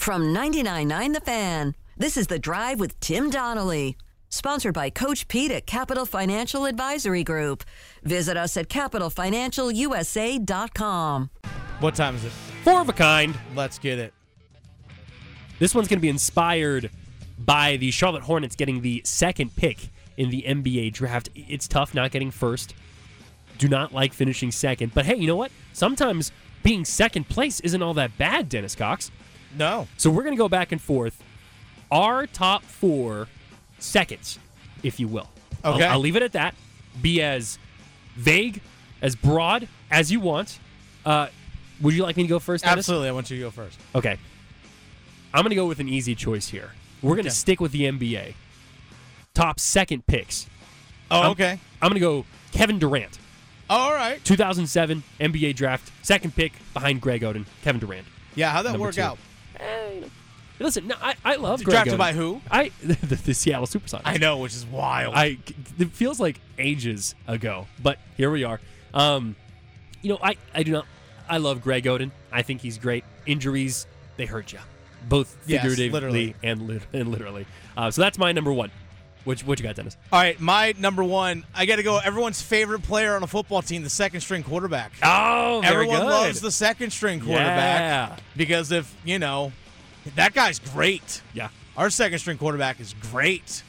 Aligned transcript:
From 0.00 0.34
99.9 0.34 1.12
The 1.12 1.20
Fan, 1.20 1.76
this 1.98 2.16
is 2.16 2.28
The 2.28 2.38
Drive 2.38 2.80
with 2.80 2.98
Tim 3.00 3.28
Donnelly. 3.28 3.98
Sponsored 4.30 4.72
by 4.72 4.88
Coach 4.88 5.28
Pete 5.28 5.50
at 5.50 5.66
Capital 5.66 6.06
Financial 6.06 6.64
Advisory 6.64 7.22
Group. 7.22 7.64
Visit 8.02 8.38
us 8.38 8.56
at 8.56 8.70
capitalfinancialusa.com. 8.70 11.30
What 11.80 11.94
time 11.94 12.16
is 12.16 12.24
it? 12.24 12.32
Four 12.64 12.80
of 12.80 12.88
a 12.88 12.94
kind. 12.94 13.38
Let's 13.54 13.78
get 13.78 13.98
it. 13.98 14.14
This 15.58 15.74
one's 15.74 15.86
going 15.86 15.98
to 15.98 16.02
be 16.02 16.08
inspired 16.08 16.88
by 17.38 17.76
the 17.76 17.90
Charlotte 17.90 18.22
Hornets 18.22 18.56
getting 18.56 18.80
the 18.80 19.02
second 19.04 19.54
pick 19.54 19.90
in 20.16 20.30
the 20.30 20.46
NBA 20.48 20.94
draft. 20.94 21.28
It's 21.34 21.68
tough 21.68 21.94
not 21.94 22.10
getting 22.10 22.30
first. 22.30 22.74
Do 23.58 23.68
not 23.68 23.92
like 23.92 24.14
finishing 24.14 24.50
second. 24.50 24.94
But 24.94 25.04
hey, 25.04 25.16
you 25.16 25.26
know 25.26 25.36
what? 25.36 25.52
Sometimes 25.74 26.32
being 26.62 26.86
second 26.86 27.28
place 27.28 27.60
isn't 27.60 27.82
all 27.82 27.92
that 27.92 28.16
bad, 28.16 28.48
Dennis 28.48 28.74
Cox. 28.74 29.10
No. 29.56 29.88
So 29.96 30.10
we're 30.10 30.22
going 30.22 30.34
to 30.34 30.38
go 30.38 30.48
back 30.48 30.72
and 30.72 30.80
forth. 30.80 31.22
Our 31.90 32.26
top 32.26 32.62
four 32.62 33.28
seconds, 33.78 34.38
if 34.82 35.00
you 35.00 35.08
will. 35.08 35.28
I'll- 35.64 35.74
Okay. 35.74 35.84
I'll, 35.84 35.98
leave 35.98 36.16
it 36.16 36.22
at 36.22 36.32
that. 36.32 36.54
Be 37.02 37.20
as 37.20 37.58
vague, 38.16 38.60
as 39.02 39.14
broad 39.16 39.68
as 39.90 40.10
you 40.10 40.20
want. 40.20 40.58
Uh, 41.04 41.28
would 41.80 41.94
you 41.94 42.02
like 42.02 42.16
me 42.16 42.22
to 42.24 42.28
go 42.28 42.38
first, 42.38 42.64
Dennis? 42.64 42.78
Absolutely. 42.78 43.08
I 43.08 43.12
want 43.12 43.30
you 43.30 43.36
to 43.38 43.42
go 43.42 43.50
first. 43.50 43.78
Okay. 43.94 44.18
I'm 45.34 45.42
going 45.42 45.50
to 45.50 45.56
go 45.56 45.66
with 45.66 45.80
an 45.80 45.88
easy 45.88 46.14
choice 46.14 46.48
here. 46.48 46.72
We're 47.02 47.10
going 47.14 47.24
to 47.24 47.28
Okay. 47.30 47.34
stick 47.34 47.60
with 47.60 47.72
the 47.72 47.82
NBA. 47.84 48.34
Top 49.34 49.60
second 49.60 50.06
picks. 50.06 50.46
Oh, 51.10 51.20
I'm- 51.22 51.30
okay. 51.32 51.58
I'm 51.82 51.88
going 51.88 51.94
to 51.94 52.00
go 52.00 52.24
Kevin 52.52 52.78
Durant. 52.78 53.18
Oh, 53.68 53.76
all 53.76 53.92
right. 53.94 54.22
2007 54.24 55.02
NBA 55.20 55.54
draft, 55.54 55.92
second 56.02 56.34
pick 56.34 56.52
behind 56.74 57.00
Greg 57.00 57.22
Oden, 57.22 57.44
Kevin 57.62 57.80
Durant. 57.80 58.06
Yeah, 58.34 58.50
how'd 58.50 58.66
that 58.66 58.78
work 58.78 58.94
two. 58.96 59.02
out? 59.02 59.18
Listen, 60.58 60.88
no, 60.88 60.94
I, 61.00 61.14
I 61.24 61.36
love 61.36 61.64
Greg 61.64 61.72
Drafted 61.74 61.94
Oden. 61.94 61.98
by 61.98 62.12
who? 62.12 62.40
I 62.50 62.70
the, 62.82 62.94
the 63.16 63.32
Seattle 63.34 63.66
SuperSonics. 63.66 64.02
I 64.04 64.18
know, 64.18 64.38
which 64.38 64.52
is 64.54 64.66
wild. 64.66 65.14
I 65.16 65.38
it 65.78 65.90
feels 65.92 66.20
like 66.20 66.38
ages 66.58 67.14
ago, 67.26 67.66
but 67.82 67.98
here 68.18 68.30
we 68.30 68.44
are. 68.44 68.60
Um, 68.92 69.36
you 70.02 70.10
know, 70.10 70.18
I 70.22 70.36
I 70.54 70.62
do 70.62 70.72
not. 70.72 70.86
I 71.28 71.38
love 71.38 71.62
Greg 71.62 71.84
Oden. 71.84 72.10
I 72.30 72.42
think 72.42 72.60
he's 72.60 72.76
great. 72.76 73.04
Injuries 73.24 73.86
they 74.18 74.26
hurt 74.26 74.52
you, 74.52 74.58
both 75.08 75.34
Yes, 75.46 75.62
figuratively 75.62 75.90
literally. 75.90 76.34
and 76.42 76.62
lit- 76.66 76.82
and 76.92 77.08
literally. 77.08 77.46
Uh, 77.76 77.90
so 77.90 78.02
that's 78.02 78.18
my 78.18 78.32
number 78.32 78.52
one. 78.52 78.70
What 79.24 79.40
what 79.40 79.58
you 79.58 79.62
got, 79.64 79.76
Dennis? 79.76 79.96
all 80.12 80.18
right, 80.20 80.40
my 80.40 80.74
number 80.78 81.04
one. 81.04 81.44
I 81.54 81.66
got 81.66 81.76
to 81.76 81.82
go. 81.82 81.98
Everyone's 81.98 82.40
favorite 82.40 82.82
player 82.82 83.14
on 83.16 83.22
a 83.22 83.26
football 83.26 83.60
team, 83.62 83.82
the 83.82 83.90
second 83.90 84.20
string 84.22 84.42
quarterback. 84.42 84.92
Oh, 85.02 85.60
very 85.62 85.74
Everyone 85.74 86.00
good. 86.00 86.06
loves 86.06 86.40
the 86.40 86.50
second 86.50 86.90
string 86.90 87.20
quarterback 87.20 87.80
Yeah. 87.80 88.16
because 88.36 88.72
if 88.72 88.94
you 89.04 89.18
know 89.18 89.52
that 90.16 90.32
guy's 90.32 90.58
great. 90.58 91.22
Yeah. 91.34 91.48
Our 91.76 91.90
second 91.90 92.18
string 92.18 92.38
quarterback 92.38 92.80
is 92.80 92.94
great. 93.12 93.62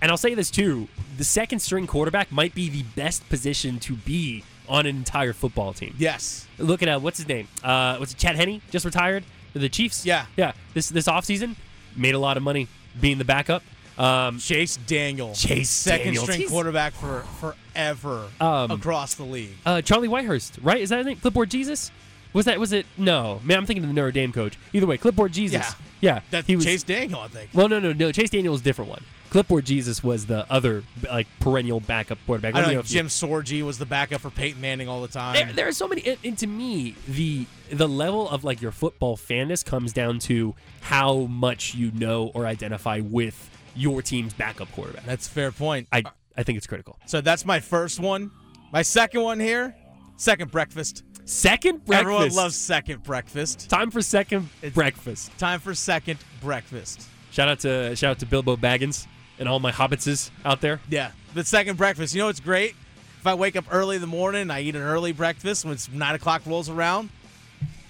And 0.00 0.10
I'll 0.10 0.16
say 0.16 0.34
this 0.34 0.50
too: 0.50 0.88
the 1.16 1.24
second 1.24 1.60
string 1.60 1.86
quarterback 1.86 2.30
might 2.32 2.54
be 2.54 2.68
the 2.68 2.82
best 2.96 3.28
position 3.28 3.78
to 3.80 3.94
be 3.94 4.44
on 4.68 4.80
an 4.86 4.96
entire 4.96 5.32
football 5.32 5.72
team. 5.72 5.94
Yes. 5.98 6.46
Look 6.58 6.82
at 6.82 6.88
uh, 6.88 6.98
what's 7.00 7.18
his 7.18 7.26
name? 7.28 7.48
Uh, 7.64 7.96
what's 7.98 8.12
it? 8.12 8.18
Chad 8.18 8.36
Henne 8.36 8.60
just 8.70 8.84
retired 8.84 9.24
the 9.54 9.68
Chiefs. 9.68 10.04
Yeah. 10.04 10.26
yeah. 10.36 10.52
This 10.74 10.88
this 10.88 11.06
offseason 11.06 11.56
made 11.96 12.14
a 12.14 12.18
lot 12.18 12.36
of 12.36 12.42
money 12.42 12.68
being 13.00 13.18
the 13.18 13.24
backup. 13.24 13.62
Um, 13.98 14.38
Chase 14.38 14.76
Daniel. 14.86 15.34
Chase 15.34 15.68
second 15.70 16.06
Daniels. 16.06 16.24
string 16.24 16.38
He's- 16.40 16.50
quarterback 16.50 16.92
for 16.94 17.24
forever 17.40 18.28
Um, 18.40 18.70
across 18.70 19.14
the 19.14 19.24
league. 19.24 19.56
uh, 19.66 19.82
Charlie 19.82 20.08
Whitehurst, 20.08 20.58
right? 20.62 20.80
Is 20.80 20.90
that 20.90 20.98
his 20.98 21.06
name? 21.06 21.16
Clipboard 21.16 21.50
Jesus? 21.50 21.90
Was 22.32 22.44
that? 22.44 22.60
Was 22.60 22.72
it? 22.72 22.86
No, 22.96 23.40
man. 23.42 23.58
I'm 23.58 23.66
thinking 23.66 23.82
of 23.82 23.88
the 23.88 23.94
Notre 23.94 24.12
Dame 24.12 24.32
coach. 24.32 24.54
Either 24.72 24.86
way, 24.86 24.98
Clipboard 24.98 25.32
Jesus. 25.32 25.74
Yeah. 26.00 26.14
yeah. 26.16 26.20
That's 26.30 26.46
he 26.46 26.56
was. 26.56 26.64
Chase 26.64 26.82
Daniel, 26.82 27.20
I 27.20 27.28
think. 27.28 27.50
well, 27.54 27.68
no, 27.68 27.80
no, 27.80 27.92
no. 27.92 28.12
Chase 28.12 28.30
Daniel 28.30 28.52
was 28.52 28.60
a 28.60 28.64
different 28.64 28.90
one. 28.90 29.02
Clipboard 29.30 29.64
Jesus 29.66 30.02
was 30.02 30.26
the 30.26 30.46
other 30.50 30.84
like 31.10 31.26
perennial 31.40 31.80
backup 31.80 32.18
quarterback. 32.26 32.54
I 32.54 32.60
Let 32.60 32.68
me 32.68 32.74
know 32.74 32.80
if 32.80 32.90
you- 32.90 32.94
Jim 32.98 33.08
Sorgi 33.08 33.62
was 33.62 33.78
the 33.78 33.84
backup 33.86 34.20
for 34.22 34.30
Peyton 34.30 34.60
Manning 34.60 34.88
all 34.88 35.02
the 35.02 35.08
time. 35.08 35.34
There, 35.34 35.52
there 35.52 35.68
are 35.68 35.72
so 35.72 35.86
many, 35.88 36.02
and, 36.06 36.16
and 36.24 36.38
to 36.38 36.46
me, 36.46 36.94
the 37.08 37.46
the 37.70 37.88
level 37.88 38.28
of 38.28 38.44
like 38.44 38.62
your 38.62 38.72
football 38.72 39.16
fanness 39.16 39.62
comes 39.62 39.92
down 39.92 40.18
to 40.20 40.54
how 40.82 41.26
much 41.26 41.74
you 41.74 41.90
know 41.92 42.30
or 42.34 42.46
identify 42.46 43.00
with 43.00 43.50
your 43.78 44.02
team's 44.02 44.34
backup 44.34 44.70
quarterback. 44.72 45.04
That's 45.06 45.26
a 45.26 45.30
fair 45.30 45.52
point. 45.52 45.88
I 45.92 46.02
I 46.36 46.42
think 46.42 46.58
it's 46.58 46.66
critical. 46.66 46.98
So 47.06 47.20
that's 47.20 47.44
my 47.44 47.60
first 47.60 47.98
one. 48.00 48.30
My 48.72 48.82
second 48.82 49.22
one 49.22 49.40
here, 49.40 49.74
second 50.16 50.50
breakfast. 50.50 51.02
Second 51.24 51.84
breakfast. 51.84 52.00
Everyone 52.10 52.30
loves 52.34 52.56
second 52.56 53.02
breakfast. 53.02 53.68
time 53.68 53.90
for 53.90 54.00
second 54.02 54.48
It's- 54.62 54.72
breakfast. 54.74 55.36
Time 55.38 55.60
for 55.60 55.74
second 55.74 56.18
breakfast. 56.40 57.06
Shout 57.32 57.48
out 57.48 57.60
to 57.60 57.94
shout 57.96 58.12
out 58.12 58.18
to 58.20 58.26
Bilbo 58.26 58.56
Baggins 58.56 59.06
and 59.38 59.48
all 59.48 59.60
my 59.60 59.70
hobbitses 59.72 60.30
out 60.44 60.60
there. 60.60 60.80
Yeah, 60.88 61.10
the 61.34 61.44
second 61.44 61.76
breakfast. 61.76 62.14
You 62.14 62.20
know 62.22 62.26
what's 62.26 62.40
great? 62.40 62.74
If 63.20 63.26
I 63.26 63.34
wake 63.34 63.56
up 63.56 63.64
early 63.70 63.96
in 63.96 64.00
the 64.00 64.06
morning, 64.06 64.50
I 64.50 64.60
eat 64.60 64.74
an 64.76 64.82
early 64.82 65.12
breakfast. 65.12 65.64
When 65.64 65.74
it's 65.74 65.90
nine 65.90 66.14
o'clock 66.14 66.42
rolls 66.46 66.68
around, 66.68 67.10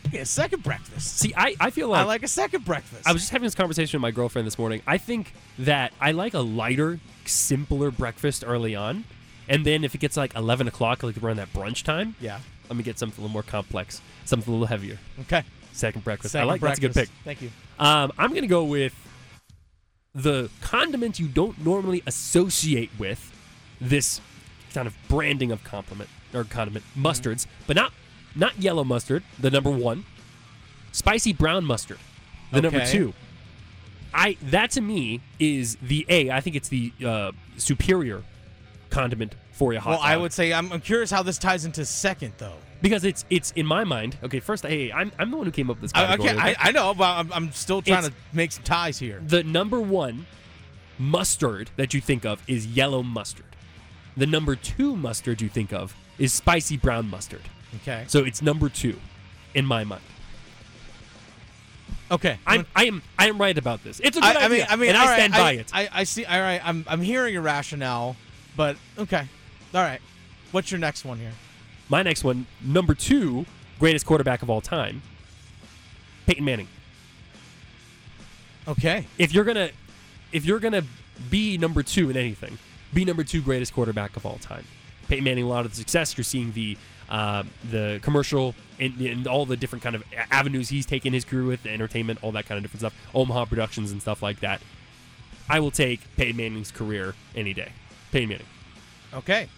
I 0.08 0.10
get 0.10 0.22
a 0.22 0.26
second 0.26 0.62
breakfast. 0.62 1.18
See, 1.18 1.34
I, 1.36 1.54
I 1.60 1.68
feel 1.68 1.88
like 1.88 2.00
I 2.00 2.04
like 2.04 2.22
a 2.22 2.28
second 2.28 2.64
breakfast. 2.64 3.06
I 3.06 3.12
was 3.12 3.20
just 3.20 3.30
having 3.30 3.44
this 3.44 3.54
conversation 3.54 3.98
with 3.98 4.02
my 4.02 4.10
girlfriend 4.10 4.46
this 4.46 4.58
morning. 4.58 4.80
I 4.86 4.96
think 4.96 5.34
that 5.58 5.92
I 6.00 6.12
like 6.12 6.32
a 6.32 6.40
lighter, 6.40 6.98
simpler 7.26 7.90
breakfast 7.90 8.42
early 8.46 8.74
on. 8.74 9.04
And 9.50 9.66
then 9.66 9.84
if 9.84 9.94
it 9.94 9.98
gets 9.98 10.16
like 10.16 10.34
11 10.34 10.66
o'clock, 10.66 11.02
like 11.02 11.22
around 11.22 11.36
that 11.36 11.52
brunch 11.52 11.82
time, 11.82 12.16
yeah. 12.20 12.40
let 12.70 12.76
me 12.76 12.82
get 12.82 12.98
something 12.98 13.20
a 13.20 13.22
little 13.22 13.32
more 13.32 13.42
complex, 13.42 14.00
something 14.24 14.50
a 14.50 14.56
little 14.56 14.66
heavier. 14.66 14.98
Okay. 15.20 15.44
Second 15.72 16.04
breakfast. 16.04 16.32
Second 16.32 16.48
I 16.48 16.52
like 16.52 16.62
that's 16.62 16.78
a 16.78 16.80
good 16.80 16.94
pick. 16.94 17.10
Thank 17.24 17.42
you. 17.42 17.50
Um, 17.78 18.10
I'm 18.16 18.30
going 18.30 18.42
to 18.42 18.48
go 18.48 18.64
with 18.64 18.94
the 20.14 20.48
condiment 20.62 21.18
you 21.18 21.28
don't 21.28 21.62
normally 21.62 22.02
associate 22.06 22.90
with 22.98 23.30
this 23.78 24.22
kind 24.72 24.88
of 24.88 24.96
branding 25.06 25.52
of 25.52 25.62
compliment 25.64 26.08
or 26.32 26.44
condiment 26.44 26.86
mustards, 26.96 27.46
but 27.66 27.76
not 27.76 27.92
not 28.38 28.58
yellow 28.58 28.84
mustard, 28.84 29.22
the 29.38 29.50
number 29.50 29.70
one. 29.70 30.04
Spicy 30.92 31.32
brown 31.34 31.64
mustard, 31.66 31.98
the 32.52 32.62
number 32.62 32.84
two. 32.86 33.12
I 34.14 34.36
that 34.44 34.70
to 34.72 34.80
me 34.80 35.20
is 35.38 35.76
the 35.82 36.06
A. 36.08 36.30
I 36.30 36.40
think 36.40 36.56
it's 36.56 36.68
the 36.70 36.92
uh, 37.04 37.32
superior 37.58 38.22
condiment 38.90 39.34
for 39.52 39.72
your 39.74 39.82
hot 39.82 39.90
Well, 39.90 40.00
I 40.02 40.16
would 40.16 40.32
say 40.32 40.52
I'm, 40.52 40.72
I'm 40.72 40.80
curious 40.80 41.10
how 41.10 41.22
this 41.22 41.36
ties 41.36 41.66
into 41.66 41.84
second 41.84 42.32
though. 42.38 42.54
because 42.80 43.04
it's 43.04 43.26
it's 43.28 43.50
in 43.52 43.66
my 43.66 43.84
mind. 43.84 44.16
Okay, 44.24 44.40
first, 44.40 44.64
hey, 44.64 44.90
I'm 44.90 45.12
I'm 45.18 45.30
the 45.30 45.36
one 45.36 45.44
who 45.46 45.52
came 45.52 45.68
up 45.68 45.80
with 45.80 45.92
this. 45.92 46.00
I, 46.00 46.04
I, 46.04 46.16
category, 46.16 46.28
can't, 46.30 46.40
I. 46.64 46.68
I 46.68 46.70
know, 46.72 46.94
but 46.94 47.04
I'm, 47.18 47.32
I'm 47.34 47.52
still 47.52 47.82
trying 47.82 47.98
It's- 48.06 48.12
to 48.30 48.36
make 48.36 48.52
some 48.52 48.64
ties 48.64 48.98
here. 48.98 49.20
the 49.26 49.42
number 49.44 49.78
one 49.80 50.26
mustard 50.98 51.70
that 51.76 51.92
you 51.94 52.00
think 52.00 52.24
of 52.24 52.42
is 52.48 52.66
yellow 52.66 53.02
mustard. 53.02 53.44
The 54.16 54.26
number 54.26 54.56
two 54.56 54.96
mustard 54.96 55.40
you 55.42 55.48
think 55.48 55.72
of 55.72 55.94
is 56.18 56.32
spicy 56.32 56.76
brown 56.76 57.08
mustard. 57.10 57.42
Okay. 57.76 58.04
So 58.08 58.24
it's 58.24 58.42
number 58.42 58.68
two 58.68 58.98
in 59.54 59.66
my 59.66 59.84
mind. 59.84 60.02
Okay. 62.10 62.38
I'm 62.46 62.66
I 62.74 62.86
am 62.86 63.02
I 63.18 63.28
am 63.28 63.38
right 63.38 63.56
about 63.56 63.84
this. 63.84 64.00
It's 64.00 64.16
a 64.16 64.20
good 64.20 64.36
I, 64.36 64.42
I 64.42 64.44
idea, 64.44 64.58
mean, 64.58 64.66
I 64.70 64.76
mean, 64.76 64.88
and 64.90 64.98
I 64.98 65.04
right, 65.06 65.14
stand 65.14 65.34
I, 65.34 65.38
by 65.38 65.52
it. 65.52 65.70
I, 65.72 65.88
I 65.92 66.04
see. 66.04 66.24
All 66.24 66.40
right, 66.40 66.60
I'm, 66.64 66.84
I'm 66.88 67.02
hearing 67.02 67.34
your 67.34 67.42
rationale, 67.42 68.16
but 68.56 68.76
okay, 68.98 69.26
all 69.74 69.82
right. 69.82 70.00
What's 70.52 70.70
your 70.70 70.80
next 70.80 71.04
one 71.04 71.18
here? 71.18 71.32
my 71.88 72.02
next 72.02 72.24
one, 72.24 72.46
number 72.62 72.94
two, 72.94 73.46
greatest 73.78 74.06
quarterback 74.06 74.42
of 74.42 74.50
all 74.50 74.60
time, 74.60 75.02
Peyton 76.26 76.44
Manning. 76.44 76.68
Okay. 78.66 79.06
If 79.16 79.32
you're 79.32 79.44
gonna 79.44 79.70
if 80.32 80.44
you're 80.44 80.58
gonna 80.58 80.84
be 81.30 81.56
number 81.56 81.82
two 81.82 82.10
in 82.10 82.16
anything, 82.16 82.58
be 82.92 83.04
number 83.04 83.24
two 83.24 83.40
greatest 83.40 83.72
quarterback 83.72 84.16
of 84.16 84.26
all 84.26 84.38
time. 84.38 84.64
Peyton 85.08 85.24
Manning, 85.24 85.44
a 85.44 85.48
lot 85.48 85.64
of 85.64 85.72
the 85.72 85.76
success 85.76 86.16
you're 86.16 86.24
seeing 86.24 86.52
the 86.52 86.76
uh, 87.10 87.42
the 87.70 87.98
commercial 88.02 88.54
and, 88.78 89.00
and 89.00 89.26
all 89.26 89.46
the 89.46 89.56
different 89.56 89.82
kind 89.82 89.96
of 89.96 90.04
avenues 90.30 90.68
he's 90.68 90.86
taken 90.86 91.12
his 91.12 91.24
career 91.24 91.44
with, 91.44 91.62
the 91.62 91.70
entertainment, 91.70 92.18
all 92.22 92.32
that 92.32 92.46
kind 92.46 92.56
of 92.58 92.62
different 92.64 92.80
stuff, 92.80 92.94
Omaha 93.14 93.46
Productions 93.46 93.92
and 93.92 94.00
stuff 94.00 94.22
like 94.22 94.40
that. 94.40 94.60
I 95.48 95.60
will 95.60 95.70
take 95.70 96.00
Peyton 96.16 96.36
Manning's 96.36 96.70
career 96.70 97.14
any 97.34 97.54
day. 97.54 97.72
Peyton 98.12 98.28
Manning. 98.28 98.46
Okay. 99.14 99.48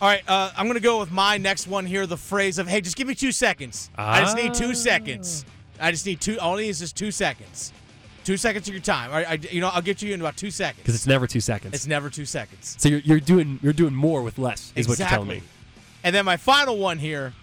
All 0.00 0.08
right, 0.08 0.22
uh, 0.28 0.50
I'm 0.56 0.66
gonna 0.66 0.80
go 0.80 0.98
with 0.98 1.12
my 1.12 1.36
next 1.38 1.66
one 1.68 1.84
here. 1.86 2.06
The 2.06 2.16
phrase 2.16 2.58
of 2.58 2.66
"Hey, 2.66 2.80
just 2.80 2.96
give 2.96 3.06
me 3.06 3.14
two 3.14 3.32
seconds. 3.32 3.90
I 3.96 4.20
just 4.22 4.34
need 4.36 4.50
Ah. 4.50 4.54
two 4.54 4.74
seconds. 4.74 5.44
I 5.78 5.90
just 5.90 6.06
need 6.06 6.20
two. 6.22 6.38
All 6.40 6.56
I 6.56 6.62
need 6.62 6.68
is 6.70 6.78
just 6.80 6.96
two 6.96 7.10
seconds. 7.10 7.72
Two 8.24 8.36
seconds 8.38 8.66
of 8.66 8.74
your 8.74 8.82
time. 8.82 9.10
All 9.10 9.16
right, 9.16 9.28
I, 9.28 9.34
you 9.50 9.60
know, 9.60 9.68
I'll 9.68 9.82
get 9.82 10.00
you 10.02 10.12
in 10.14 10.20
about 10.20 10.36
two 10.38 10.50
seconds. 10.50 10.78
Because 10.82 10.94
it's 10.94 11.06
never 11.06 11.26
two 11.26 11.40
seconds. 11.40 11.74
It's 11.74 11.86
never 11.86 12.08
two 12.10 12.24
seconds. 12.24 12.76
so 12.78 12.88
you're, 12.88 13.00
you're 13.00 13.20
doing 13.20 13.58
you're 13.62 13.72
doing 13.74 13.94
more 13.94 14.22
with 14.22 14.38
less, 14.38 14.72
is 14.74 14.88
what 14.88 14.98
you're 14.98 15.06
telling 15.08 15.28
me. 15.28 15.42
And 16.02 16.14
then 16.14 16.24
my 16.24 16.36
final 16.36 16.78
one 16.78 16.98
here 16.98 17.34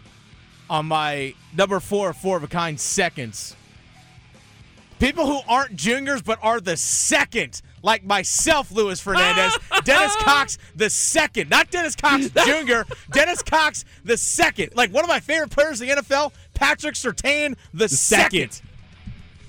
on 0.69 0.85
my 0.87 1.33
number 1.55 1.79
four, 1.79 2.11
four 2.13 2.37
of 2.37 2.43
a 2.43 2.47
kind 2.47 2.79
seconds. 2.79 3.55
People 4.99 5.27
who 5.27 5.39
aren't 5.47 5.75
juniors 5.75 6.23
but 6.23 6.39
are 6.41 6.59
the 6.59 6.75
second, 6.75 7.61
like 7.83 8.03
myself, 8.03 8.71
Luis 8.71 8.99
Fernandez, 8.99 9.55
Dennis 9.83 10.15
Cox, 10.17 10.57
the 10.75 10.89
second, 10.89 11.51
not 11.51 11.69
Dennis 11.69 11.95
Cox 11.95 12.29
Jr., 12.45 12.81
Dennis 13.11 13.43
Cox, 13.43 13.85
the 14.03 14.17
second. 14.17 14.71
Like 14.75 14.91
one 14.91 15.03
of 15.03 15.07
my 15.07 15.19
favorite 15.19 15.51
players 15.51 15.81
in 15.81 15.87
the 15.87 15.95
NFL, 15.97 16.33
Patrick 16.55 16.95
Surtain, 16.95 17.55
the, 17.75 17.87
second. 17.87 18.53
second. 18.53 18.61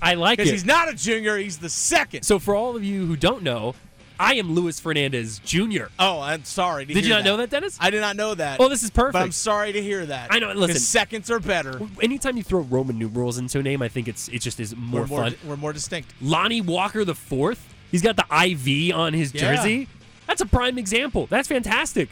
I 0.01 0.13
like 0.13 0.37
Because 0.37 0.49
it. 0.51 0.53
he's 0.53 0.65
not 0.65 0.87
a 0.87 0.93
junior, 0.93 1.37
he's 1.37 1.57
the 1.57 1.67
second. 1.69 2.23
So 2.23 2.37
for 2.37 2.53
all 2.53 2.75
of 2.75 2.83
you 2.83 3.07
who 3.07 3.15
don't 3.17 3.41
know, 3.41 3.73
I 4.21 4.33
am 4.35 4.53
Luis 4.53 4.81
Fernandez 4.81 5.39
Jr. 5.39 5.85
oh, 5.97 6.19
I'm 6.19 6.43
sorry. 6.43 6.85
To 6.85 6.93
Did 6.93 7.05
you 7.05 7.09
not 7.11 7.23
know 7.23 7.37
that, 7.37 7.49
Dennis? 7.49 7.77
I 7.79 7.89
did 7.89 8.01
not 8.01 8.17
know 8.17 8.35
that. 8.35 8.59
Well, 8.59 8.67
this 8.67 8.83
is 8.83 8.91
perfect. 8.91 9.13
But 9.13 9.21
I'm 9.21 9.31
sorry 9.31 9.71
to 9.71 9.81
hear 9.81 10.05
that. 10.05 10.27
I 10.29 10.39
know. 10.39 10.51
listen. 10.51 10.73
The 10.73 10.79
seconds 10.81 11.31
are 11.31 11.39
better. 11.39 11.79
Anytime 12.01 12.35
you 12.35 12.43
throw 12.43 12.59
Roman 12.59 12.99
numerals 12.99 13.37
into 13.37 13.59
a 13.59 13.63
name, 13.63 13.81
I 13.81 13.87
think 13.87 14.09
it's 14.09 14.27
it 14.27 14.39
just 14.39 14.59
is 14.59 14.75
more, 14.75 15.01
we're 15.01 15.07
more, 15.07 15.23
fun. 15.23 15.35
we're 15.45 15.55
more 15.55 15.71
distinct. 15.71 16.13
Lonnie 16.21 16.59
Walker 16.59 17.05
the 17.05 17.15
fourth. 17.15 17.73
He's 17.91 18.01
got 18.01 18.17
the 18.17 18.25
IV 18.29 18.93
on 18.93 19.13
his 19.13 19.33
Yeah. 19.33 19.55
jersey. 19.55 19.87
That's 20.27 20.41
a 20.41 20.45
prime 20.45 20.77
example. 20.77 21.25
That's 21.27 21.47
fantastic. 21.47 22.09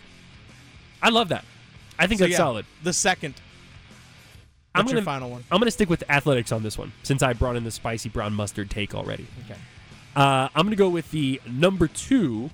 I 1.03 1.09
love 1.09 1.27
that. 1.29 1.43
I 1.99 2.07
think 2.07 2.19
So, 2.19 2.23
that's 2.25 2.31
yeah, 2.31 2.37
solid. 2.37 2.65
The 2.83 2.93
second. 2.93 3.35
I'm 4.73 4.85
What's 4.85 4.91
gonna 4.93 5.01
your 5.01 5.05
final 5.05 5.29
one? 5.29 5.43
I'm 5.51 5.59
gonna 5.59 5.71
stick 5.71 5.89
with 5.89 6.03
athletics 6.09 6.51
on 6.51 6.63
this 6.63 6.77
one 6.77 6.93
since 7.03 7.21
I 7.21 7.33
brought 7.33 7.55
in 7.57 7.63
the 7.63 7.71
spicy 7.71 8.09
brown 8.09 8.33
mustard 8.33 8.69
take 8.69 8.95
already. 8.95 9.27
Okay. 9.45 9.59
Uh, 10.17 10.49
I'm 10.55 10.65
gonna 10.65 10.75
go 10.75 10.89
with 10.89 11.11
the 11.11 11.39
number 11.47 11.87
two 11.87 12.49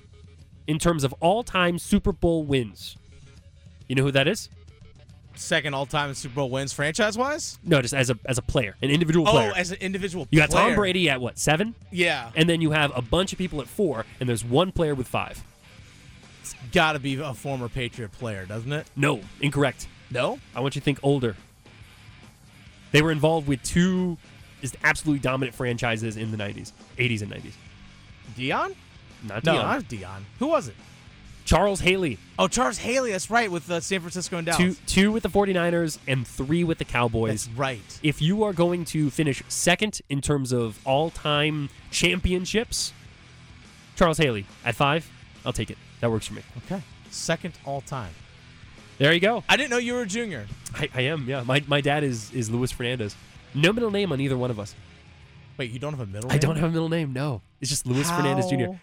in 0.68 0.80
terms 0.80 1.04
of 1.06 1.14
all-time 1.22 1.80
Super 1.80 2.12
Bowl 2.12 2.44
wins. 2.44 2.98
You 3.88 3.96
know 3.96 4.04
who 4.04 4.12
that 4.12 4.28
is? 4.28 4.50
Second 5.36 5.74
all 5.74 5.86
time 5.86 6.14
Super 6.14 6.36
Bowl 6.36 6.50
wins 6.50 6.74
franchise 6.74 7.18
wise? 7.18 7.58
No, 7.64 7.82
just 7.82 7.94
as 7.94 8.10
a 8.10 8.20
as 8.26 8.38
a 8.38 8.42
player, 8.42 8.76
an 8.82 8.90
individual 8.90 9.26
player. 9.26 9.52
Oh, 9.56 9.58
as 9.58 9.72
an 9.72 9.78
individual 9.80 10.28
you 10.30 10.40
got 10.40 10.50
Tom. 10.52 10.76
Brady 10.76 11.10
at 11.10 11.22
what 11.22 11.40
seven, 11.40 11.74
Yeah. 11.90 12.32
and 12.36 12.50
then 12.50 12.60
you 12.62 12.72
have 12.72 12.92
a 12.98 13.02
bunch 13.02 13.32
of 13.32 13.40
people 13.40 13.62
at 13.62 13.68
four, 13.68 14.06
and 14.20 14.28
there's 14.28 14.44
one 14.44 14.72
player 14.74 14.94
with 14.94 15.08
five. 15.08 15.42
It's 16.42 16.54
got 16.74 16.94
to 16.94 17.00
be 17.00 17.16
a 17.16 17.34
former 17.34 17.70
Patriot 17.70 18.12
player, 18.12 18.46
doesn't 18.46 18.74
it? 18.74 18.86
No, 18.98 19.22
incorrect. 19.40 19.88
No? 20.12 20.38
I 20.54 20.60
want 20.60 20.76
you 20.76 20.82
to 20.82 20.86
think 20.86 21.00
older. 21.02 21.38
They 22.92 23.02
were 23.02 23.12
involved 23.12 23.48
with 23.48 23.64
two 23.64 24.18
just 24.64 24.78
absolutely 24.84 25.20
dominant 25.20 25.56
franchises 25.56 26.18
in 26.18 26.32
the 26.32 26.38
90s, 26.38 26.72
80s 26.98 27.22
and 27.22 27.32
90s. 27.32 27.52
Deion? 28.38 28.74
Not 29.28 29.44
No, 29.44 29.54
Deion. 29.54 29.62
not 29.62 29.84
Deion. 29.84 30.22
Who 30.40 30.48
was 30.48 30.68
it? 30.70 30.76
Charles 31.46 31.82
Haley, 31.82 32.18
Oh, 32.40 32.48
Charles 32.48 32.78
Haley. 32.78 33.12
That's 33.12 33.30
right, 33.30 33.52
with 33.52 33.70
uh, 33.70 33.82
San 33.82 34.00
Francisco 34.00 34.38
and 34.38 34.46
Dallas. 34.46 34.58
two 34.58 34.76
two 34.86 35.12
with 35.12 35.24
the 35.24 35.30
49ers 35.30 35.98
and 36.08 36.26
three 36.26 36.64
with 36.64 36.78
the 36.78 36.86
Cowboys. 36.86 37.46
That's 37.48 37.58
right. 37.58 38.00
If 38.02 38.22
you 38.22 38.44
are 38.44 38.54
going 38.54 38.86
to 38.86 39.10
finish 39.10 39.44
second 39.50 40.00
in 40.10 40.22
terms 40.22 40.54
of 40.54 40.80
all-time 40.86 41.70
championships, 41.92 42.94
Charles 43.98 44.18
Haley 44.20 44.46
at 44.64 44.76
5, 44.76 45.12
I'll 45.46 45.52
take 45.52 45.70
it. 45.70 45.78
That 46.00 46.10
works 46.12 46.28
for 46.28 46.34
me. 46.36 46.44
Okay. 46.66 46.82
Second 47.12 47.54
all 47.66 47.82
time. 47.82 48.14
There 48.98 49.12
you 49.14 49.20
go. 49.20 49.44
I 49.50 49.58
didn't 49.58 49.70
know 49.72 49.78
you 49.78 49.96
were 49.96 50.04
a 50.04 50.06
junior. 50.06 50.48
I, 50.74 50.90
I 50.96 51.02
am, 51.02 51.28
yeah. 51.28 51.44
My, 51.46 51.62
my 51.68 51.82
dad 51.82 52.04
is 52.06 52.32
is 52.32 52.50
Luis 52.50 52.72
Fernandez. 52.72 53.16
No 53.56 53.72
middle 53.74 53.92
name 53.92 54.12
on 54.12 54.20
either 54.20 54.38
one 54.38 54.52
of 54.52 54.60
us. 54.60 54.76
Wait, 55.58 55.72
you 55.72 55.80
don't 55.80 55.94
have 55.94 56.00
a 56.02 56.06
middle 56.12 56.30
name? 56.30 56.36
I 56.36 56.40
don't 56.40 56.56
have 56.56 56.70
a 56.70 56.74
middle 56.74 56.90
name. 56.90 57.14
No, 57.14 57.42
it's 57.62 57.70
just 57.70 57.86
Luis 57.86 58.10
Fernandez 58.10 58.48
Jr. 58.48 58.76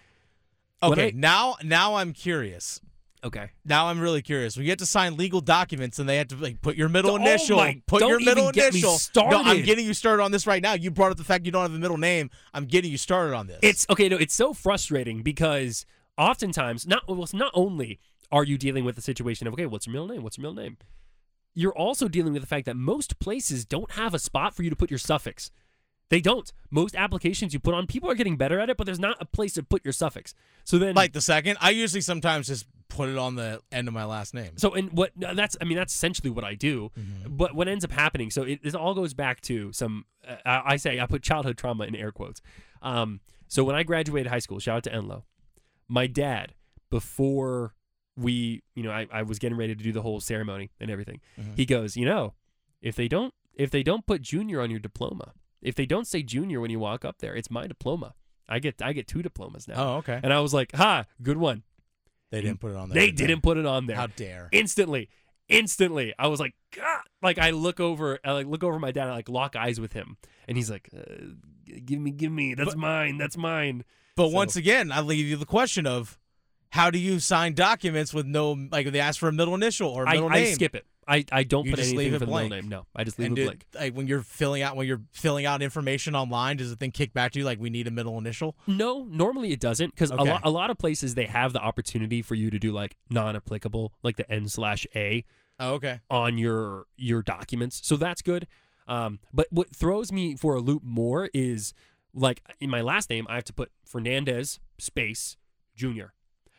Okay, 0.83 1.07
I- 1.07 1.11
now 1.13 1.55
now 1.63 1.95
I'm 1.95 2.13
curious. 2.13 2.79
Okay. 3.23 3.51
Now 3.63 3.85
I'm 3.87 3.99
really 3.99 4.23
curious. 4.23 4.57
We 4.57 4.63
get 4.63 4.79
to 4.79 4.85
sign 4.87 5.15
legal 5.15 5.41
documents, 5.41 5.99
and 5.99 6.09
they 6.09 6.17
have 6.17 6.29
to 6.29 6.35
like 6.37 6.59
put 6.61 6.75
your 6.75 6.89
middle 6.89 7.11
Oh 7.11 7.15
initial. 7.17 7.57
my- 7.57 7.79
put 7.85 8.01
your 8.01 8.19
middle 8.19 8.45
even 8.45 8.51
get 8.53 8.73
me 8.73 8.79
initial. 8.79 8.97
No, 9.29 9.43
I'm 9.43 9.61
getting 9.61 9.85
you 9.85 9.93
started 9.93 10.23
on 10.23 10.31
this 10.31 10.47
right 10.47 10.61
now. 10.61 10.73
You 10.73 10.89
brought 10.89 11.11
up 11.11 11.17
the 11.17 11.23
fact 11.23 11.45
you 11.45 11.51
don't 11.51 11.61
have 11.61 11.73
a 11.73 11.77
middle 11.77 11.99
name. 11.99 12.31
I'm 12.53 12.65
getting 12.65 12.89
you 12.89 12.97
started 12.97 13.35
on 13.35 13.45
this. 13.45 13.59
It's 13.61 13.85
okay. 13.91 14.09
No, 14.09 14.17
it's 14.17 14.33
so 14.33 14.53
frustrating 14.53 15.21
because 15.21 15.85
oftentimes, 16.17 16.87
not 16.87 17.03
well, 17.07 17.27
not 17.33 17.51
only 17.53 17.99
are 18.31 18.43
you 18.43 18.57
dealing 18.57 18.85
with 18.85 18.95
the 18.95 19.01
situation 19.03 19.45
of 19.45 19.53
okay, 19.53 19.67
what's 19.67 19.85
your 19.85 19.91
middle 19.93 20.07
name? 20.07 20.23
What's 20.23 20.39
your 20.39 20.49
middle 20.49 20.63
name? 20.63 20.77
You're 21.53 21.75
also 21.75 22.07
dealing 22.07 22.33
with 22.33 22.41
the 22.41 22.47
fact 22.47 22.65
that 22.65 22.75
most 22.75 23.19
places 23.19 23.65
don't 23.65 23.91
have 23.91 24.13
a 24.13 24.19
spot 24.19 24.55
for 24.55 24.63
you 24.63 24.69
to 24.69 24.75
put 24.75 24.89
your 24.89 24.99
suffix. 24.99 25.51
They 26.09 26.19
don't. 26.19 26.51
Most 26.69 26.95
applications 26.95 27.53
you 27.53 27.59
put 27.59 27.73
on, 27.73 27.87
people 27.87 28.09
are 28.09 28.15
getting 28.15 28.35
better 28.35 28.59
at 28.59 28.69
it, 28.69 28.75
but 28.75 28.85
there's 28.85 28.99
not 28.99 29.17
a 29.21 29.25
place 29.25 29.53
to 29.53 29.63
put 29.63 29.83
your 29.85 29.93
suffix. 29.93 30.33
So 30.65 30.77
then, 30.77 30.93
like 30.93 31.13
the 31.13 31.21
second. 31.21 31.57
I 31.61 31.69
usually 31.69 32.01
sometimes 32.01 32.47
just 32.47 32.65
put 32.89 33.07
it 33.07 33.17
on 33.17 33.35
the 33.35 33.61
end 33.71 33.87
of 33.87 33.93
my 33.93 34.03
last 34.03 34.33
name. 34.33 34.57
So 34.57 34.73
and 34.73 34.91
what 34.91 35.11
that's 35.15 35.55
I 35.61 35.63
mean 35.63 35.77
that's 35.77 35.93
essentially 35.93 36.29
what 36.29 36.43
I 36.43 36.55
do. 36.55 36.91
Mm-hmm. 36.99 37.37
But 37.37 37.55
what 37.55 37.69
ends 37.69 37.85
up 37.85 37.91
happening, 37.91 38.29
so 38.29 38.43
it, 38.43 38.59
it 38.61 38.75
all 38.75 38.93
goes 38.93 39.13
back 39.13 39.39
to 39.41 39.71
some. 39.71 40.05
Uh, 40.27 40.35
I 40.45 40.61
I 40.73 40.75
say 40.75 40.99
I 40.99 41.05
put 41.05 41.23
childhood 41.23 41.57
trauma 41.57 41.85
in 41.85 41.95
air 41.95 42.11
quotes. 42.11 42.41
Um, 42.81 43.21
so 43.47 43.63
when 43.63 43.77
I 43.77 43.83
graduated 43.83 44.29
high 44.29 44.39
school, 44.39 44.59
shout 44.59 44.77
out 44.77 44.83
to 44.83 44.89
Enloe, 44.91 45.23
my 45.87 46.07
dad 46.07 46.53
before 46.89 47.73
we 48.17 48.61
you 48.75 48.83
know 48.83 48.91
I, 48.91 49.07
I 49.11 49.23
was 49.23 49.39
getting 49.39 49.57
ready 49.57 49.75
to 49.75 49.83
do 49.83 49.91
the 49.91 50.01
whole 50.01 50.19
ceremony 50.19 50.71
and 50.79 50.91
everything. 50.91 51.21
Mm-hmm. 51.39 51.53
He 51.55 51.65
goes, 51.65 51.95
you 51.97 52.05
know, 52.05 52.33
if 52.81 52.95
they 52.95 53.07
don't 53.07 53.33
if 53.53 53.69
they 53.71 53.83
don't 53.83 54.05
put 54.05 54.21
junior 54.21 54.61
on 54.61 54.69
your 54.71 54.79
diploma, 54.79 55.33
if 55.61 55.75
they 55.75 55.85
don't 55.85 56.07
say 56.07 56.23
junior 56.23 56.59
when 56.59 56.71
you 56.71 56.79
walk 56.79 57.05
up 57.05 57.19
there, 57.19 57.35
it's 57.35 57.49
my 57.51 57.67
diploma. 57.67 58.13
I 58.49 58.59
get 58.59 58.81
I 58.81 58.93
get 58.93 59.07
two 59.07 59.21
diplomas 59.21 59.67
now. 59.67 59.75
Oh, 59.77 59.97
okay. 59.97 60.19
And 60.21 60.33
I 60.33 60.39
was 60.41 60.53
like, 60.53 60.75
ha, 60.75 61.05
good 61.21 61.37
one. 61.37 61.63
They 62.31 62.41
didn't 62.41 62.59
put 62.61 62.71
it 62.71 62.77
on 62.77 62.89
there. 62.89 62.95
They 63.01 63.11
did 63.11 63.27
didn't 63.27 63.43
put 63.43 63.57
it 63.57 63.65
on 63.65 63.87
there 63.87 63.97
How 63.97 64.07
dare? 64.07 64.47
instantly 64.51 65.09
instantly 65.49 66.13
i 66.17 66.27
was 66.27 66.39
like 66.39 66.53
God! 66.73 67.01
like 67.21 67.37
i 67.37 67.49
look 67.49 67.81
over 67.81 68.19
i 68.23 68.31
like 68.31 68.47
look 68.47 68.63
over 68.63 68.79
my 68.79 68.91
dad 68.93 69.09
I 69.09 69.11
like 69.11 69.27
lock 69.27 69.57
eyes 69.57 69.81
with 69.81 69.91
him 69.91 70.15
and 70.47 70.55
he's 70.55 70.71
like 70.71 70.87
uh, 70.95 71.01
give 71.83 71.99
me 71.99 72.11
give 72.11 72.31
me 72.31 72.53
that's 72.53 72.69
But- 72.69 72.77
mine 72.77 73.17
that's 73.17 73.35
mine 73.35 73.83
But 74.15 74.29
So- 74.29 74.35
once 74.35 74.55
again, 74.55 74.91
I 74.93 75.01
leave 75.01 75.25
you 75.25 75.35
the 75.35 75.45
question 75.45 75.85
of 75.85 76.17
how 76.71 76.89
do 76.89 76.97
you 76.99 77.19
sign 77.19 77.53
documents 77.53 78.13
with 78.13 78.25
no 78.25 78.57
like 78.71 78.91
they 78.91 78.99
ask 78.99 79.19
for 79.19 79.27
a 79.29 79.31
middle 79.31 79.53
initial 79.55 79.89
or 79.89 80.07
I, 80.07 80.13
middle 80.15 80.29
I 80.31 80.41
name? 80.41 80.55
skip 80.55 80.73
it 80.75 80.85
i 81.07 81.25
i 81.31 81.43
don't 81.43 81.65
You 81.65 81.71
put 81.71 81.79
anything 81.79 81.97
leave 81.97 82.13
it 82.13 82.19
for 82.19 82.25
the 82.25 82.31
middle 82.31 82.49
name 82.49 82.69
no 82.69 82.85
i 82.95 83.03
just 83.03 83.17
leave 83.17 83.27
And 83.29 83.37
it 83.37 83.41
did, 83.41 83.45
blank 83.47 83.65
like 83.73 83.93
when 83.95 84.07
you're 84.07 84.21
filling 84.21 84.61
out 84.61 84.75
when 84.75 84.87
you're 84.87 85.01
filling 85.11 85.45
out 85.45 85.61
information 85.61 86.15
online, 86.15 86.57
does 86.57 86.69
the 86.69 86.75
thing 86.75 86.91
kick 86.91 87.13
back 87.13 87.31
to 87.33 87.39
you 87.39 87.45
like 87.45 87.59
we 87.59 87.69
need 87.69 87.87
a 87.87 87.91
middle 87.91 88.17
initial? 88.17 88.55
no 88.67 89.03
normally 89.09 89.51
it 89.51 89.59
doesn't 89.59 89.93
because 89.95 90.11
Okay. 90.11 90.21
a, 90.21 90.25
lot, 90.33 90.41
a 90.43 90.49
lot 90.51 90.69
of 90.69 90.77
places 90.77 91.15
they 91.15 91.25
have 91.25 91.53
the 91.53 91.59
opportunity 91.61 92.21
for 92.21 92.35
you 92.35 92.49
to 92.51 92.59
do 92.59 92.71
like 92.71 92.95
non-applicable 93.09 93.93
like 94.03 94.17
the 94.17 94.29
n 94.31 94.47
slash 94.47 94.85
a 94.95 95.23
Oh, 95.59 95.73
okay. 95.75 95.99
on 96.09 96.37
your 96.39 96.85
your 96.97 97.21
documents. 97.21 97.81
So 97.83 97.95
that's 97.95 98.21
good. 98.23 98.47
Um, 98.87 99.19
but 99.31 99.45
what 99.51 99.75
throws 99.75 100.11
me 100.11 100.35
for 100.35 100.55
a 100.55 100.59
loop 100.59 100.81
more 100.83 101.29
is 101.35 101.73
like 102.15 102.41
in 102.59 102.69
my 102.71 102.81
last 102.81 103.09
name, 103.11 103.27
I 103.29 103.35
have 103.35 103.43
to 103.45 103.53
put 103.53 103.71
Fernandez 103.85 104.59
space 104.79 105.37
Junior, 105.75 106.13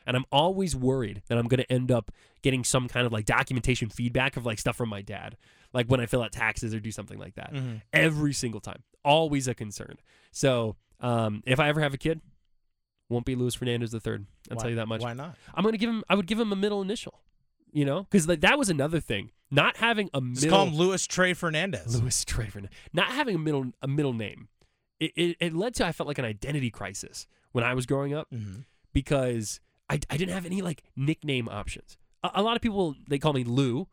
and 0.06 0.16
I'm 0.16 0.24
always 0.32 0.74
worried 0.76 1.22
that 1.28 1.38
I'm 1.38 1.46
going 1.48 1.60
to 1.62 1.72
end 1.72 1.90
up 1.92 2.10
getting 2.42 2.64
some 2.64 2.88
kind 2.88 3.06
of 3.06 3.12
like 3.12 3.24
documentation 3.24 3.88
feedback 3.88 4.36
of 4.36 4.44
like 4.46 4.58
stuff 4.58 4.76
from 4.76 4.88
my 4.88 5.02
dad, 5.02 5.36
like 5.72 5.86
when 5.86 6.00
I 6.00 6.06
fill 6.06 6.22
out 6.22 6.32
taxes 6.32 6.74
or 6.74 6.80
do 6.80 6.90
something 6.90 7.18
like 7.18 7.34
that. 7.36 7.52
Mhm. 7.52 7.82
Every 7.92 8.32
single 8.32 8.60
time, 8.60 8.82
always 9.04 9.48
a 9.48 9.54
concern. 9.54 9.96
So 10.32 10.76
um, 11.00 11.42
if 11.46 11.58
I 11.60 11.68
ever 11.68 11.80
have 11.80 11.94
a 11.94 11.98
kid, 11.98 12.20
won't 13.08 13.24
be 13.26 13.34
Luis 13.34 13.54
Fernandez 13.54 13.90
the 13.90 14.00
third. 14.00 14.26
I'll 14.50 14.56
Why- 14.56 14.60
tell 14.62 14.70
you 14.70 14.76
that 14.76 14.86
much. 14.88 15.02
Why 15.02 15.12
not? 15.12 15.36
I'm 15.54 15.62
gonna 15.64 15.76
give 15.76 15.90
him. 15.90 16.02
I 16.08 16.14
would 16.14 16.26
give 16.26 16.40
him 16.40 16.52
a 16.52 16.56
middle 16.56 16.80
initial. 16.82 17.20
You 17.74 17.84
know, 17.86 18.02
because 18.02 18.28
like, 18.28 18.40
that 18.42 18.58
was 18.58 18.68
another 18.68 19.00
thing. 19.00 19.30
Not 19.50 19.78
having 19.78 20.10
a 20.12 20.20
middle. 20.20 20.34
Just 20.34 20.48
call 20.50 20.66
him 20.66 20.74
Louis 20.74 21.06
Trey 21.06 21.32
Fernandez. 21.34 22.00
Luis 22.00 22.22
Trey 22.26 22.46
Fernandez. 22.48 22.76
not 22.92 23.08
having 23.08 23.34
a 23.34 23.38
middle 23.38 23.72
a 23.82 23.88
middle 23.88 24.12
name, 24.12 24.48
it, 25.00 25.12
it, 25.16 25.36
it 25.40 25.54
led 25.54 25.74
to 25.76 25.86
I 25.86 25.92
felt 25.92 26.06
like 26.06 26.18
an 26.18 26.24
identity 26.24 26.70
crisis 26.70 27.26
when 27.52 27.64
I 27.64 27.72
was 27.74 27.86
growing 27.86 28.12
up 28.14 28.30
Mhm. 28.30 28.64
because 28.92 29.60
I, 29.92 30.00
I 30.08 30.16
didn't 30.16 30.32
have 30.32 30.46
any 30.46 30.62
like 30.62 30.82
nickname 30.96 31.48
options. 31.48 31.98
A, 32.24 32.30
a 32.36 32.42
lot 32.42 32.56
of 32.56 32.62
people 32.62 32.94
they 33.08 33.18
call 33.18 33.34
me 33.34 33.44
Lou. 33.44 33.88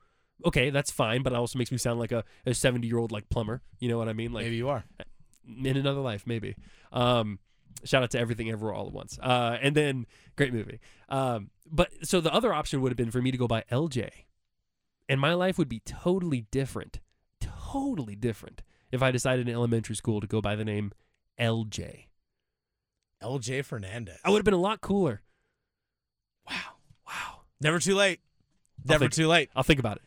Okay, 0.46 0.70
that's 0.70 0.90
fine, 0.90 1.22
but 1.22 1.34
it 1.34 1.36
also 1.36 1.60
makes 1.60 1.70
me 1.70 1.78
sound 1.78 2.00
like 2.00 2.14
a, 2.14 2.24
70 2.50 2.88
year 2.88 2.98
old 2.98 3.12
like 3.12 3.28
plumber. 3.30 3.62
You 3.80 3.90
know 3.90 3.98
what 3.98 4.08
I 4.08 4.14
mean? 4.14 4.32
Like 4.32 4.46
Maybe 4.46 4.56
you 4.56 4.70
are. 4.70 4.86
in 5.46 5.76
another 5.76 6.00
life, 6.00 6.24
maybe. 6.26 6.56
Um, 6.94 7.40
shout 7.84 8.04
out 8.04 8.12
to 8.12 8.20
Everything 8.20 8.50
Ever 8.50 8.74
All 8.74 8.88
at 8.88 8.94
Once. 8.94 9.20
Uh, 9.22 9.58
and 9.62 9.76
then 9.76 10.06
great 10.38 10.54
movie. 10.54 10.80
Um, 11.10 11.50
but 11.70 11.90
so 12.04 12.22
the 12.22 12.34
other 12.34 12.54
option 12.54 12.82
would 12.82 12.92
have 12.92 12.98
been 12.98 13.12
for 13.12 13.22
me 13.22 13.32
to 13.32 13.38
go 13.38 13.48
by 13.48 13.66
LJ, 13.70 14.10
and 15.10 15.20
my 15.20 15.34
life 15.34 15.58
would 15.58 15.70
be 15.70 15.82
totally 15.82 16.46
different, 16.52 17.02
totally 17.42 18.16
different 18.16 18.62
if 18.94 19.04
I 19.04 19.12
decided 19.12 19.50
in 19.50 19.54
elementary 19.54 19.96
school 19.98 20.22
to 20.22 20.28
go 20.28 20.40
by 20.40 20.56
the 20.56 20.64
name 20.64 20.94
LJ. 21.38 22.06
LJ 23.22 23.66
Fernandez. 23.66 24.20
I 24.24 24.30
would 24.30 24.38
have 24.38 24.46
been 24.46 24.54
a 24.54 24.58
lot 24.58 24.80
cooler. 24.80 25.22
Wow. 26.50 26.56
Wow. 27.08 27.42
Never 27.62 27.80
too 27.80 27.96
late. 27.96 28.20
Never 28.86 29.06
think- 29.06 29.14
too 29.14 29.28
late. 29.28 29.50
I'll 29.56 29.64
think 29.64 29.80
about 29.80 29.98
it. 29.98 30.04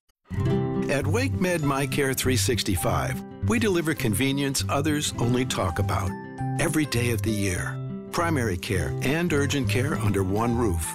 At 0.91 1.05
WakeMed 1.05 1.61
MyCare 1.61 2.15
365, 2.17 3.23
we 3.49 3.59
deliver 3.59 3.95
convenience 3.95 4.65
others 4.69 5.15
only 5.19 5.45
talk 5.45 5.79
about. 5.79 6.11
Every 6.61 6.87
day 6.87 7.11
of 7.11 7.23
the 7.23 7.31
year, 7.31 7.79
primary 8.11 8.57
care 8.57 8.95
and 9.03 9.33
urgent 9.33 9.69
care 9.69 9.97
under 9.97 10.23
one 10.23 10.57
roof. 10.57 10.87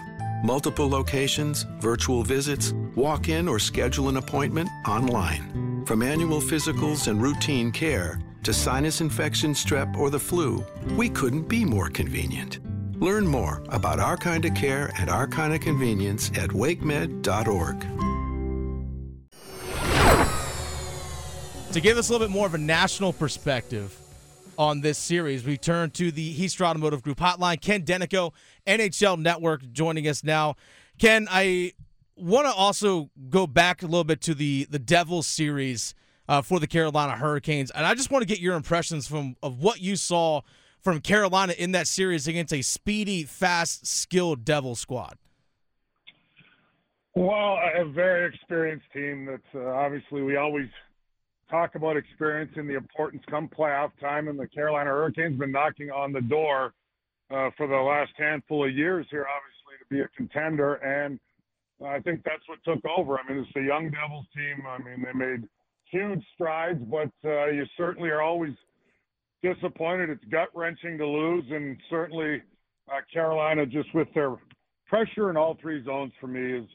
Multiple 0.44 0.88
locations, 0.88 1.64
virtual 1.80 2.22
visits, 2.24 2.74
walk 2.96 3.28
in 3.28 3.48
or 3.48 3.58
schedule 3.58 4.08
an 4.08 4.18
appointment 4.18 4.70
online. 4.88 5.84
From 5.86 6.04
annual 6.04 6.42
physicals 6.42 7.08
and 7.08 7.22
routine 7.22 7.72
care 7.72 8.20
to 8.44 8.54
sinus 8.54 9.02
infection, 9.02 9.54
strep, 9.54 9.96
or 9.98 10.10
the 10.10 10.20
flu, 10.20 10.64
we 10.96 11.10
couldn't 11.10 11.50
be 11.50 11.66
more 11.66 11.90
convenient. 11.90 12.60
Learn 13.00 13.28
more 13.28 13.64
about 13.70 14.00
our 14.00 14.18
kind 14.18 14.46
of 14.46 14.54
care 14.56 14.92
and 14.98 15.10
our 15.10 15.28
kind 15.28 15.54
of 15.54 15.62
convenience 15.62 16.30
at 16.30 16.50
wakemed.org. 16.50 17.82
To 21.74 21.82
give 21.82 21.98
us 21.98 22.10
a 22.10 22.12
little 22.12 22.28
bit 22.28 22.34
more 22.34 22.48
of 22.48 22.54
a 22.54 22.58
national 22.58 23.14
perspective, 23.14 23.96
on 24.58 24.82
this 24.82 24.98
series. 24.98 25.46
We 25.46 25.58
turn 25.58 25.92
to 25.92 26.12
the 26.12 26.36
Hiester 26.36 26.66
Automotive 26.66 27.04
Group 27.04 27.20
hotline. 27.20 27.62
Ken 27.62 27.84
Daneyko, 27.84 28.34
NHL 28.66 29.20
Network, 29.20 29.72
joining 29.72 30.08
us 30.08 30.24
now. 30.24 30.56
Ken, 31.00 31.28
I 31.30 31.74
want 32.16 32.48
to 32.48 32.54
also 32.54 33.12
go 33.30 33.46
back 33.46 33.84
a 33.84 33.86
little 33.86 34.04
bit 34.04 34.22
to 34.22 34.34
the 34.34 34.68
the 34.70 34.80
Devils 34.80 35.28
series 35.28 35.94
uh, 36.28 36.42
for 36.42 36.60
the 36.60 36.68
Carolina 36.68 37.14
Hurricanes, 37.14 37.72
and 37.72 37.86
I 37.86 37.94
just 37.94 38.12
want 38.12 38.24
to 38.24 38.28
get 38.28 38.40
your 38.40 38.56
impressions 38.56 39.08
from 39.08 39.36
of 39.44 39.60
what 39.60 39.80
you 39.80 39.96
saw 39.96 40.42
from 40.88 41.02
Carolina 41.02 41.52
in 41.58 41.74
that 41.74 41.86
series 41.86 42.30
against 42.30 42.54
a 42.54 42.62
speedy, 42.62 43.26
fast, 43.26 43.86
skilled 43.86 44.46
Devil 44.46 44.74
squad. 44.74 45.18
Well, 47.14 47.60
a 47.76 47.84
very 47.84 48.34
experienced 48.34 48.86
team. 48.94 49.26
That's 49.26 49.44
uh, 49.54 49.68
obviously 49.68 50.22
we 50.22 50.38
always 50.38 50.70
talk 51.52 51.76
about 51.76 51.98
experience 51.98 52.54
and 52.56 52.70
the 52.70 52.76
importance 52.76 53.22
come 53.30 53.50
playoff 53.50 53.92
time, 54.00 54.30
and 54.30 54.40
the 54.40 54.48
Carolina 54.48 54.92
Hurricanes 54.92 55.38
been 55.38 55.52
knocking 55.52 55.92
on 55.92 56.14
the 56.14 56.22
door 56.22 56.72
uh, 57.32 57.50
for 57.58 57.68
the 57.68 57.76
last 57.76 58.14
handful 58.18 58.66
of 58.66 58.74
years 58.74 59.06
here, 59.12 59.26
obviously 59.28 59.76
to 59.80 59.94
be 59.94 60.00
a 60.00 60.08
contender, 60.16 60.76
and 60.76 61.20
I 61.86 62.00
think 62.00 62.24
that's 62.24 62.48
what 62.48 62.60
took 62.64 62.86
over. 62.98 63.20
I 63.20 63.30
mean, 63.30 63.40
it's 63.40 63.58
a 63.58 63.62
young 63.62 63.92
Devils 63.92 64.26
team. 64.34 64.64
I 64.66 64.78
mean, 64.78 65.04
they 65.04 65.12
made 65.12 65.50
huge 65.92 66.24
strides, 66.34 66.80
but 66.90 67.12
uh, 67.26 67.48
you 67.48 67.66
certainly 67.76 68.08
are 68.08 68.22
always 68.22 68.54
disappointed. 69.44 70.10
It's 70.10 70.24
gut 70.26 70.50
wrenching 70.54 70.98
to 70.98 71.08
lose, 71.08 71.46
and 71.52 71.78
certainly 71.90 72.42
uh, 72.90 73.02
Carolina, 73.12 73.66
just 73.66 73.94
with 73.94 74.08
their 74.14 74.36
pressure 74.88 75.30
in 75.30 75.38
all 75.38 75.58
three 75.62 75.84
zones 75.84 76.14
for 76.20 76.28
me, 76.28 76.60
is 76.60 76.66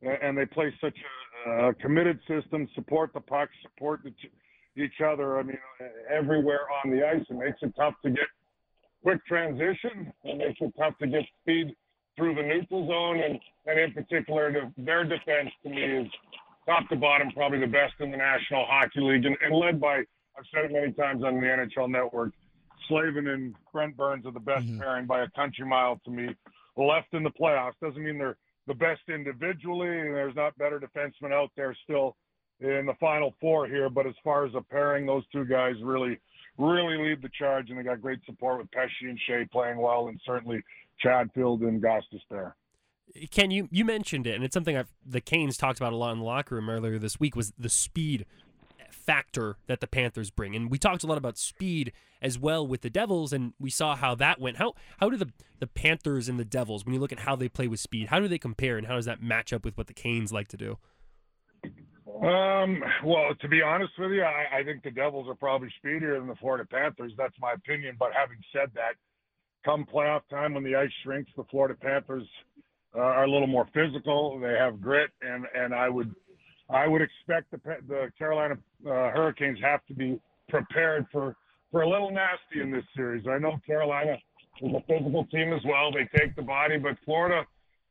and 0.00 0.38
they 0.38 0.46
play 0.46 0.72
such 0.80 0.96
a, 1.46 1.68
a 1.68 1.74
committed 1.74 2.20
system, 2.28 2.68
support 2.74 3.12
the 3.12 3.20
puck, 3.20 3.48
support 3.62 4.00
the, 4.04 4.12
each 4.80 5.00
other. 5.04 5.38
I 5.38 5.42
mean, 5.42 5.58
everywhere 6.08 6.66
on 6.84 6.90
the 6.92 7.04
ice, 7.06 7.24
it 7.28 7.34
makes 7.34 7.58
it 7.62 7.74
tough 7.76 7.94
to 8.04 8.10
get 8.10 8.28
quick 9.02 9.24
transition. 9.26 10.12
It 10.24 10.38
makes 10.38 10.58
it 10.60 10.72
tough 10.78 10.96
to 10.98 11.06
get 11.06 11.22
speed 11.42 11.74
through 12.16 12.34
the 12.36 12.42
neutral 12.42 12.86
zone, 12.86 13.20
and, 13.20 13.40
and 13.66 13.80
in 13.80 13.92
particular, 13.92 14.52
the, 14.52 14.82
their 14.82 15.04
defense 15.04 15.50
to 15.64 15.70
me 15.70 15.82
is 15.82 16.06
top 16.66 16.88
to 16.90 16.96
bottom 16.96 17.30
probably 17.32 17.60
the 17.60 17.66
best 17.66 17.94
in 18.00 18.10
the 18.10 18.16
National 18.16 18.66
Hockey 18.68 19.00
League, 19.00 19.24
and, 19.24 19.36
and 19.40 19.56
led 19.56 19.80
by 19.80 20.02
I've 20.38 20.44
said 20.54 20.66
it 20.66 20.72
many 20.72 20.92
times 20.92 21.24
on 21.24 21.40
the 21.40 21.46
NHL 21.46 21.90
Network. 21.90 22.32
Slavin 22.86 23.26
and 23.28 23.54
Brent 23.72 23.96
Burns 23.96 24.24
are 24.24 24.32
the 24.32 24.40
best 24.40 24.66
mm-hmm. 24.66 24.80
pairing 24.80 25.06
by 25.06 25.22
a 25.22 25.30
country 25.30 25.66
mile 25.66 26.00
to 26.04 26.10
me. 26.10 26.28
Left 26.76 27.12
in 27.12 27.24
the 27.24 27.30
playoffs 27.30 27.72
doesn't 27.82 28.02
mean 28.02 28.18
they're 28.18 28.36
the 28.68 28.74
best 28.74 29.00
individually. 29.08 29.88
And 29.88 30.14
there's 30.14 30.36
not 30.36 30.56
better 30.56 30.78
defensemen 30.78 31.32
out 31.32 31.50
there 31.56 31.76
still 31.84 32.16
in 32.60 32.86
the 32.86 32.94
final 33.00 33.34
four 33.40 33.66
here, 33.66 33.88
but 33.88 34.06
as 34.06 34.14
far 34.22 34.44
as 34.46 34.52
a 34.54 34.60
pairing, 34.60 35.06
those 35.06 35.24
two 35.32 35.44
guys 35.44 35.74
really, 35.82 36.18
really 36.56 36.98
lead 36.98 37.22
the 37.22 37.30
charge, 37.38 37.70
and 37.70 37.78
they 37.78 37.82
got 37.82 38.00
great 38.00 38.18
support 38.26 38.58
with 38.58 38.70
Pesce 38.72 38.90
and 39.02 39.18
Skjei 39.28 39.50
playing 39.50 39.78
well, 39.78 40.08
and 40.08 40.20
certainly 40.26 40.60
Chatfield 41.00 41.62
and 41.62 41.82
Gostisbehere. 41.82 42.52
Ken, 43.30 43.50
you, 43.50 43.68
you 43.70 43.84
mentioned 43.84 44.26
it, 44.26 44.34
and 44.34 44.44
it's 44.44 44.54
something 44.54 44.76
I've, 44.76 44.92
the 45.06 45.20
Canes 45.20 45.56
talked 45.56 45.78
about 45.78 45.92
a 45.92 45.96
lot 45.96 46.12
in 46.12 46.18
the 46.18 46.24
locker 46.24 46.56
room 46.56 46.68
earlier 46.68 46.98
this 46.98 47.18
week 47.18 47.36
was 47.36 47.52
the 47.56 47.68
speed 47.68 48.26
factor 49.08 49.56
that 49.68 49.80
the 49.80 49.86
Panthers 49.86 50.30
bring. 50.30 50.54
And 50.54 50.70
we 50.70 50.76
talked 50.76 51.02
a 51.02 51.06
lot 51.06 51.16
about 51.16 51.38
speed 51.38 51.92
as 52.20 52.38
well 52.38 52.66
with 52.66 52.82
the 52.82 52.90
Devils, 52.90 53.32
and 53.32 53.54
we 53.58 53.70
saw 53.70 53.96
how 53.96 54.14
that 54.16 54.38
went. 54.38 54.58
How 54.58 54.74
how 54.98 55.08
do 55.08 55.16
the 55.16 55.32
the 55.60 55.66
Panthers 55.66 56.28
and 56.28 56.38
the 56.38 56.44
Devils, 56.44 56.84
when 56.84 56.92
you 56.92 57.00
look 57.00 57.12
at 57.12 57.20
how 57.20 57.34
they 57.34 57.48
play 57.48 57.68
with 57.68 57.80
speed, 57.80 58.08
how 58.08 58.20
do 58.20 58.28
they 58.28 58.38
compare, 58.38 58.76
and 58.76 58.86
how 58.86 58.96
does 58.96 59.06
that 59.06 59.22
match 59.22 59.52
up 59.54 59.64
with 59.64 59.78
what 59.78 59.86
the 59.86 59.94
Canes 59.94 60.30
like 60.30 60.48
to 60.48 60.58
do? 60.58 60.78
Um, 62.22 62.82
well, 63.02 63.34
to 63.40 63.48
be 63.48 63.62
honest 63.62 63.92
with 63.98 64.10
you, 64.10 64.22
I, 64.22 64.58
I 64.58 64.62
think 64.64 64.82
the 64.82 64.90
Devils 64.90 65.26
are 65.28 65.34
probably 65.34 65.72
speedier 65.78 66.18
than 66.18 66.28
the 66.28 66.34
Florida 66.36 66.66
Panthers. 66.70 67.12
That's 67.16 67.34
my 67.40 67.52
opinion. 67.52 67.96
But 67.98 68.10
having 68.12 68.38
said 68.52 68.70
that, 68.74 68.94
come 69.64 69.86
playoff 69.86 70.22
time 70.28 70.52
when 70.52 70.64
the 70.64 70.74
ice 70.74 70.90
shrinks, 71.02 71.30
the 71.34 71.44
Florida 71.50 71.74
Panthers 71.80 72.28
uh, 72.94 73.00
are 73.00 73.24
a 73.24 73.30
little 73.30 73.46
more 73.46 73.68
physical. 73.72 74.38
They 74.38 74.56
have 74.58 74.82
grit, 74.82 75.10
and 75.22 75.46
and 75.54 75.74
I 75.74 75.88
would 75.88 76.14
I 76.70 76.86
would 76.86 77.02
expect 77.02 77.50
the 77.50 77.60
the 77.88 78.10
Carolina 78.18 78.54
uh, 78.86 79.10
Hurricanes 79.10 79.58
have 79.62 79.84
to 79.86 79.94
be 79.94 80.20
prepared 80.48 81.06
for 81.10 81.36
for 81.70 81.82
a 81.82 81.88
little 81.88 82.10
nasty 82.10 82.60
in 82.60 82.70
this 82.70 82.84
series. 82.96 83.26
I 83.28 83.38
know 83.38 83.60
Carolina 83.66 84.16
is 84.62 84.72
a 84.74 84.80
physical 84.86 85.26
team 85.26 85.52
as 85.52 85.62
well. 85.64 85.92
They 85.92 86.08
take 86.18 86.34
the 86.36 86.42
body, 86.42 86.78
but 86.78 86.96
Florida 87.04 87.44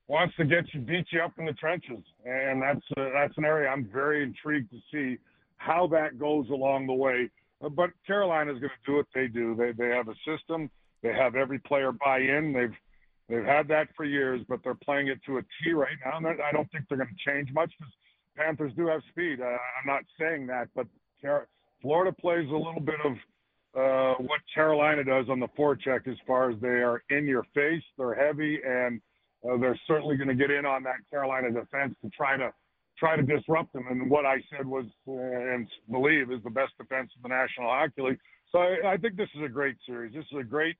wants 0.08 0.36
to 0.38 0.46
get 0.46 0.66
you 0.74 0.82
beat 0.82 1.06
you 1.12 1.22
up 1.22 1.34
in 1.38 1.46
the 1.46 1.54
trenches, 1.54 2.04
and 2.26 2.62
that's 2.62 2.86
uh, 2.98 3.10
that's 3.14 3.38
an 3.38 3.46
area 3.46 3.70
I'm 3.70 3.90
very 3.92 4.24
intrigued 4.24 4.72
to 4.72 4.80
see 4.92 5.18
how 5.58 5.88
that 5.88 6.20
goes 6.20 6.50
along 6.50 6.88
the 6.88 6.94
way. 6.94 7.30
But 7.60 7.90
Carolina 8.06 8.54
is 8.54 8.60
going 8.60 8.70
to 8.70 8.92
do 8.92 8.98
what 8.98 9.08
they 9.14 9.28
do. 9.28 9.56
They 9.56 9.72
they 9.72 9.90
have 9.90 10.08
a 10.08 10.16
system. 10.26 10.70
They 11.02 11.14
have 11.14 11.36
every 11.36 11.60
player 11.60 11.92
buy 11.92 12.20
in. 12.20 12.54
They've 12.54 12.76
they've 13.28 13.46
had 13.46 13.68
that 13.70 13.88
for 13.96 14.06
years, 14.06 14.42
but 14.48 14.60
they're 14.64 14.76
playing 14.76 15.08
it 15.08 15.20
to 15.26 15.38
a 15.38 15.42
T 15.42 15.74
right 15.74 15.98
now. 16.06 16.18
And 16.18 16.28
I 16.28 16.52
don't 16.52 16.72
think 16.72 16.86
they're 16.88 16.98
going 16.98 17.10
to 17.10 17.32
change 17.32 17.52
much 17.54 17.72
Panthers 18.38 18.72
do 18.76 18.88
have 18.88 19.02
speed. 19.10 19.42
Uh, 19.42 19.46
I'm 19.46 19.88
not 19.88 20.04
saying 20.20 20.48
that, 20.48 20.70
but 20.76 20.88
Florida 21.82 22.16
plays 22.20 22.48
a 22.50 22.56
little 22.56 22.80
bit 22.80 23.00
of 23.04 23.14
uh, 23.76 24.16
what 24.24 24.40
Carolina 24.54 25.04
does 25.04 25.26
on 25.30 25.40
the 25.40 25.48
forecheck 25.58 26.08
as 26.08 26.18
far 26.26 26.50
as 26.50 26.60
they 26.62 26.68
are 26.68 27.04
in 27.10 27.26
your 27.26 27.44
face, 27.54 27.84
they're 27.98 28.16
heavy, 28.16 28.60
and 28.66 29.02
uh, 29.48 29.58
they're 29.58 29.80
certainly 29.88 30.18
going 30.18 30.28
to 30.28 30.36
get 30.36 30.50
in 30.50 30.66
on 30.66 30.84
that 30.84 30.96
Carolina 31.10 31.52
defense 31.52 31.96
to 32.02 32.10
try 32.10 32.38
to 32.38 32.52
try 32.98 33.16
to 33.16 33.22
disrupt 33.22 33.74
them. 33.74 33.86
And 33.90 34.10
what 34.10 34.26
I 34.26 34.38
said 34.50 34.66
was 34.66 34.86
uh, 35.08 35.12
and 35.14 35.68
believe 35.92 36.32
is 36.32 36.42
the 36.44 36.50
best 36.50 36.74
defense 36.80 37.12
in 37.16 37.22
the 37.22 37.30
National 37.30 37.70
Hockey 37.70 38.02
League. 38.02 38.20
So 38.52 38.60
I, 38.60 38.94
I 38.94 38.98
think 38.98 39.16
this 39.16 39.30
is 39.36 39.44
a 39.46 39.50
great 39.50 39.76
series. 39.86 40.14
This 40.14 40.26
is 40.32 40.40
a 40.40 40.44
great 40.44 40.78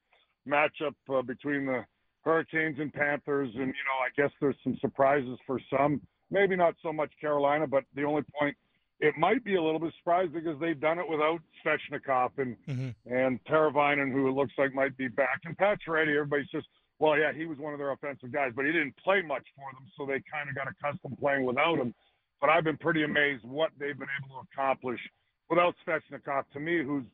matchup 0.48 0.96
uh, 1.14 1.22
between 1.22 1.68
the 1.68 1.86
Hurricanes 2.22 2.80
and 2.80 2.92
Panthers, 2.92 3.50
and 3.54 3.68
you 3.68 3.86
know 3.86 4.00
I 4.02 4.10
guess 4.16 4.32
there's 4.42 4.56
some 4.64 4.78
surprises 4.82 5.38
for 5.46 5.60
some 5.70 6.02
maybe 6.32 6.56
not 6.56 6.76
so 6.82 6.92
much 6.92 7.12
Carolina, 7.20 7.68
but 7.68 7.84
the 7.96 8.04
only 8.04 8.24
point 8.40 8.56
it 9.00 9.16
might 9.18 9.44
be 9.44 9.56
a 9.56 9.62
little 9.62 9.80
bit 9.80 9.94
surprised 10.00 10.34
because 10.34 10.60
they've 10.60 10.80
done 10.80 10.98
it 10.98 11.08
without 11.08 11.40
Svechnikov 11.64 12.32
and 12.38 12.56
mm-hmm. 12.68 13.14
and 13.14 13.40
Teravainen, 13.46 14.12
who 14.12 14.28
it 14.28 14.32
looks 14.32 14.54
like 14.58 14.74
might 14.74 14.98
be 14.98 15.08
back, 15.08 15.42
and 15.46 15.58
Pacioretty. 15.58 16.16
Everybody 16.16 16.48
says, 16.52 16.64
well, 17.00 17.18
yeah, 17.18 17.32
he 17.32 17.46
was 17.46 17.60
one 17.60 17.74
of 17.74 17.80
their 17.80 17.92
offensive 17.92 18.32
guys, 18.32 18.54
but 18.56 18.66
he 18.66 18.72
didn't 18.72 18.96
play 19.04 19.22
much 19.22 19.46
for 19.56 19.72
them, 19.74 19.88
so 19.96 20.06
they 20.06 20.22
kind 20.32 20.50
of 20.50 20.56
got 20.56 20.68
accustomed 20.68 21.18
playing 21.20 21.46
without 21.46 21.78
him. 21.78 21.94
But 22.42 22.50
I've 22.50 22.64
been 22.64 22.78
pretty 22.78 23.04
amazed 23.04 23.44
what 23.44 23.70
they've 23.80 23.98
been 23.98 24.08
able 24.24 24.42
to 24.42 24.48
accomplish 24.52 25.00
without 25.50 25.76
Svechnikov. 25.86 26.44
To 26.54 26.60
me, 26.60 26.84
who's 26.84 27.06